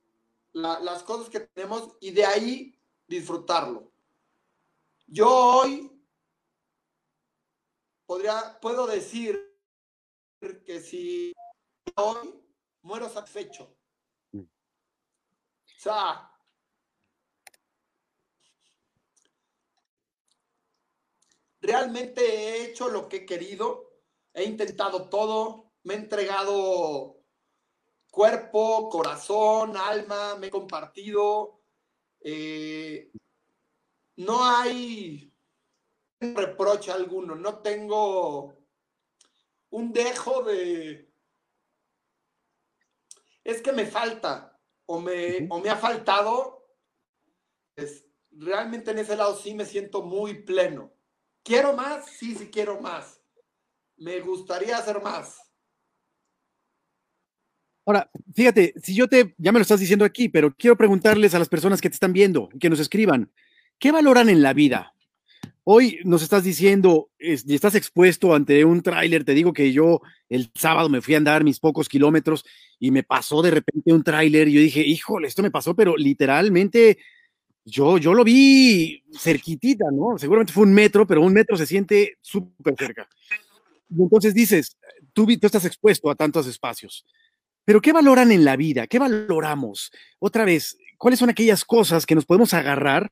las 0.54 1.04
cosas 1.04 1.30
que 1.30 1.42
tenemos 1.42 1.96
y 2.00 2.12
de 2.12 2.26
ahí 2.26 2.80
disfrutarlo. 3.08 3.92
Yo 5.08 5.30
hoy 5.30 5.92
podría, 8.06 8.60
puedo 8.60 8.88
decir 8.88 9.40
que 10.66 10.82
si 10.82 11.34
hoy 11.96 12.34
muero 12.82 13.10
satisfecho. 13.10 13.76
Mm. 14.32 14.42
O 14.42 15.80
sea, 15.80 16.32
realmente 21.62 22.22
he 22.22 22.66
hecho 22.66 22.90
lo 22.90 23.08
que 23.10 23.18
he 23.18 23.26
querido, 23.26 24.02
he 24.34 24.44
intentado 24.44 25.10
todo, 25.10 25.74
me 25.84 25.96
he 25.96 25.98
entregado 25.98 27.17
cuerpo, 28.18 28.90
corazón, 28.90 29.78
alma, 29.78 30.36
me 30.38 30.48
he 30.48 30.50
compartido. 30.50 31.62
Eh, 32.20 33.12
no 34.16 34.44
hay 34.44 35.32
reproche 36.20 36.92
alguno, 36.92 37.36
no 37.36 37.60
tengo 37.60 38.58
un 39.70 39.94
dejo 39.94 40.42
de... 40.42 41.14
Es 43.44 43.62
que 43.62 43.72
me 43.72 43.86
falta 43.86 44.60
o 44.88 45.00
me, 45.00 45.48
o 45.52 45.60
me 45.60 45.70
ha 45.70 45.78
faltado. 45.78 46.74
Es, 47.76 48.04
realmente 48.32 48.90
en 48.90 48.98
ese 48.98 49.16
lado 49.16 49.36
sí 49.36 49.54
me 49.54 49.64
siento 49.64 50.02
muy 50.02 50.42
pleno. 50.42 50.92
¿Quiero 51.44 51.74
más? 51.74 52.08
Sí, 52.08 52.34
sí 52.34 52.50
quiero 52.50 52.82
más. 52.82 53.22
Me 53.96 54.20
gustaría 54.22 54.76
hacer 54.76 55.04
más. 55.04 55.47
Ahora, 57.88 58.12
fíjate, 58.34 58.74
si 58.84 58.94
yo 58.94 59.08
te, 59.08 59.34
ya 59.38 59.54
me 59.54 59.60
lo 59.60 59.62
estás 59.62 59.80
diciendo 59.80 60.04
aquí, 60.04 60.28
pero 60.28 60.54
quiero 60.54 60.76
preguntarles 60.76 61.34
a 61.34 61.40
las 61.40 61.48
personas 61.48 61.80
que 61.80 61.90
te 61.90 61.94
están 61.94 62.12
viendo, 62.12 62.50
que 62.60 62.70
nos 62.70 62.82
escriban, 62.82 63.32
¿qué 63.80 63.94
valoran 63.94 64.28
en 64.28 64.42
la 64.42 64.52
vida? 64.52 64.94
Hoy 65.64 66.00
nos 66.04 66.22
estás 66.22 66.44
diciendo, 66.44 67.12
y 67.18 67.56
estás 67.56 67.76
expuesto 67.76 68.36
ante 68.36 68.66
un 68.66 68.82
tráiler, 68.82 69.24
te 69.24 69.34
digo 69.34 69.54
que 69.54 69.72
yo 69.72 70.02
el 70.28 70.52
sábado 70.54 70.90
me 70.90 71.00
fui 71.00 71.14
a 71.14 71.18
andar 71.18 71.46
mis 71.46 71.62
pocos 71.62 71.88
kilómetros 71.88 72.44
y 72.78 72.92
me 72.92 73.04
pasó 73.04 73.42
de 73.42 73.52
repente 73.52 73.94
un 73.94 74.04
tráiler 74.04 74.50
y 74.50 74.54
yo 74.54 74.60
dije, 74.60 74.82
híjole, 74.82 75.30
esto 75.30 75.42
me 75.42 75.52
pasó, 75.52 75.74
pero 75.74 75.96
literalmente 75.96 76.98
yo, 77.64 77.98
yo 77.98 78.14
lo 78.14 78.26
vi 78.26 79.02
cerquitita, 79.18 79.86
¿no? 79.94 80.18
Seguramente 80.18 80.52
fue 80.52 80.64
un 80.64 80.74
metro, 80.74 81.08
pero 81.08 81.22
un 81.22 81.32
metro 81.32 81.56
se 81.56 81.66
siente 81.66 82.18
súper 82.20 82.76
cerca. 82.78 83.08
Y 83.90 84.02
entonces 84.02 84.34
dices, 84.34 84.76
tú, 85.14 85.26
tú 85.26 85.48
estás 85.48 85.64
expuesto 85.64 86.12
a 86.12 86.16
tantos 86.16 86.48
espacios, 86.48 87.06
pero 87.68 87.82
¿qué 87.82 87.92
valoran 87.92 88.32
en 88.32 88.46
la 88.46 88.56
vida? 88.56 88.88
¿Qué 88.88 88.98
valoramos? 88.98 89.92
Otra 90.20 90.46
vez, 90.46 90.78
¿cuáles 90.98 91.20
son 91.20 91.30
aquellas 91.30 91.66
cosas 91.66 92.06
que 92.06 92.16
nos 92.16 92.26
podemos 92.26 92.54
agarrar? 92.54 93.12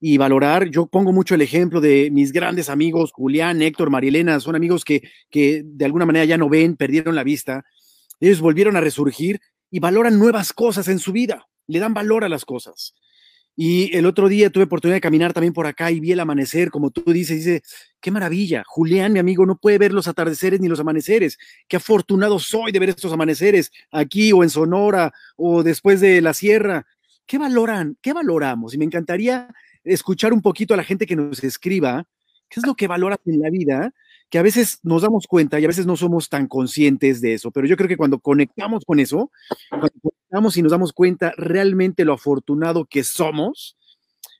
y 0.00 0.18
valorar. 0.18 0.68
Yo 0.68 0.86
pongo 0.86 1.12
mucho 1.12 1.34
el 1.34 1.40
ejemplo 1.40 1.80
de 1.80 2.10
mis 2.10 2.30
grandes 2.30 2.68
amigos, 2.68 3.10
Julián, 3.14 3.62
Héctor, 3.62 3.88
Marilena, 3.88 4.38
son 4.38 4.54
amigos 4.54 4.84
que, 4.84 5.08
que 5.30 5.62
de 5.64 5.84
alguna 5.86 6.04
manera 6.04 6.26
ya 6.26 6.36
no 6.36 6.50
ven, 6.50 6.76
perdieron 6.76 7.14
la 7.14 7.24
vista. 7.24 7.64
Ellos 8.20 8.42
volvieron 8.42 8.76
a 8.76 8.82
resurgir 8.82 9.40
y 9.70 9.78
valoran 9.78 10.18
nuevas 10.18 10.52
cosas 10.52 10.88
en 10.88 10.98
su 10.98 11.12
vida, 11.12 11.46
le 11.68 11.78
dan 11.78 11.94
valor 11.94 12.22
a 12.22 12.28
las 12.28 12.44
cosas. 12.44 12.94
Y 13.56 13.96
el 13.96 14.06
otro 14.06 14.28
día 14.28 14.50
tuve 14.50 14.64
oportunidad 14.64 14.96
de 14.96 15.00
caminar 15.00 15.32
también 15.32 15.52
por 15.52 15.66
acá 15.66 15.90
y 15.90 16.00
vi 16.00 16.12
el 16.12 16.20
amanecer, 16.20 16.70
como 16.70 16.90
tú 16.90 17.12
dices, 17.12 17.38
dice, 17.38 17.62
qué 18.00 18.10
maravilla. 18.10 18.64
Julián, 18.66 19.12
mi 19.12 19.20
amigo, 19.20 19.46
no 19.46 19.56
puede 19.56 19.78
ver 19.78 19.92
los 19.92 20.08
atardeceres 20.08 20.60
ni 20.60 20.68
los 20.68 20.80
amaneceres. 20.80 21.38
Qué 21.68 21.76
afortunado 21.76 22.38
soy 22.38 22.72
de 22.72 22.80
ver 22.80 22.88
estos 22.88 23.12
amaneceres 23.12 23.70
aquí 23.92 24.32
o 24.32 24.42
en 24.42 24.50
Sonora 24.50 25.12
o 25.36 25.62
después 25.62 26.00
de 26.00 26.20
la 26.20 26.34
sierra. 26.34 26.86
¿Qué 27.26 27.38
valoran? 27.38 27.96
¿Qué 28.02 28.12
valoramos? 28.12 28.74
Y 28.74 28.78
me 28.78 28.84
encantaría 28.84 29.48
escuchar 29.84 30.32
un 30.32 30.42
poquito 30.42 30.74
a 30.74 30.76
la 30.76 30.84
gente 30.84 31.06
que 31.06 31.14
nos 31.14 31.44
escriba, 31.44 32.06
qué 32.48 32.60
es 32.60 32.66
lo 32.66 32.74
que 32.74 32.88
valoras 32.88 33.18
en 33.26 33.40
la 33.40 33.50
vida, 33.50 33.92
que 34.34 34.38
a 34.40 34.42
veces 34.42 34.80
nos 34.82 35.02
damos 35.02 35.28
cuenta 35.28 35.60
y 35.60 35.64
a 35.64 35.68
veces 35.68 35.86
no 35.86 35.94
somos 35.94 36.28
tan 36.28 36.48
conscientes 36.48 37.20
de 37.20 37.34
eso, 37.34 37.52
pero 37.52 37.68
yo 37.68 37.76
creo 37.76 37.88
que 37.88 37.96
cuando 37.96 38.18
conectamos 38.18 38.84
con 38.84 38.98
eso, 38.98 39.30
cuando 39.70 39.92
conectamos 40.02 40.56
y 40.56 40.62
nos 40.62 40.72
damos 40.72 40.92
cuenta 40.92 41.32
realmente 41.36 42.04
lo 42.04 42.14
afortunado 42.14 42.84
que 42.84 43.04
somos, 43.04 43.76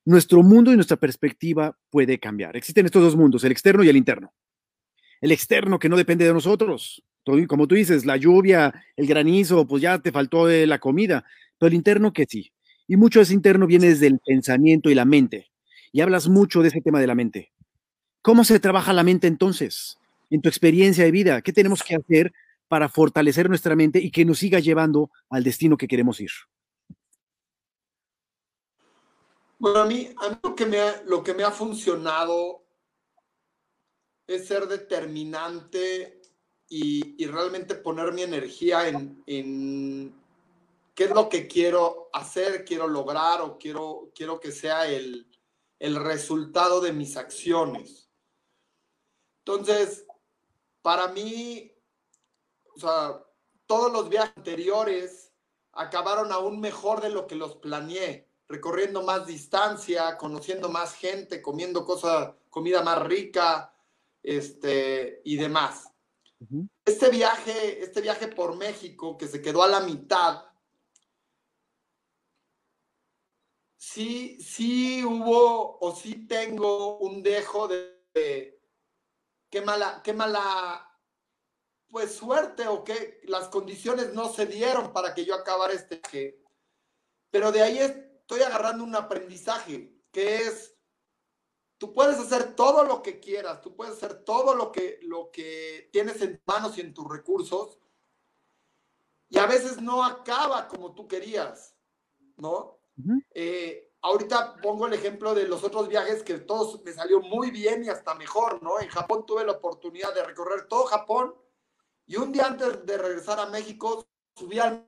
nuestro 0.04 0.42
mundo 0.42 0.72
y 0.72 0.74
nuestra 0.74 0.96
perspectiva 0.96 1.78
puede 1.90 2.18
cambiar. 2.18 2.56
Existen 2.56 2.86
estos 2.86 3.04
dos 3.04 3.14
mundos, 3.14 3.44
el 3.44 3.52
externo 3.52 3.84
y 3.84 3.88
el 3.88 3.96
interno. 3.96 4.34
El 5.20 5.30
externo 5.30 5.78
que 5.78 5.88
no 5.88 5.96
depende 5.96 6.24
de 6.24 6.32
nosotros, 6.32 7.04
como 7.46 7.68
tú 7.68 7.76
dices, 7.76 8.04
la 8.04 8.16
lluvia, 8.16 8.74
el 8.96 9.06
granizo, 9.06 9.64
pues 9.64 9.80
ya 9.80 10.00
te 10.00 10.10
faltó 10.10 10.48
la 10.48 10.80
comida, 10.80 11.24
pero 11.56 11.68
el 11.68 11.74
interno 11.74 12.12
que 12.12 12.26
sí. 12.28 12.50
Y 12.88 12.96
mucho 12.96 13.20
de 13.20 13.22
ese 13.22 13.34
interno 13.34 13.68
viene 13.68 13.86
desde 13.86 14.08
el 14.08 14.18
pensamiento 14.18 14.90
y 14.90 14.96
la 14.96 15.04
mente. 15.04 15.52
Y 15.92 16.00
hablas 16.00 16.28
mucho 16.28 16.62
de 16.62 16.68
ese 16.70 16.80
tema 16.80 16.98
de 16.98 17.06
la 17.06 17.14
mente. 17.14 17.52
¿Cómo 18.24 18.42
se 18.42 18.58
trabaja 18.58 18.94
la 18.94 19.02
mente 19.02 19.26
entonces? 19.26 19.98
En 20.30 20.40
tu 20.40 20.48
experiencia 20.48 21.04
de 21.04 21.10
vida, 21.10 21.42
¿qué 21.42 21.52
tenemos 21.52 21.82
que 21.82 21.94
hacer 21.94 22.32
para 22.68 22.88
fortalecer 22.88 23.50
nuestra 23.50 23.76
mente 23.76 23.98
y 23.98 24.10
que 24.10 24.24
nos 24.24 24.38
siga 24.38 24.60
llevando 24.60 25.10
al 25.28 25.44
destino 25.44 25.76
que 25.76 25.86
queremos 25.86 26.18
ir? 26.22 26.30
Bueno, 29.58 29.80
a 29.80 29.84
mí, 29.84 30.08
lo, 30.42 30.54
que 30.54 30.64
me 30.64 30.80
ha, 30.80 31.02
lo 31.02 31.22
que 31.22 31.34
me 31.34 31.42
ha 31.42 31.50
funcionado 31.50 32.64
es 34.26 34.46
ser 34.46 34.68
determinante 34.68 36.22
y, 36.66 37.22
y 37.22 37.26
realmente 37.26 37.74
poner 37.74 38.14
mi 38.14 38.22
energía 38.22 38.88
en, 38.88 39.22
en, 39.26 40.14
qué 40.94 41.04
es 41.04 41.10
lo 41.10 41.28
que 41.28 41.46
quiero 41.46 42.08
hacer, 42.14 42.64
quiero 42.64 42.88
lograr 42.88 43.42
o 43.42 43.58
quiero, 43.58 44.10
quiero 44.14 44.40
que 44.40 44.50
sea 44.50 44.88
el, 44.88 45.26
el 45.78 45.96
resultado 45.96 46.80
de 46.80 46.94
mis 46.94 47.18
acciones. 47.18 48.03
Entonces, 49.46 50.06
para 50.80 51.08
mí, 51.08 51.70
o 52.74 52.80
sea, 52.80 53.22
todos 53.66 53.92
los 53.92 54.08
viajes 54.08 54.32
anteriores 54.36 55.32
acabaron 55.72 56.32
aún 56.32 56.60
mejor 56.60 57.02
de 57.02 57.10
lo 57.10 57.26
que 57.26 57.34
los 57.34 57.56
planeé, 57.56 58.26
recorriendo 58.48 59.02
más 59.02 59.26
distancia, 59.26 60.16
conociendo 60.16 60.70
más 60.70 60.94
gente, 60.94 61.42
comiendo 61.42 61.84
cosa, 61.84 62.36
comida 62.48 62.82
más 62.82 63.02
rica, 63.02 63.74
este, 64.22 65.20
y 65.24 65.36
demás. 65.36 65.90
Este 66.84 67.10
viaje, 67.10 67.82
este 67.82 68.00
viaje 68.00 68.28
por 68.28 68.56
México, 68.56 69.16
que 69.18 69.28
se 69.28 69.42
quedó 69.42 69.62
a 69.62 69.68
la 69.68 69.80
mitad, 69.80 70.44
sí, 73.76 74.38
sí 74.40 75.04
hubo 75.04 75.78
o 75.78 75.94
sí 75.94 76.26
tengo 76.26 76.98
un 76.98 77.22
dejo 77.22 77.68
de, 77.68 78.53
qué 79.54 79.60
mala, 79.60 80.00
qué 80.02 80.12
mala, 80.12 81.00
pues 81.88 82.12
suerte 82.12 82.66
o 82.66 82.82
que 82.82 83.20
las 83.26 83.46
condiciones 83.46 84.12
no 84.12 84.28
se 84.28 84.46
dieron 84.46 84.92
para 84.92 85.14
que 85.14 85.24
yo 85.24 85.32
acabara 85.32 85.72
este 85.72 86.00
que, 86.00 86.42
pero 87.30 87.52
de 87.52 87.62
ahí 87.62 87.78
estoy 87.78 88.42
agarrando 88.42 88.82
un 88.82 88.96
aprendizaje 88.96 89.96
que 90.10 90.38
es, 90.38 90.76
tú 91.78 91.92
puedes 91.92 92.18
hacer 92.18 92.56
todo 92.56 92.82
lo 92.82 93.00
que 93.00 93.20
quieras, 93.20 93.60
tú 93.60 93.76
puedes 93.76 93.94
hacer 93.94 94.24
todo 94.24 94.56
lo 94.56 94.72
que, 94.72 94.98
lo 95.02 95.30
que 95.30 95.88
tienes 95.92 96.20
en 96.20 96.42
manos 96.46 96.76
y 96.76 96.80
en 96.80 96.92
tus 96.92 97.08
recursos, 97.08 97.78
y 99.28 99.38
a 99.38 99.46
veces 99.46 99.80
no 99.80 100.02
acaba 100.02 100.66
como 100.66 100.96
tú 100.96 101.06
querías, 101.06 101.76
¿no? 102.38 102.80
Eh, 103.32 103.83
ahorita 104.04 104.56
pongo 104.56 104.86
el 104.86 104.92
ejemplo 104.92 105.34
de 105.34 105.48
los 105.48 105.64
otros 105.64 105.88
viajes 105.88 106.22
que 106.22 106.38
todos 106.38 106.82
me 106.84 106.92
salió 106.92 107.20
muy 107.20 107.50
bien 107.50 107.84
y 107.84 107.88
hasta 107.88 108.14
mejor, 108.14 108.62
¿no? 108.62 108.78
En 108.78 108.88
Japón 108.88 109.24
tuve 109.24 109.44
la 109.44 109.52
oportunidad 109.52 110.14
de 110.14 110.22
recorrer 110.22 110.68
todo 110.68 110.84
Japón 110.84 111.34
y 112.06 112.16
un 112.16 112.30
día 112.30 112.46
antes 112.46 112.84
de 112.84 112.98
regresar 112.98 113.40
a 113.40 113.46
México 113.46 114.06
subí 114.36 114.58
al 114.58 114.86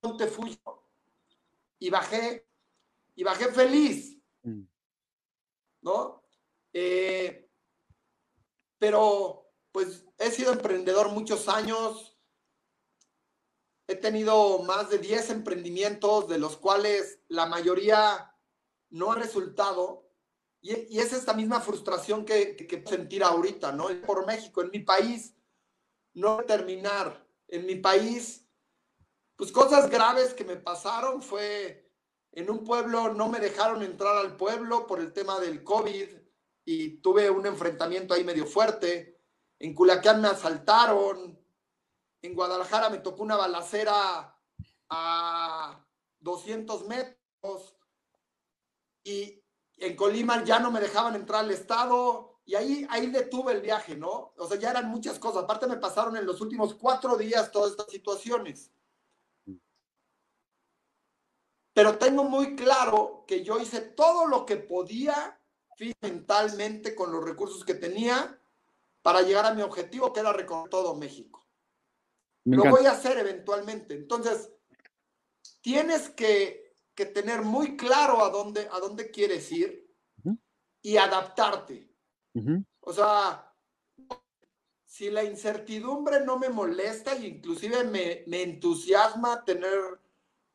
Monte 0.00 0.28
Fuji 0.28 0.60
y 1.80 1.90
bajé, 1.90 2.46
y 3.16 3.24
bajé 3.24 3.46
feliz, 3.46 4.16
mm. 4.44 4.62
¿no? 5.80 6.22
Eh, 6.72 7.50
pero 8.78 9.50
pues 9.72 10.04
he 10.18 10.30
sido 10.30 10.52
emprendedor 10.52 11.08
muchos 11.08 11.48
años, 11.48 12.16
He 13.88 13.96
tenido 13.96 14.60
más 14.60 14.88
de 14.88 14.98
10 14.98 15.30
emprendimientos, 15.30 16.28
de 16.28 16.38
los 16.38 16.56
cuales 16.56 17.18
la 17.28 17.46
mayoría 17.46 18.31
no 18.92 19.10
ha 19.10 19.16
resultado. 19.16 20.08
Y, 20.60 20.98
es 20.98 21.12
esta 21.12 21.34
misma 21.34 21.60
frustración 21.60 22.24
que, 22.24 22.54
que, 22.54 22.84
sentir 22.86 23.24
ahorita, 23.24 23.72
¿no? 23.72 23.88
Por 24.06 24.24
México, 24.26 24.62
en 24.62 24.70
mi 24.70 24.78
país, 24.78 25.34
no 26.14 26.44
terminar. 26.44 27.26
En 27.48 27.66
mi 27.66 27.74
país, 27.74 28.46
pues 29.36 29.50
cosas 29.50 29.90
graves 29.90 30.32
que 30.32 30.44
me 30.44 30.56
pasaron 30.56 31.20
fue 31.20 31.90
en 32.30 32.50
un 32.50 32.64
pueblo, 32.64 33.12
no 33.12 33.28
me 33.28 33.40
dejaron 33.40 33.82
entrar 33.82 34.16
al 34.16 34.36
pueblo 34.36 34.86
por 34.86 35.00
el 35.00 35.12
tema 35.12 35.38
del 35.38 35.64
COVID 35.64 36.08
y 36.64 37.00
tuve 37.00 37.28
un 37.28 37.44
enfrentamiento 37.46 38.14
ahí 38.14 38.24
medio 38.24 38.46
fuerte. 38.46 39.20
En 39.58 39.74
Culiacán 39.74 40.22
me 40.22 40.28
asaltaron, 40.28 41.38
en 42.22 42.34
Guadalajara 42.34 42.88
me 42.88 42.98
tocó 42.98 43.22
una 43.22 43.36
balacera 43.36 44.38
a 44.88 45.86
200 46.20 46.86
metros 46.86 47.76
y 49.04 49.42
en 49.76 49.96
Colima 49.96 50.44
ya 50.44 50.58
no 50.58 50.70
me 50.70 50.80
dejaban 50.80 51.14
entrar 51.14 51.44
al 51.44 51.50
estado 51.50 52.40
y 52.44 52.54
ahí, 52.54 52.86
ahí 52.90 53.06
detuve 53.08 53.52
el 53.52 53.60
viaje, 53.60 53.96
¿no? 53.96 54.32
O 54.36 54.46
sea, 54.46 54.58
ya 54.58 54.70
eran 54.70 54.88
muchas 54.88 55.18
cosas. 55.18 55.44
Aparte 55.44 55.66
me 55.66 55.76
pasaron 55.76 56.16
en 56.16 56.26
los 56.26 56.40
últimos 56.40 56.74
cuatro 56.74 57.16
días 57.16 57.52
todas 57.52 57.72
estas 57.72 57.90
situaciones. 57.90 58.70
Pero 61.72 61.96
tengo 61.98 62.24
muy 62.24 62.54
claro 62.54 63.24
que 63.26 63.42
yo 63.42 63.58
hice 63.58 63.80
todo 63.80 64.26
lo 64.26 64.44
que 64.44 64.56
podía 64.56 65.38
mentalmente 66.00 66.94
con 66.94 67.10
los 67.10 67.24
recursos 67.24 67.64
que 67.64 67.74
tenía 67.74 68.40
para 69.02 69.22
llegar 69.22 69.46
a 69.46 69.54
mi 69.54 69.62
objetivo, 69.62 70.12
que 70.12 70.20
era 70.20 70.32
recorrer 70.32 70.68
todo 70.68 70.94
México 70.94 71.42
lo 72.44 72.64
voy 72.64 72.86
a 72.86 72.92
hacer 72.92 73.18
eventualmente. 73.18 73.94
Entonces, 73.94 74.50
tienes 75.60 76.10
que, 76.10 76.61
que, 76.94 77.06
tener 77.06 77.42
muy 77.42 77.76
claro 77.76 78.24
a 78.24 78.30
dónde, 78.30 78.68
a 78.70 78.78
dónde 78.78 79.10
quieres 79.10 79.50
ir 79.52 79.90
y 80.80 80.96
adaptarte. 80.96 81.88
O 82.80 82.92
sea, 82.92 83.54
si 84.84 85.10
la 85.10 85.24
incertidumbre 85.24 86.24
no 86.24 86.38
me 86.38 86.48
molesta 86.48 87.14
y 87.16 87.26
inclusive 87.26 87.84
me, 87.84 88.24
me 88.26 88.42
entusiasma 88.42 89.44
tener, 89.44 89.80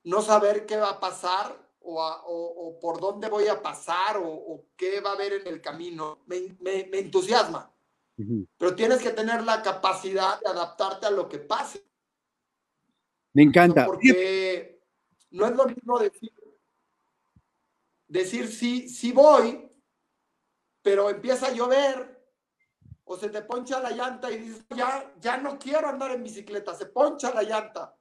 no 0.04 0.22
saber 0.22 0.66
qué 0.66 0.78
va 0.78 0.92
a 0.92 1.00
pasar 1.00 1.68
o, 1.80 2.02
o, 2.02 2.80
por 2.80 3.00
dónde 3.00 3.30
voy 3.30 3.48
a 3.48 3.62
pasar 3.62 4.18
o, 4.22 4.66
qué 4.76 5.00
va 5.00 5.12
a 5.12 5.14
haber 5.14 5.34
en 5.34 5.48
el 5.48 5.62
camino, 5.62 6.20
me, 6.26 6.56
me, 6.60 6.86
me 6.86 7.00
entusiasma. 7.00 7.72
Pero 8.58 8.76
tienes 8.76 9.00
que 9.00 9.12
tener 9.12 9.44
la 9.44 9.62
capacidad 9.62 10.40
de 10.40 10.48
adaptarte 10.48 11.06
a 11.06 11.12
lo 11.12 11.30
que 11.30 11.38
pase. 11.38 11.84
Me 13.34 13.44
encanta. 13.44 13.86
Porque 13.86 14.77
no 15.32 15.46
es 15.46 15.56
lo 15.56 15.66
mismo 15.66 16.00
decir, 16.00 16.32
decir 18.08 18.48
sí, 18.48 18.90
sí 18.90 19.12
voy, 19.12 19.70
pero 20.82 21.10
empieza 21.10 21.48
a 21.48 21.54
llover 21.54 22.18
o 23.04 23.18
se 23.18 23.30
te 23.30 23.42
poncha 23.42 23.80
la 23.80 23.92
llanta 23.92 24.32
y 24.32 24.38
dices, 24.38 24.66
ya, 24.76 25.14
ya 25.20 25.38
no 25.38 25.58
quiero 25.58 25.88
andar 25.88 26.12
en 26.12 26.24
bicicleta, 26.24 26.76
se 26.76 26.88
poncha 26.88 27.34
la 27.34 27.44
llanta. 27.44 27.96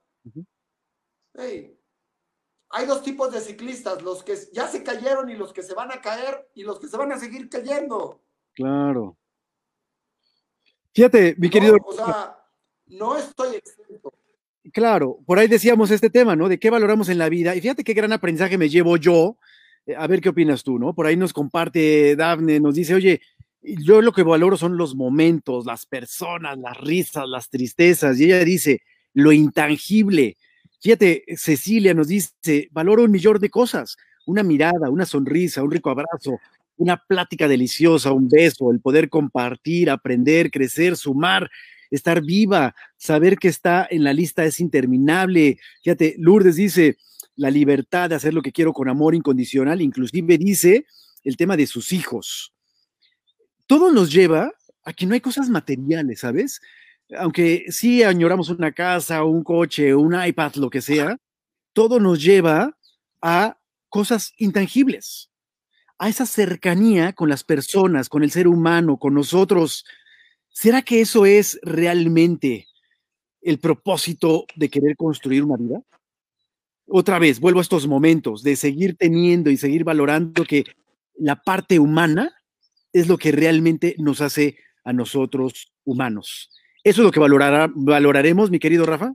Hay 1.34 2.86
dos 2.86 3.02
tipos 3.02 3.32
de 3.32 3.40
ciclistas, 3.40 4.02
los 4.02 4.22
que 4.22 4.36
ya 4.52 4.66
se 4.66 4.82
cayeron 4.82 5.30
y 5.30 5.36
los 5.36 5.52
que 5.52 5.62
se 5.62 5.74
van 5.74 5.92
a 5.92 6.00
caer 6.00 6.50
y 6.54 6.64
los 6.64 6.80
que 6.80 6.88
se 6.88 6.96
van 6.96 7.12
a 7.12 7.18
seguir 7.18 7.48
cayendo. 7.48 8.22
Claro. 8.52 9.16
Fíjate, 10.92 11.36
mi 11.38 11.50
querido. 11.50 11.76
o 11.84 11.92
sea, 11.92 12.44
no 12.86 13.16
estoy 13.16 13.56
exento. 13.56 14.12
Claro, 14.72 15.18
por 15.26 15.38
ahí 15.38 15.48
decíamos 15.48 15.90
este 15.90 16.10
tema, 16.10 16.34
¿no? 16.34 16.48
De 16.48 16.58
qué 16.58 16.70
valoramos 16.70 17.08
en 17.08 17.18
la 17.18 17.28
vida. 17.28 17.54
Y 17.54 17.60
fíjate 17.60 17.84
qué 17.84 17.94
gran 17.94 18.12
aprendizaje 18.12 18.58
me 18.58 18.68
llevo 18.68 18.96
yo 18.96 19.36
Eh, 19.86 19.94
a 19.96 20.06
ver 20.08 20.20
qué 20.20 20.30
opinas 20.30 20.64
tú, 20.64 20.78
¿no? 20.80 20.94
Por 20.94 21.06
ahí 21.06 21.16
nos 21.16 21.32
comparte 21.32 22.16
Dafne, 22.16 22.58
nos 22.60 22.74
dice, 22.74 22.94
oye, 22.94 23.20
yo 23.62 24.02
lo 24.02 24.12
que 24.12 24.22
valoro 24.24 24.56
son 24.56 24.76
los 24.76 24.94
momentos, 24.96 25.64
las 25.64 25.86
personas, 25.86 26.58
las 26.58 26.76
risas, 26.80 27.24
las 27.28 27.48
tristezas. 27.50 28.18
Y 28.18 28.24
ella 28.24 28.44
dice, 28.44 28.82
lo 29.14 29.30
intangible. 29.32 30.36
Fíjate, 30.80 31.24
Cecilia 31.36 31.94
nos 31.94 32.08
dice, 32.08 32.68
valoro 32.72 33.04
un 33.04 33.12
millón 33.12 33.38
de 33.38 33.48
cosas, 33.50 33.96
una 34.26 34.42
mirada, 34.42 34.90
una 34.90 35.06
sonrisa, 35.06 35.62
un 35.62 35.70
rico 35.70 35.90
abrazo, 35.90 36.38
una 36.76 36.96
plática 36.96 37.46
deliciosa, 37.48 38.12
un 38.12 38.28
beso, 38.28 38.70
el 38.72 38.80
poder 38.80 39.08
compartir, 39.08 39.88
aprender, 39.90 40.50
crecer, 40.50 40.96
sumar, 40.96 41.48
estar 41.90 42.22
viva, 42.22 42.74
saber 42.96 43.38
que 43.38 43.48
está 43.48 43.86
en 43.90 44.04
la 44.04 44.12
lista 44.12 44.44
es 44.44 44.60
interminable. 44.60 45.58
Fíjate, 45.82 46.16
Lourdes 46.18 46.56
dice, 46.56 46.96
la 47.36 47.50
libertad 47.50 48.08
de 48.08 48.16
hacer 48.16 48.34
lo 48.34 48.42
que 48.42 48.52
quiero 48.52 48.72
con 48.72 48.88
amor 48.88 49.14
incondicional, 49.14 49.80
inclusive 49.82 50.38
dice 50.38 50.86
el 51.22 51.36
tema 51.36 51.56
de 51.56 51.66
sus 51.66 51.92
hijos. 51.92 52.52
Todo 53.66 53.92
nos 53.92 54.12
lleva 54.12 54.52
a 54.84 54.92
que 54.92 55.06
no 55.06 55.14
hay 55.14 55.20
cosas 55.20 55.50
materiales, 55.50 56.20
¿sabes? 56.20 56.60
Aunque 57.18 57.66
sí 57.68 58.02
añoramos 58.02 58.48
una 58.48 58.72
casa, 58.72 59.24
un 59.24 59.42
coche, 59.42 59.94
un 59.94 60.14
iPad, 60.14 60.54
lo 60.54 60.70
que 60.70 60.80
sea, 60.80 61.18
todo 61.72 62.00
nos 62.00 62.22
lleva 62.22 62.76
a 63.20 63.58
cosas 63.88 64.32
intangibles, 64.38 65.30
a 65.98 66.08
esa 66.08 66.26
cercanía 66.26 67.12
con 67.12 67.28
las 67.28 67.44
personas, 67.44 68.08
con 68.08 68.22
el 68.22 68.30
ser 68.30 68.48
humano, 68.48 68.98
con 68.98 69.14
nosotros. 69.14 69.84
¿Será 70.56 70.80
que 70.80 71.02
eso 71.02 71.26
es 71.26 71.60
realmente 71.60 72.66
el 73.42 73.58
propósito 73.58 74.46
de 74.54 74.70
querer 74.70 74.96
construir 74.96 75.44
una 75.44 75.58
vida? 75.58 75.82
Otra 76.86 77.18
vez, 77.18 77.40
vuelvo 77.40 77.58
a 77.58 77.62
estos 77.62 77.86
momentos 77.86 78.42
de 78.42 78.56
seguir 78.56 78.96
teniendo 78.96 79.50
y 79.50 79.58
seguir 79.58 79.84
valorando 79.84 80.46
que 80.46 80.64
la 81.16 81.36
parte 81.36 81.78
humana 81.78 82.42
es 82.90 83.06
lo 83.06 83.18
que 83.18 83.32
realmente 83.32 83.96
nos 83.98 84.22
hace 84.22 84.56
a 84.82 84.94
nosotros 84.94 85.74
humanos. 85.84 86.50
¿Eso 86.82 87.02
es 87.02 87.04
lo 87.04 87.12
que 87.12 87.20
valorará, 87.20 87.70
valoraremos, 87.74 88.50
mi 88.50 88.58
querido 88.58 88.86
Rafa? 88.86 89.12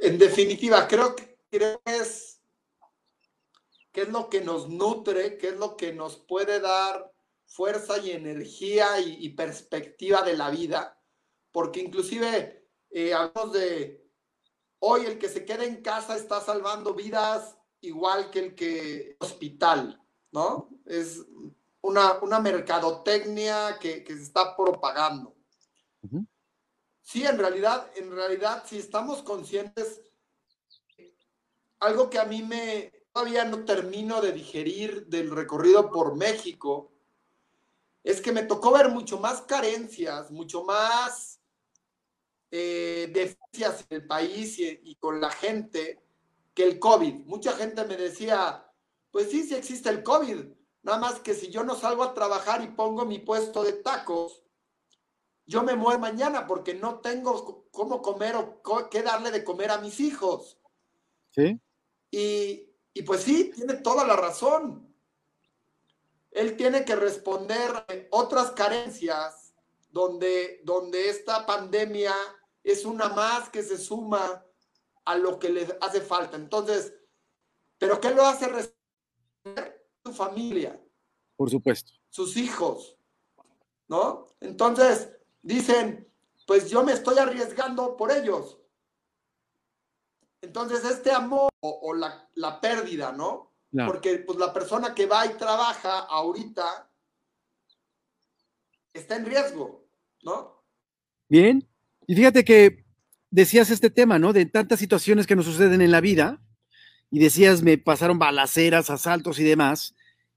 En 0.00 0.18
definitiva, 0.18 0.86
creo, 0.86 1.16
que 1.16 1.34
es, 1.86 2.42
que 3.90 4.02
es 4.02 4.08
lo 4.10 4.28
que 4.28 4.42
nos 4.42 4.68
nutre, 4.68 5.38
que 5.38 5.48
es 5.48 5.56
lo 5.56 5.78
que 5.78 5.94
nos 5.94 6.18
puede 6.18 6.60
dar 6.60 7.11
fuerza 7.52 7.98
y 7.98 8.12
energía 8.12 8.98
y, 8.98 9.28
perspectiva 9.30 10.22
de 10.22 10.36
la 10.36 10.48
vida, 10.48 10.98
porque 11.50 11.80
inclusive 11.80 12.66
eh, 12.90 13.12
hablamos 13.12 13.52
de 13.52 14.10
hoy 14.78 15.04
el 15.04 15.18
que 15.18 15.28
se 15.28 15.44
queda 15.44 15.64
en 15.64 15.82
casa 15.82 16.16
está 16.16 16.40
salvando 16.40 16.94
vidas 16.94 17.58
igual 17.82 18.30
que 18.30 18.38
el 18.38 18.54
que 18.54 19.16
hospital, 19.20 20.02
¿no? 20.30 20.70
Es 20.86 21.20
una, 21.82 22.18
una 22.22 22.40
mercadotecnia 22.40 23.78
que, 23.78 24.02
se 24.06 24.22
está 24.22 24.56
propagando. 24.56 25.36
Sí, 27.02 27.26
en 27.26 27.38
realidad, 27.38 27.90
en 27.96 28.12
realidad, 28.12 28.64
si 28.66 28.78
estamos 28.78 29.22
conscientes, 29.22 30.00
algo 31.80 32.08
que 32.08 32.18
a 32.18 32.24
mí 32.24 32.42
me 32.42 32.92
todavía 33.12 33.44
no 33.44 33.64
termino 33.66 34.22
de 34.22 34.32
digerir 34.32 35.06
del 35.08 35.30
recorrido 35.30 35.90
por 35.90 36.16
México, 36.16 36.91
es 38.04 38.20
que 38.20 38.32
me 38.32 38.42
tocó 38.42 38.72
ver 38.72 38.88
mucho 38.88 39.18
más 39.18 39.42
carencias, 39.42 40.30
mucho 40.30 40.64
más 40.64 41.40
eh, 42.50 43.10
deficiencias 43.12 43.86
en 43.88 44.02
el 44.02 44.06
país 44.06 44.58
y, 44.58 44.94
con 44.96 45.20
la 45.20 45.30
gente 45.30 46.02
que 46.54 46.64
el 46.64 46.78
COVID. 46.78 47.26
Mucha 47.26 47.52
gente 47.52 47.84
me 47.84 47.96
decía, 47.96 48.66
pues 49.10 49.30
sí, 49.30 49.44
sí 49.44 49.54
existe 49.54 49.88
el 49.88 50.02
COVID, 50.02 50.44
nada 50.82 50.98
más 50.98 51.20
que 51.20 51.34
si 51.34 51.50
yo 51.50 51.64
no 51.64 51.76
salgo 51.76 52.02
a 52.02 52.14
trabajar 52.14 52.62
y 52.62 52.68
pongo 52.68 53.04
mi 53.04 53.20
puesto 53.20 53.62
de 53.62 53.72
tacos, 53.74 54.42
yo 55.46 55.62
me 55.62 55.74
muero 55.74 55.98
mañana 55.98 56.46
porque 56.46 56.74
no 56.74 57.00
tengo 57.00 57.66
cómo 57.70 58.00
comer 58.00 58.36
o 58.36 58.60
qué 58.90 59.02
darle 59.02 59.30
de 59.30 59.44
comer 59.44 59.70
a 59.70 59.78
mis 59.78 60.00
hijos. 60.00 60.58
Sí. 61.30 61.60
Y, 62.10 62.68
y 62.94 63.02
pues 63.02 63.22
sí, 63.22 63.50
tiene 63.54 63.74
toda 63.74 64.06
la 64.06 64.16
razón 64.16 64.91
él 66.32 66.56
tiene 66.56 66.84
que 66.84 66.96
responder 66.96 68.08
otras 68.10 68.52
carencias 68.52 69.54
donde, 69.90 70.60
donde 70.64 71.10
esta 71.10 71.44
pandemia 71.46 72.14
es 72.64 72.84
una 72.84 73.08
más 73.10 73.50
que 73.50 73.62
se 73.62 73.76
suma 73.76 74.44
a 75.04 75.16
lo 75.16 75.38
que 75.38 75.50
le 75.50 75.78
hace 75.80 76.00
falta. 76.00 76.36
Entonces, 76.36 76.94
¿pero 77.78 78.00
qué 78.00 78.10
lo 78.10 78.24
hace 78.24 78.48
responder? 78.48 79.88
Su 80.04 80.12
familia. 80.12 80.80
Por 81.36 81.50
supuesto. 81.50 81.92
Sus 82.08 82.36
hijos, 82.36 82.96
¿no? 83.88 84.26
Entonces, 84.40 85.10
dicen, 85.42 86.10
pues 86.46 86.70
yo 86.70 86.82
me 86.82 86.92
estoy 86.92 87.18
arriesgando 87.18 87.96
por 87.96 88.10
ellos. 88.10 88.58
Entonces, 90.40 90.84
este 90.84 91.12
amor 91.12 91.50
o, 91.60 91.94
la, 91.94 92.28
la 92.34 92.60
pérdida, 92.60 93.12
¿no? 93.12 93.51
Porque 93.72 94.18
pues 94.18 94.38
la 94.38 94.52
persona 94.52 94.94
que 94.94 95.06
va 95.06 95.24
y 95.26 95.30
trabaja 95.30 96.00
ahorita 96.00 96.90
está 98.92 99.16
en 99.16 99.26
riesgo, 99.26 99.86
¿no? 100.22 100.62
Bien. 101.28 101.66
Y 102.06 102.14
fíjate 102.14 102.44
que 102.44 102.84
decías 103.30 103.70
este 103.70 103.88
tema, 103.88 104.18
¿no? 104.18 104.32
De 104.32 104.44
tantas 104.46 104.78
situaciones 104.78 105.26
que 105.26 105.36
nos 105.36 105.46
suceden 105.46 105.80
en 105.80 105.90
la 105.90 106.00
vida. 106.00 106.40
Y 107.10 107.18
decías, 107.18 107.62
me 107.62 107.78
pasaron 107.78 108.18
balaceras, 108.18 108.90
asaltos 108.90 109.38
y 109.38 109.44
demás. 109.44 109.94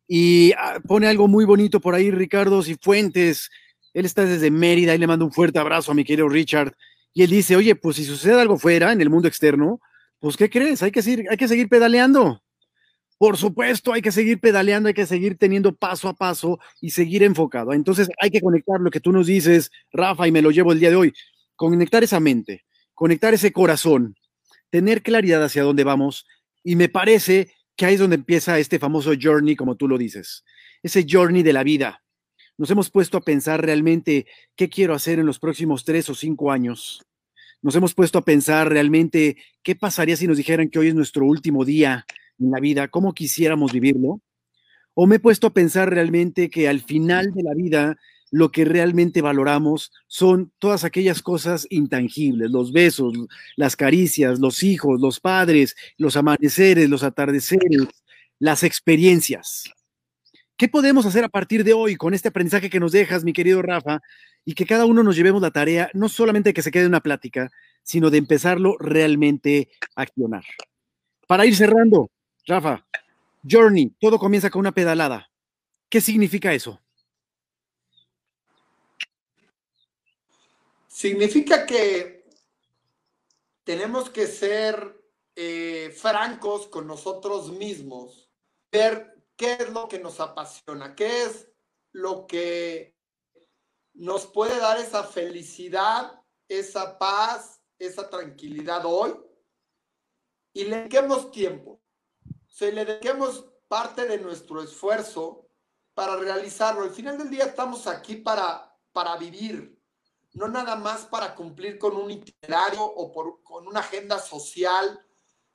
Y 0.07 0.53
ah, 0.53 0.79
pone 0.87 1.07
algo 1.07 1.27
muy 1.27 1.45
bonito 1.45 1.79
por 1.81 1.95
ahí, 1.95 2.11
Ricardo 2.11 2.63
Cifuentes. 2.63 3.49
Él 3.93 4.05
está 4.05 4.23
desde 4.23 4.51
Mérida 4.51 4.95
y 4.95 4.97
le 4.97 5.07
mando 5.07 5.25
un 5.25 5.31
fuerte 5.31 5.59
abrazo 5.59 5.91
a 5.91 5.95
mi 5.95 6.03
querido 6.03 6.29
Richard. 6.29 6.75
Y 7.13 7.23
él 7.23 7.29
dice, 7.29 7.55
oye, 7.55 7.75
pues 7.75 7.95
si 7.97 8.05
sucede 8.05 8.39
algo 8.39 8.57
fuera, 8.57 8.91
en 8.91 9.01
el 9.01 9.09
mundo 9.09 9.27
externo, 9.27 9.79
pues 10.19 10.35
¿qué 10.37 10.49
crees? 10.49 10.83
Hay 10.83 10.91
que 10.91 11.01
seguir, 11.01 11.25
hay 11.29 11.37
que 11.37 11.47
seguir 11.47 11.69
pedaleando. 11.69 12.41
Por 13.17 13.37
supuesto, 13.37 13.93
hay 13.93 14.01
que 14.01 14.11
seguir 14.11 14.39
pedaleando, 14.39 14.87
hay 14.87 14.93
que 14.93 15.05
seguir 15.05 15.37
teniendo 15.37 15.73
paso 15.73 16.09
a 16.09 16.13
paso 16.13 16.59
y 16.81 16.89
seguir 16.89 17.23
enfocado. 17.23 17.71
Entonces 17.71 18.09
hay 18.21 18.29
que 18.29 18.41
conectar 18.41 18.79
lo 18.81 18.91
que 18.91 18.99
tú 18.99 19.11
nos 19.11 19.27
dices, 19.27 19.71
Rafa, 19.93 20.27
y 20.27 20.31
me 20.31 20.41
lo 20.41 20.51
llevo 20.51 20.73
el 20.73 20.79
día 20.79 20.89
de 20.89 20.97
hoy, 20.97 21.13
conectar 21.55 22.03
esa 22.03 22.19
mente, 22.19 22.65
conectar 22.93 23.33
ese 23.33 23.53
corazón, 23.53 24.15
tener 24.69 25.01
claridad 25.01 25.43
hacia 25.43 25.63
dónde 25.63 25.85
vamos. 25.85 26.25
Y 26.63 26.75
me 26.75 26.89
parece 26.89 27.51
que 27.77 27.85
ahí 27.85 27.93
es 27.93 27.99
donde 27.99 28.17
empieza 28.17 28.59
este 28.59 28.79
famoso 28.79 29.13
journey, 29.19 29.55
como 29.55 29.75
tú 29.75 29.87
lo 29.87 29.97
dices, 29.97 30.43
ese 30.83 31.05
journey 31.09 31.43
de 31.43 31.53
la 31.53 31.63
vida. 31.63 32.03
Nos 32.57 32.69
hemos 32.71 32.89
puesto 32.89 33.17
a 33.17 33.21
pensar 33.21 33.63
realmente 33.63 34.27
qué 34.55 34.69
quiero 34.69 34.93
hacer 34.93 35.19
en 35.19 35.25
los 35.25 35.39
próximos 35.39 35.83
tres 35.83 36.09
o 36.09 36.15
cinco 36.15 36.51
años. 36.51 37.01
Nos 37.61 37.75
hemos 37.75 37.93
puesto 37.93 38.19
a 38.19 38.25
pensar 38.25 38.69
realmente 38.69 39.37
qué 39.63 39.75
pasaría 39.75 40.15
si 40.15 40.27
nos 40.27 40.37
dijeran 40.37 40.69
que 40.69 40.79
hoy 40.79 40.89
es 40.89 40.95
nuestro 40.95 41.25
último 41.25 41.65
día, 41.65 42.05
en 42.39 42.51
la 42.51 42.59
vida, 42.59 42.87
cómo 42.87 43.13
quisiéramos 43.13 43.71
vivirlo, 43.73 44.21
o 44.93 45.07
me 45.07 45.17
he 45.17 45.19
puesto 45.19 45.47
a 45.47 45.53
pensar 45.53 45.89
realmente 45.89 46.49
que 46.49 46.67
al 46.67 46.81
final 46.81 47.33
de 47.33 47.43
la 47.43 47.53
vida 47.53 47.97
lo 48.31 48.51
que 48.51 48.65
realmente 48.65 49.21
valoramos 49.21 49.91
son 50.07 50.51
todas 50.59 50.83
aquellas 50.83 51.21
cosas 51.21 51.67
intangibles, 51.69 52.49
los 52.49 52.71
besos, 52.71 53.13
las 53.55 53.75
caricias, 53.75 54.39
los 54.39 54.63
hijos, 54.63 54.99
los 54.99 55.19
padres, 55.19 55.75
los 55.97 56.17
amaneceres, 56.17 56.89
los 56.89 57.03
atardeceres, 57.03 57.87
las 58.39 58.63
experiencias. 58.63 59.71
¿Qué 60.57 60.69
podemos 60.69 61.05
hacer 61.05 61.23
a 61.23 61.29
partir 61.29 61.63
de 61.63 61.73
hoy 61.73 61.97
con 61.97 62.13
este 62.13 62.29
aprendizaje 62.29 62.69
que 62.69 62.79
nos 62.79 62.93
dejas, 62.93 63.23
mi 63.23 63.33
querido 63.33 63.61
Rafa? 63.61 64.01
Y 64.45 64.53
que 64.53 64.65
cada 64.65 64.85
uno 64.85 65.03
nos 65.03 65.15
llevemos 65.15 65.41
la 65.41 65.51
tarea, 65.51 65.89
no 65.93 66.07
solamente 66.07 66.49
de 66.49 66.53
que 66.53 66.61
se 66.61 66.71
quede 66.71 66.87
una 66.87 67.01
plática, 67.01 67.51
sino 67.83 68.09
de 68.09 68.19
empezarlo 68.19 68.77
realmente 68.79 69.69
a 69.95 70.03
accionar. 70.03 70.43
Para 71.27 71.45
ir 71.45 71.55
cerrando, 71.55 72.09
Rafa, 72.47 72.85
Journey, 73.43 73.89
todo 73.99 74.19
comienza 74.19 74.49
con 74.49 74.59
una 74.59 74.71
pedalada. 74.71 75.31
¿Qué 75.89 75.99
significa 75.99 76.53
eso? 76.53 76.79
Significa 80.87 81.65
que 81.65 82.25
tenemos 83.63 84.09
que 84.09 84.27
ser 84.27 85.01
eh, 85.35 85.93
francos 85.97 86.67
con 86.67 86.87
nosotros 86.87 87.51
mismos, 87.51 88.29
ver 88.71 89.25
qué 89.35 89.53
es 89.53 89.69
lo 89.71 89.87
que 89.87 89.99
nos 89.99 90.19
apasiona, 90.19 90.95
qué 90.95 91.23
es 91.23 91.51
lo 91.91 92.27
que 92.27 92.95
nos 93.93 94.27
puede 94.27 94.57
dar 94.59 94.79
esa 94.79 95.03
felicidad, 95.03 96.21
esa 96.47 96.97
paz, 96.99 97.61
esa 97.79 98.09
tranquilidad 98.09 98.83
hoy 98.85 99.15
y 100.53 100.65
le 100.65 100.77
dediquemos 100.77 101.31
tiempo 101.31 101.81
se 102.55 102.71
le 102.71 102.85
dediquemos 102.85 103.45
parte 103.67 104.07
de 104.07 104.17
nuestro 104.17 104.63
esfuerzo 104.63 105.49
para 105.93 106.15
realizarlo. 106.15 106.83
Al 106.83 106.91
final 106.91 107.17
del 107.17 107.29
día 107.29 107.43
estamos 107.43 107.85
aquí 107.85 108.15
para, 108.15 108.73
para 108.93 109.17
vivir, 109.17 109.77
no 110.31 110.47
nada 110.47 110.77
más 110.77 111.05
para 111.05 111.35
cumplir 111.35 111.77
con 111.77 111.97
un 111.97 112.09
itinerario 112.09 112.81
o 112.81 113.11
por, 113.11 113.43
con 113.43 113.67
una 113.67 113.81
agenda 113.81 114.19
social 114.19 115.05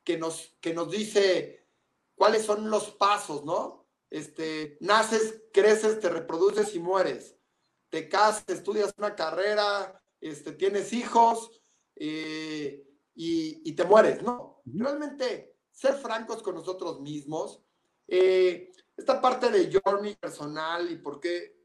que 0.05 0.19
nos, 0.19 0.55
que 0.61 0.75
nos 0.75 0.91
dice 0.91 1.67
cuáles 2.15 2.45
son 2.45 2.69
los 2.69 2.91
pasos, 2.91 3.47
¿no? 3.47 3.89
Este, 4.11 4.77
naces, 4.83 5.45
creces, 5.55 6.01
te 6.01 6.11
reproduces 6.11 6.75
y 6.75 6.81
mueres. 6.81 7.35
Te 7.89 8.11
casas, 8.11 8.45
estudias 8.49 8.93
una 8.99 9.17
carrera, 9.17 10.03
este, 10.21 10.53
tienes 10.53 10.93
hijos 10.93 11.63
eh, 11.97 12.87
y, 13.15 13.73
te 13.73 13.85
mueres, 13.85 14.23
¿no? 14.23 14.61
Realmente, 14.67 15.50
ser 15.81 15.95
francos 15.95 16.43
con 16.43 16.55
nosotros 16.55 17.01
mismos. 17.01 17.63
Eh, 18.07 18.71
esta 18.95 19.19
parte 19.19 19.51
de 19.51 19.73
journey 19.73 20.15
personal 20.15 20.91
y 20.91 20.97
por 20.97 21.19
qué 21.19 21.57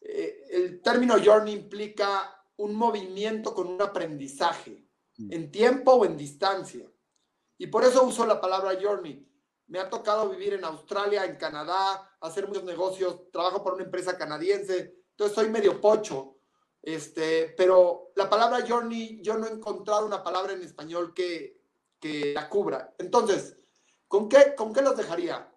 eh, 0.00 0.44
el 0.50 0.82
término 0.82 1.14
journey 1.24 1.54
implica 1.54 2.44
un 2.56 2.74
movimiento 2.74 3.54
con 3.54 3.68
un 3.68 3.80
aprendizaje, 3.80 4.84
mm. 5.18 5.32
en 5.32 5.52
tiempo 5.52 5.92
o 5.92 6.04
en 6.04 6.16
distancia. 6.16 6.90
Y 7.58 7.68
por 7.68 7.84
eso 7.84 8.04
uso 8.04 8.26
la 8.26 8.40
palabra 8.40 8.76
journey. 8.80 9.24
Me 9.68 9.78
ha 9.78 9.88
tocado 9.88 10.28
vivir 10.30 10.54
en 10.54 10.64
Australia, 10.64 11.24
en 11.24 11.36
Canadá, 11.36 12.16
hacer 12.20 12.48
muchos 12.48 12.64
negocios, 12.64 13.30
trabajo 13.30 13.62
por 13.62 13.74
una 13.74 13.84
empresa 13.84 14.18
canadiense, 14.18 14.96
entonces 15.10 15.36
soy 15.36 15.48
medio 15.48 15.80
pocho. 15.80 16.40
Este, 16.82 17.54
pero 17.56 18.10
la 18.16 18.28
palabra 18.28 18.66
journey, 18.66 19.20
yo 19.22 19.36
no 19.38 19.46
he 19.46 19.52
encontrado 19.52 20.06
una 20.06 20.24
palabra 20.24 20.54
en 20.54 20.62
español 20.62 21.14
que, 21.14 21.57
que 22.00 22.32
la 22.34 22.48
cubra. 22.48 22.94
Entonces, 22.98 23.56
¿con 24.06 24.28
qué, 24.28 24.54
¿con 24.54 24.72
qué 24.72 24.82
los 24.82 24.96
dejaría? 24.96 25.52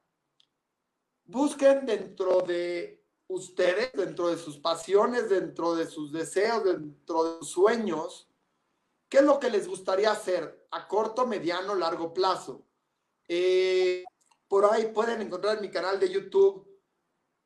Busquen 1.25 1.85
dentro 1.85 2.41
de 2.41 3.01
ustedes, 3.27 3.91
dentro 3.93 4.29
de 4.29 4.37
sus 4.37 4.57
pasiones, 4.57 5.29
dentro 5.29 5.75
de 5.75 5.87
sus 5.87 6.11
deseos, 6.11 6.63
dentro 6.63 7.23
de 7.23 7.37
sus 7.39 7.49
sueños, 7.51 8.29
¿qué 9.07 9.17
es 9.19 9.23
lo 9.23 9.39
que 9.39 9.49
les 9.49 9.67
gustaría 9.67 10.11
hacer 10.11 10.67
a 10.71 10.87
corto, 10.87 11.25
mediano, 11.25 11.75
largo 11.75 12.13
plazo? 12.13 12.65
Eh, 13.27 14.03
por 14.47 14.65
ahí 14.65 14.91
pueden 14.93 15.21
encontrar 15.21 15.55
en 15.55 15.61
mi 15.61 15.71
canal 15.71 15.99
de 15.99 16.11
YouTube 16.11 16.67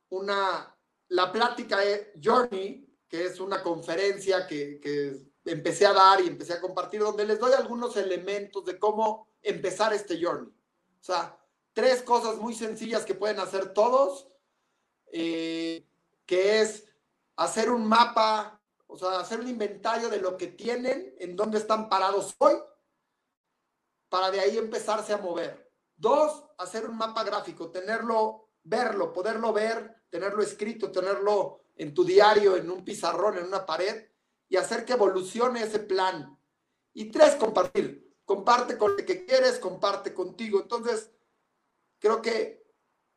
una, 0.09 0.75
la 1.09 1.31
plática 1.31 1.79
Journey, 2.23 2.97
que 3.07 3.25
es 3.25 3.39
una 3.39 3.61
conferencia 3.61 4.47
que, 4.47 4.79
que 4.79 5.21
empecé 5.45 5.85
a 5.85 5.93
dar 5.93 6.21
y 6.21 6.27
empecé 6.27 6.53
a 6.53 6.61
compartir, 6.61 6.99
donde 6.99 7.25
les 7.25 7.39
doy 7.39 7.53
algunos 7.53 7.95
elementos 7.95 8.65
de 8.65 8.77
cómo 8.77 9.27
empezar 9.41 9.93
este 9.93 10.21
Journey. 10.21 10.49
O 10.49 11.03
sea, 11.03 11.37
tres 11.73 12.01
cosas 12.01 12.37
muy 12.37 12.55
sencillas 12.55 13.05
que 13.05 13.13
pueden 13.13 13.39
hacer 13.39 13.73
todos 13.73 14.27
eh, 15.17 15.87
que 16.25 16.61
es 16.61 16.85
hacer 17.37 17.69
un 17.69 17.87
mapa, 17.87 18.61
o 18.87 18.97
sea, 18.97 19.19
hacer 19.19 19.39
un 19.39 19.47
inventario 19.47 20.09
de 20.09 20.19
lo 20.19 20.35
que 20.35 20.47
tienen, 20.47 21.15
en 21.19 21.35
dónde 21.35 21.57
están 21.57 21.87
parados 21.87 22.35
hoy, 22.39 22.55
para 24.09 24.31
de 24.31 24.39
ahí 24.39 24.57
empezarse 24.57 25.13
a 25.13 25.17
mover. 25.17 25.71
Dos, 25.95 26.43
hacer 26.57 26.89
un 26.89 26.97
mapa 26.97 27.23
gráfico, 27.23 27.71
tenerlo, 27.71 28.49
verlo, 28.63 29.13
poderlo 29.13 29.53
ver, 29.53 30.03
tenerlo 30.09 30.41
escrito, 30.41 30.91
tenerlo 30.91 31.61
en 31.75 31.93
tu 31.93 32.03
diario, 32.03 32.57
en 32.57 32.69
un 32.69 32.83
pizarrón, 32.83 33.37
en 33.37 33.45
una 33.45 33.65
pared, 33.65 34.05
y 34.49 34.57
hacer 34.57 34.85
que 34.85 34.93
evolucione 34.93 35.63
ese 35.63 35.79
plan. 35.79 36.39
Y 36.93 37.11
tres, 37.11 37.35
compartir. 37.35 38.15
Comparte 38.25 38.77
con 38.77 38.97
el 38.97 39.05
que 39.05 39.25
quieres, 39.25 39.59
comparte 39.59 40.13
contigo. 40.13 40.59
Entonces, 40.61 41.11
creo 41.99 42.21
que 42.21 42.65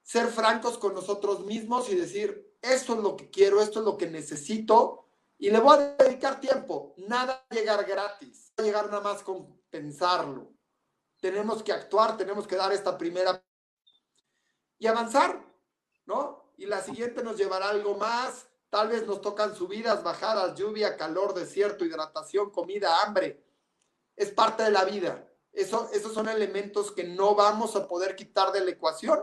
ser 0.02 0.28
francos 0.28 0.78
con 0.78 0.94
nosotros 0.94 1.44
mismos 1.44 1.88
y 1.90 1.94
decir, 1.94 2.56
esto 2.62 2.94
es 2.94 3.00
lo 3.00 3.16
que 3.16 3.30
quiero, 3.30 3.60
esto 3.60 3.80
es 3.80 3.84
lo 3.84 3.96
que 3.96 4.06
necesito 4.08 5.08
y 5.38 5.50
le 5.50 5.60
voy 5.60 5.78
a 5.78 5.96
dedicar 5.96 6.40
tiempo. 6.40 6.94
Nada 6.96 7.46
llegar 7.50 7.84
gratis, 7.84 8.52
va 8.58 8.64
a 8.64 8.66
llegar 8.66 8.86
nada 8.86 9.00
más 9.00 9.22
con 9.22 9.62
pensarlo. 9.70 10.52
Tenemos 11.20 11.62
que 11.62 11.72
actuar, 11.72 12.16
tenemos 12.16 12.46
que 12.46 12.56
dar 12.56 12.72
esta 12.72 12.98
primera 12.98 13.42
y 14.78 14.86
avanzar, 14.86 15.44
¿no? 16.06 16.52
Y 16.56 16.66
la 16.66 16.82
siguiente 16.82 17.22
nos 17.22 17.36
llevará 17.36 17.68
algo 17.68 17.96
más. 17.96 18.48
Tal 18.70 18.88
vez 18.88 19.06
nos 19.06 19.20
tocan 19.20 19.54
subidas, 19.54 20.02
bajadas, 20.02 20.58
lluvia, 20.58 20.96
calor, 20.96 21.34
desierto, 21.34 21.84
hidratación, 21.84 22.50
comida, 22.50 23.02
hambre. 23.02 23.42
Es 24.14 24.30
parte 24.30 24.62
de 24.62 24.70
la 24.70 24.84
vida. 24.84 25.26
Eso, 25.52 25.90
esos 25.92 26.12
son 26.12 26.28
elementos 26.28 26.92
que 26.92 27.04
no 27.04 27.34
vamos 27.34 27.76
a 27.76 27.88
poder 27.88 28.14
quitar 28.14 28.52
de 28.52 28.60
la 28.60 28.70
ecuación 28.70 29.20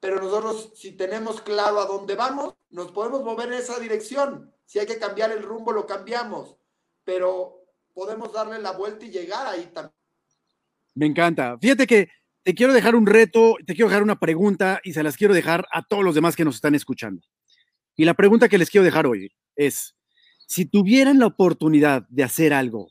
pero 0.00 0.20
nosotros 0.20 0.72
si 0.74 0.92
tenemos 0.92 1.40
claro 1.40 1.80
a 1.80 1.86
dónde 1.86 2.14
vamos, 2.14 2.54
nos 2.70 2.92
podemos 2.92 3.24
mover 3.24 3.48
en 3.48 3.54
esa 3.54 3.78
dirección. 3.78 4.52
Si 4.64 4.78
hay 4.78 4.86
que 4.86 4.98
cambiar 4.98 5.32
el 5.32 5.42
rumbo, 5.42 5.72
lo 5.72 5.86
cambiamos, 5.86 6.56
pero 7.04 7.64
podemos 7.94 8.32
darle 8.32 8.60
la 8.60 8.72
vuelta 8.72 9.04
y 9.04 9.10
llegar 9.10 9.46
ahí 9.46 9.70
también. 9.72 9.94
Me 10.94 11.06
encanta. 11.06 11.56
Fíjate 11.58 11.86
que 11.86 12.08
te 12.42 12.54
quiero 12.54 12.72
dejar 12.72 12.94
un 12.94 13.06
reto, 13.06 13.56
te 13.66 13.74
quiero 13.74 13.88
dejar 13.88 14.02
una 14.02 14.18
pregunta 14.18 14.80
y 14.84 14.92
se 14.92 15.02
las 15.02 15.16
quiero 15.16 15.34
dejar 15.34 15.66
a 15.72 15.82
todos 15.82 16.04
los 16.04 16.14
demás 16.14 16.36
que 16.36 16.44
nos 16.44 16.56
están 16.56 16.74
escuchando. 16.74 17.26
Y 17.96 18.04
la 18.04 18.14
pregunta 18.14 18.48
que 18.48 18.58
les 18.58 18.70
quiero 18.70 18.84
dejar 18.84 19.06
hoy 19.06 19.32
es, 19.56 19.96
si 20.46 20.66
tuvieran 20.66 21.18
la 21.18 21.26
oportunidad 21.26 22.06
de 22.10 22.22
hacer 22.22 22.52
algo 22.52 22.90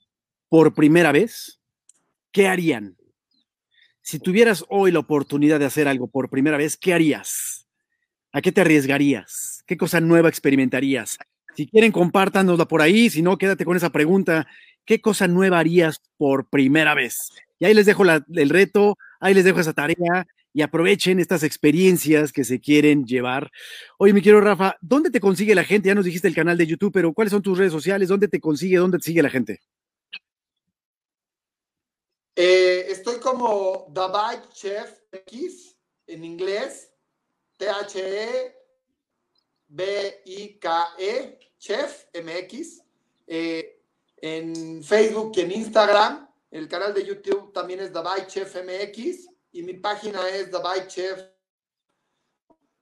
por 0.50 0.74
primera 0.74 1.12
vez, 1.12 1.62
¿qué 2.32 2.48
harían? 2.48 2.98
Si 4.02 4.20
tuvieras 4.20 4.66
hoy 4.70 4.92
la 4.92 5.00
oportunidad 5.00 5.60
de 5.60 5.66
hacer 5.66 5.88
algo 5.88 6.08
por 6.08 6.30
primera 6.30 6.58
vez, 6.58 6.76
¿qué 6.76 6.94
harías? 6.94 7.68
¿A 8.32 8.42
qué 8.42 8.52
te 8.52 8.62
arriesgarías? 8.62 9.64
¿Qué 9.66 9.78
cosa 9.78 10.02
nueva 10.02 10.28
experimentarías? 10.28 11.18
Si 11.56 11.68
quieren, 11.68 11.92
compártanosla 11.92 12.68
por 12.68 12.82
ahí. 12.82 13.10
Si 13.10 13.22
no, 13.22 13.38
quédate 13.38 13.64
con 13.64 13.78
esa 13.78 13.92
pregunta. 13.92 14.48
¿Qué 14.86 15.00
cosa 15.02 15.28
nueva 15.28 15.60
harías 15.60 16.02
por 16.18 16.50
primera 16.50 16.94
vez? 16.94 17.32
Y 17.60 17.66
ahí 17.66 17.74
les 17.74 17.86
dejo 17.86 18.04
el 18.04 18.50
reto, 18.50 18.98
ahí 19.20 19.34
les 19.34 19.46
dejo 19.46 19.60
esa 19.60 19.74
tarea 19.74 20.28
y 20.56 20.62
aprovechen 20.62 21.20
estas 21.20 21.44
experiencias 21.44 22.32
que 22.32 22.46
se 22.46 22.62
quieren 22.62 23.04
llevar. 23.04 23.52
Oye, 23.98 24.14
mi 24.14 24.22
quiero 24.22 24.40
Rafa, 24.40 24.78
¿dónde 24.80 25.12
te 25.12 25.20
consigue 25.20 25.54
la 25.54 25.66
gente? 25.66 25.90
Ya 25.90 25.96
nos 25.96 26.06
dijiste 26.06 26.30
el 26.30 26.34
canal 26.34 26.58
de 26.58 26.66
YouTube, 26.66 26.94
pero 26.94 27.14
¿cuáles 27.14 27.32
son 27.32 27.42
tus 27.42 27.58
redes 27.58 27.74
sociales? 27.74 28.08
¿Dónde 28.08 28.30
te 28.30 28.40
consigue? 28.40 28.78
¿Dónde 28.78 28.98
te 29.00 29.04
sigue 29.04 29.22
la 29.22 29.30
gente? 29.30 29.60
Eh, 32.38 32.86
estoy 32.88 33.20
como 33.20 33.90
Bike 33.90 34.48
Chef 34.54 34.98
X 35.12 35.76
en 36.08 36.24
inglés, 36.24 36.90
T-H-E-B-I-K-E, 37.58 38.60
Chef 41.60 42.06
MX. 42.14 42.82
Eh, 43.28 43.82
en 44.22 44.82
Facebook 44.86 45.34
y 45.36 45.42
en 45.42 45.52
Instagram. 45.52 46.30
El 46.50 46.70
canal 46.70 46.94
de 46.94 47.06
YouTube 47.06 47.52
también 47.52 47.82
es 47.82 47.92
Bike 47.92 48.28
Chef 48.28 48.56
MX 48.56 49.35
y 49.56 49.64
mi 49.64 49.76
página 49.76 50.28
es 50.28 50.52
The 50.52 50.58
Bike 50.58 50.88
Chef, 50.88 51.24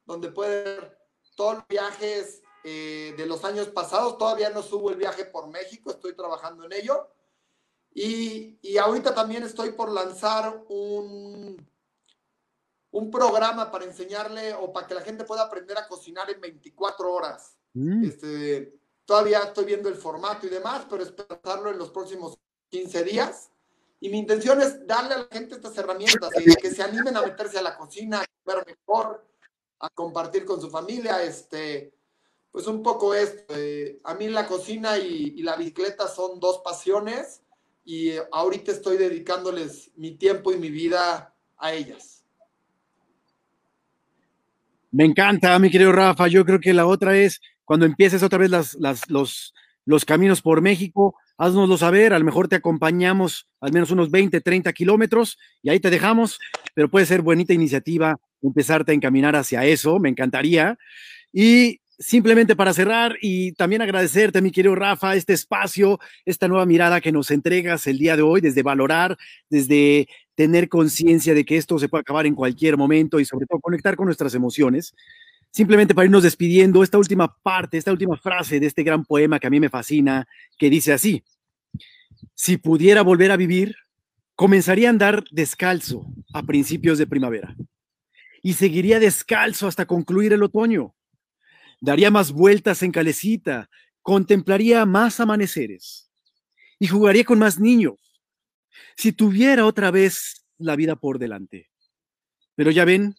donde 0.05 0.31
pueden 0.31 0.63
ver 0.63 0.97
todos 1.35 1.57
los 1.57 1.67
viajes 1.67 2.41
eh, 2.63 3.13
de 3.15 3.27
los 3.27 3.45
años 3.45 3.67
pasados. 3.67 4.17
Todavía 4.17 4.49
no 4.49 4.63
subo 4.63 4.89
el 4.89 4.95
viaje 4.95 5.25
por 5.25 5.47
México, 5.49 5.91
estoy 5.91 6.15
trabajando 6.15 6.65
en 6.65 6.73
ello 6.73 7.11
y, 7.93 8.57
y 8.63 8.77
ahorita 8.79 9.13
también 9.13 9.43
estoy 9.43 9.73
por 9.73 9.91
lanzar 9.91 10.63
un, 10.67 11.63
un 12.89 13.11
programa 13.11 13.69
para 13.69 13.85
enseñarle 13.85 14.55
o 14.55 14.73
para 14.73 14.87
que 14.87 14.95
la 14.95 15.01
gente 15.01 15.25
pueda 15.25 15.43
aprender 15.43 15.77
a 15.77 15.87
cocinar 15.87 16.31
en 16.31 16.41
24 16.41 17.13
horas. 17.13 17.55
Mm. 17.73 18.03
Este, 18.03 18.79
todavía 19.05 19.41
estoy 19.41 19.65
viendo 19.65 19.89
el 19.89 19.95
formato 19.95 20.47
y 20.47 20.49
demás, 20.49 20.87
pero 20.89 21.03
espero 21.03 21.39
hacerlo 21.43 21.69
en 21.69 21.77
los 21.77 21.91
próximos 21.91 22.35
15 22.69 23.03
días. 23.03 23.51
Y 24.03 24.09
mi 24.09 24.19
intención 24.19 24.61
es 24.61 24.85
darle 24.85 25.13
a 25.13 25.17
la 25.19 25.27
gente 25.31 25.55
estas 25.55 25.77
herramientas, 25.77 26.29
y 26.37 26.53
que 26.55 26.71
se 26.71 26.83
animen 26.83 27.15
a 27.15 27.21
meterse 27.21 27.57
a 27.57 27.61
la 27.61 27.77
cocina, 27.77 28.19
a 28.19 28.25
comer 28.43 28.65
mejor, 28.67 29.25
a 29.79 29.89
compartir 29.91 30.43
con 30.43 30.59
su 30.59 30.69
familia. 30.69 31.23
Este, 31.23 31.93
pues 32.51 32.67
un 32.67 32.83
poco 32.83 33.15
esto. 33.15 33.53
Eh, 33.55 34.01
a 34.03 34.13
mí 34.15 34.27
la 34.27 34.45
cocina 34.45 34.97
y, 34.97 35.35
y 35.37 35.43
la 35.43 35.55
bicicleta 35.55 36.09
son 36.09 36.41
dos 36.41 36.59
pasiones 36.65 37.43
y 37.85 38.11
ahorita 38.33 38.73
estoy 38.73 38.97
dedicándoles 38.97 39.91
mi 39.95 40.17
tiempo 40.17 40.51
y 40.51 40.57
mi 40.57 40.69
vida 40.69 41.33
a 41.57 41.71
ellas. 41.71 42.25
Me 44.91 45.05
encanta, 45.05 45.57
mi 45.59 45.71
querido 45.71 45.93
Rafa. 45.93 46.27
Yo 46.27 46.43
creo 46.43 46.59
que 46.59 46.73
la 46.73 46.87
otra 46.87 47.15
es 47.15 47.39
cuando 47.63 47.85
empieces 47.85 48.21
otra 48.21 48.39
vez 48.39 48.49
las, 48.49 48.75
los, 49.09 49.53
los 49.85 50.03
caminos 50.03 50.41
por 50.41 50.59
México, 50.59 51.15
haznoslo 51.37 51.77
saber, 51.77 52.13
a 52.13 52.19
lo 52.19 52.25
mejor 52.25 52.47
te 52.47 52.55
acompañamos 52.55 53.47
al 53.59 53.71
menos 53.71 53.91
unos 53.91 54.11
20, 54.11 54.41
30 54.41 54.71
kilómetros 54.73 55.37
y 55.61 55.69
ahí 55.69 55.79
te 55.79 55.89
dejamos, 55.89 56.39
pero 56.73 56.89
puede 56.89 57.05
ser 57.05 57.21
bonita 57.21 57.53
iniciativa 57.53 58.17
empezarte 58.41 58.91
a 58.91 58.95
encaminar 58.95 59.35
hacia 59.35 59.65
eso, 59.65 59.99
me 59.99 60.09
encantaría. 60.09 60.77
Y 61.31 61.79
simplemente 61.97 62.55
para 62.55 62.73
cerrar 62.73 63.17
y 63.21 63.53
también 63.53 63.81
agradecerte, 63.81 64.41
mi 64.41 64.51
querido 64.51 64.75
Rafa, 64.75 65.15
este 65.15 65.33
espacio, 65.33 65.99
esta 66.25 66.47
nueva 66.47 66.65
mirada 66.65 67.01
que 67.01 67.11
nos 67.11 67.31
entregas 67.31 67.87
el 67.87 67.97
día 67.97 68.15
de 68.15 68.21
hoy, 68.21 68.41
desde 68.41 68.63
valorar, 68.63 69.17
desde 69.49 70.07
tener 70.35 70.67
conciencia 70.67 71.33
de 71.33 71.45
que 71.45 71.57
esto 71.57 71.77
se 71.79 71.89
puede 71.89 72.01
acabar 72.01 72.25
en 72.25 72.35
cualquier 72.35 72.77
momento 72.77 73.19
y 73.19 73.25
sobre 73.25 73.45
todo 73.45 73.59
conectar 73.59 73.95
con 73.95 74.05
nuestras 74.05 74.33
emociones. 74.35 74.93
Simplemente 75.53 75.93
para 75.93 76.05
irnos 76.05 76.23
despidiendo, 76.23 76.81
esta 76.81 76.97
última 76.97 77.37
parte, 77.43 77.77
esta 77.77 77.91
última 77.91 78.17
frase 78.17 78.59
de 78.59 78.65
este 78.65 78.81
gran 78.81 79.05
poema 79.05 79.39
que 79.39 79.45
a 79.45 79.51
mí 79.51 79.59
me 79.59 79.69
fascina, 79.69 80.27
que 80.57 80.67
dice 80.67 80.93
así, 80.93 81.23
si 82.33 82.57
pudiera 82.57 83.03
volver 83.03 83.31
a 83.31 83.37
vivir, 83.37 83.75
comenzaría 84.35 84.87
a 84.87 84.89
andar 84.89 85.23
descalzo 85.29 86.07
a 86.33 86.41
principios 86.41 86.97
de 86.97 87.05
primavera 87.05 87.55
y 88.41 88.53
seguiría 88.53 88.99
descalzo 88.99 89.67
hasta 89.67 89.85
concluir 89.85 90.33
el 90.33 90.41
otoño. 90.41 90.95
Daría 91.79 92.09
más 92.09 92.31
vueltas 92.31 92.81
en 92.81 92.91
calecita, 92.91 93.69
contemplaría 94.01 94.87
más 94.87 95.19
amaneceres 95.19 96.09
y 96.79 96.87
jugaría 96.87 97.25
con 97.25 97.37
más 97.37 97.59
niños 97.59 97.93
si 98.95 99.11
tuviera 99.11 99.67
otra 99.67 99.91
vez 99.91 100.47
la 100.57 100.75
vida 100.75 100.95
por 100.95 101.19
delante. 101.19 101.69
Pero 102.55 102.71
ya 102.71 102.85
ven, 102.85 103.15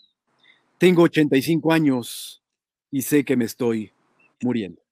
tengo 0.84 1.00
85 1.00 1.72
años 1.72 2.42
y 2.90 3.00
sé 3.00 3.24
que 3.24 3.38
me 3.38 3.46
estoy 3.46 3.90
muriendo. 4.42 4.82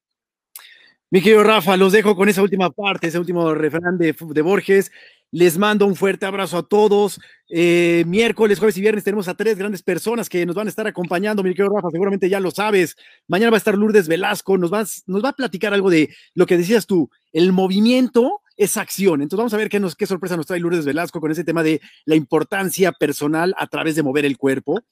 Mi 1.11 1.21
querido 1.21 1.43
Rafa, 1.43 1.77
los 1.77 1.93
dejo 1.93 2.17
con 2.17 2.31
esa 2.31 2.41
última 2.41 2.71
parte, 2.71 3.09
ese 3.09 3.19
último 3.19 3.53
refrán 3.55 3.99
de, 3.99 4.13
Borges. 4.41 4.91
Les 5.33 5.59
mando 5.59 5.85
un 5.85 5.95
fuerte 5.95 6.25
abrazo 6.25 6.57
a 6.57 6.63
todos. 6.63 7.21
Eh, 7.51 8.05
miércoles, 8.07 8.59
jueves 8.59 8.79
y 8.79 8.81
viernes 8.81 9.05
tenemos 9.05 9.29
a 9.29 9.35
tres 9.35 9.59
grandes 9.59 9.83
personas 9.83 10.31
que 10.31 10.47
nos 10.47 10.57
van 10.57 10.67
a 10.67 10.71
estar 10.71 10.87
acompañando. 10.87 11.43
Mi 11.43 11.51
querido 11.51 11.75
Rafa, 11.75 11.91
seguramente 11.91 12.31
ya 12.31 12.41
lo 12.41 12.51
sabes. 12.51 12.97
Mañana 13.29 13.51
va 13.51 13.57
a 13.57 13.59
estar 13.59 13.77
Lourdes 13.77 14.09
Velasco, 14.09 14.57
nos, 14.57 14.71
nos 15.07 15.23
va 15.23 15.29
a 15.29 15.37
platicar 15.37 15.75
algo 15.75 15.91
de 15.91 16.09
lo 16.33 16.47
que 16.47 16.57
decías 16.57 16.87
tú, 16.87 17.11
el 17.35 17.53
movimiento 17.53 18.41
es 18.57 18.79
acción. 18.79 19.21
Entonces 19.21 19.37
vamos 19.37 19.53
a 19.53 19.59
ver 19.59 19.69
qué, 19.69 19.79
nos, 19.79 19.95
qué 19.95 20.07
sorpresa 20.07 20.39
nos 20.39 20.47
trae 20.47 20.59
Lourdes 20.59 20.87
Velasco 20.87 21.21
con 21.21 21.31
ese 21.31 21.45
tema 21.45 21.63
de 21.63 21.83
la 22.07 22.15
importancia 22.15 22.93
personal 22.93 23.55
a 23.59 23.67
través 23.67 23.95
de 23.95 24.03
mover 24.03 24.25
el 24.25 24.39
cuerpo. 24.39 24.83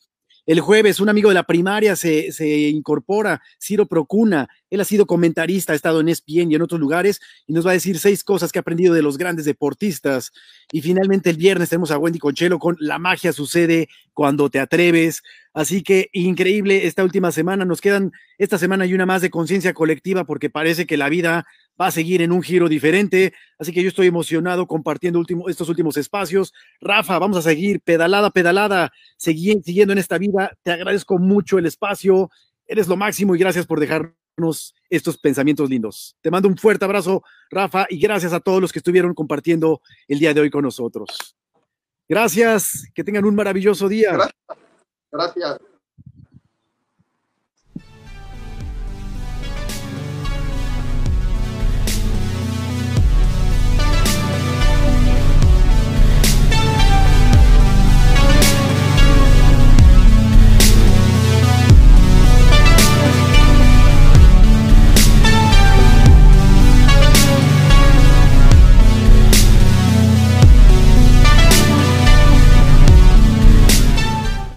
El 0.50 0.58
jueves, 0.58 0.98
un 0.98 1.08
amigo 1.08 1.28
de 1.28 1.36
la 1.36 1.44
primaria 1.44 1.94
se, 1.94 2.32
incorpora, 2.70 3.40
Ciro 3.62 3.86
Procuna. 3.86 4.48
Él 4.68 4.80
ha 4.80 4.84
sido 4.84 5.06
comentarista, 5.06 5.74
ha 5.74 5.76
estado 5.76 6.00
en 6.00 6.08
ESPN 6.08 6.50
y 6.50 6.56
en 6.56 6.62
otros 6.62 6.80
lugares 6.80 7.20
y 7.46 7.52
nos 7.52 7.64
va 7.64 7.70
a 7.70 7.74
decir 7.74 8.00
seis 8.00 8.24
cosas 8.24 8.50
que 8.50 8.58
ha 8.58 8.62
aprendido 8.62 8.92
de 8.92 9.00
los 9.00 9.16
grandes 9.16 9.44
deportistas. 9.44 10.32
Y 10.72 10.80
finalmente 10.80 11.30
el 11.30 11.36
viernes 11.36 11.68
tenemos 11.68 11.92
a 11.92 11.98
Wendy 11.98 12.18
Conchelo 12.18 12.58
con 12.58 12.76
La 12.80 12.98
magia 12.98 13.32
sucede 13.32 13.88
cuando 14.12 14.50
te 14.50 14.58
atreves. 14.58 15.22
Así 15.54 15.84
que 15.84 16.10
increíble 16.12 16.84
esta 16.88 17.04
última 17.04 17.30
semana. 17.30 17.64
Nos 17.64 17.80
quedan 17.80 18.10
esta 18.36 18.58
semana 18.58 18.86
y 18.86 18.94
una 18.94 19.06
más 19.06 19.22
de 19.22 19.30
conciencia 19.30 19.72
colectiva 19.72 20.24
porque 20.24 20.50
parece 20.50 20.84
que 20.84 20.96
la 20.96 21.08
vida 21.08 21.46
va 21.80 21.86
a 21.86 21.90
seguir 21.90 22.20
en 22.22 22.32
un 22.32 22.42
giro 22.42 22.68
diferente. 22.68 23.32
Así 23.58 23.72
que 23.72 23.82
yo 23.82 23.88
estoy 23.88 24.06
emocionado 24.06 24.66
compartiendo 24.66 25.22
estos 25.48 25.68
últimos 25.68 25.96
espacios. 25.96 26.52
Rafa, 26.80 27.18
vamos 27.18 27.38
a 27.38 27.42
seguir 27.42 27.80
pedalada, 27.80 28.30
pedalada, 28.30 28.92
siguiendo 29.16 29.92
en 29.92 29.98
esta 29.98 30.18
vida. 30.18 30.52
Te 30.62 30.72
agradezco 30.72 31.18
mucho 31.18 31.58
el 31.58 31.66
espacio. 31.66 32.30
Eres 32.66 32.86
lo 32.88 32.96
máximo 32.96 33.34
y 33.34 33.38
gracias 33.38 33.66
por 33.66 33.80
dejarnos 33.80 34.74
estos 34.90 35.18
pensamientos 35.18 35.70
lindos. 35.70 36.16
Te 36.20 36.30
mando 36.30 36.48
un 36.48 36.56
fuerte 36.56 36.84
abrazo, 36.84 37.22
Rafa, 37.50 37.86
y 37.88 37.98
gracias 37.98 38.32
a 38.32 38.40
todos 38.40 38.60
los 38.60 38.72
que 38.72 38.78
estuvieron 38.78 39.14
compartiendo 39.14 39.80
el 40.06 40.18
día 40.18 40.34
de 40.34 40.40
hoy 40.40 40.50
con 40.50 40.62
nosotros. 40.62 41.36
Gracias, 42.08 42.90
que 42.94 43.04
tengan 43.04 43.24
un 43.24 43.34
maravilloso 43.34 43.88
día. 43.88 44.12
Gracias. 45.12 45.69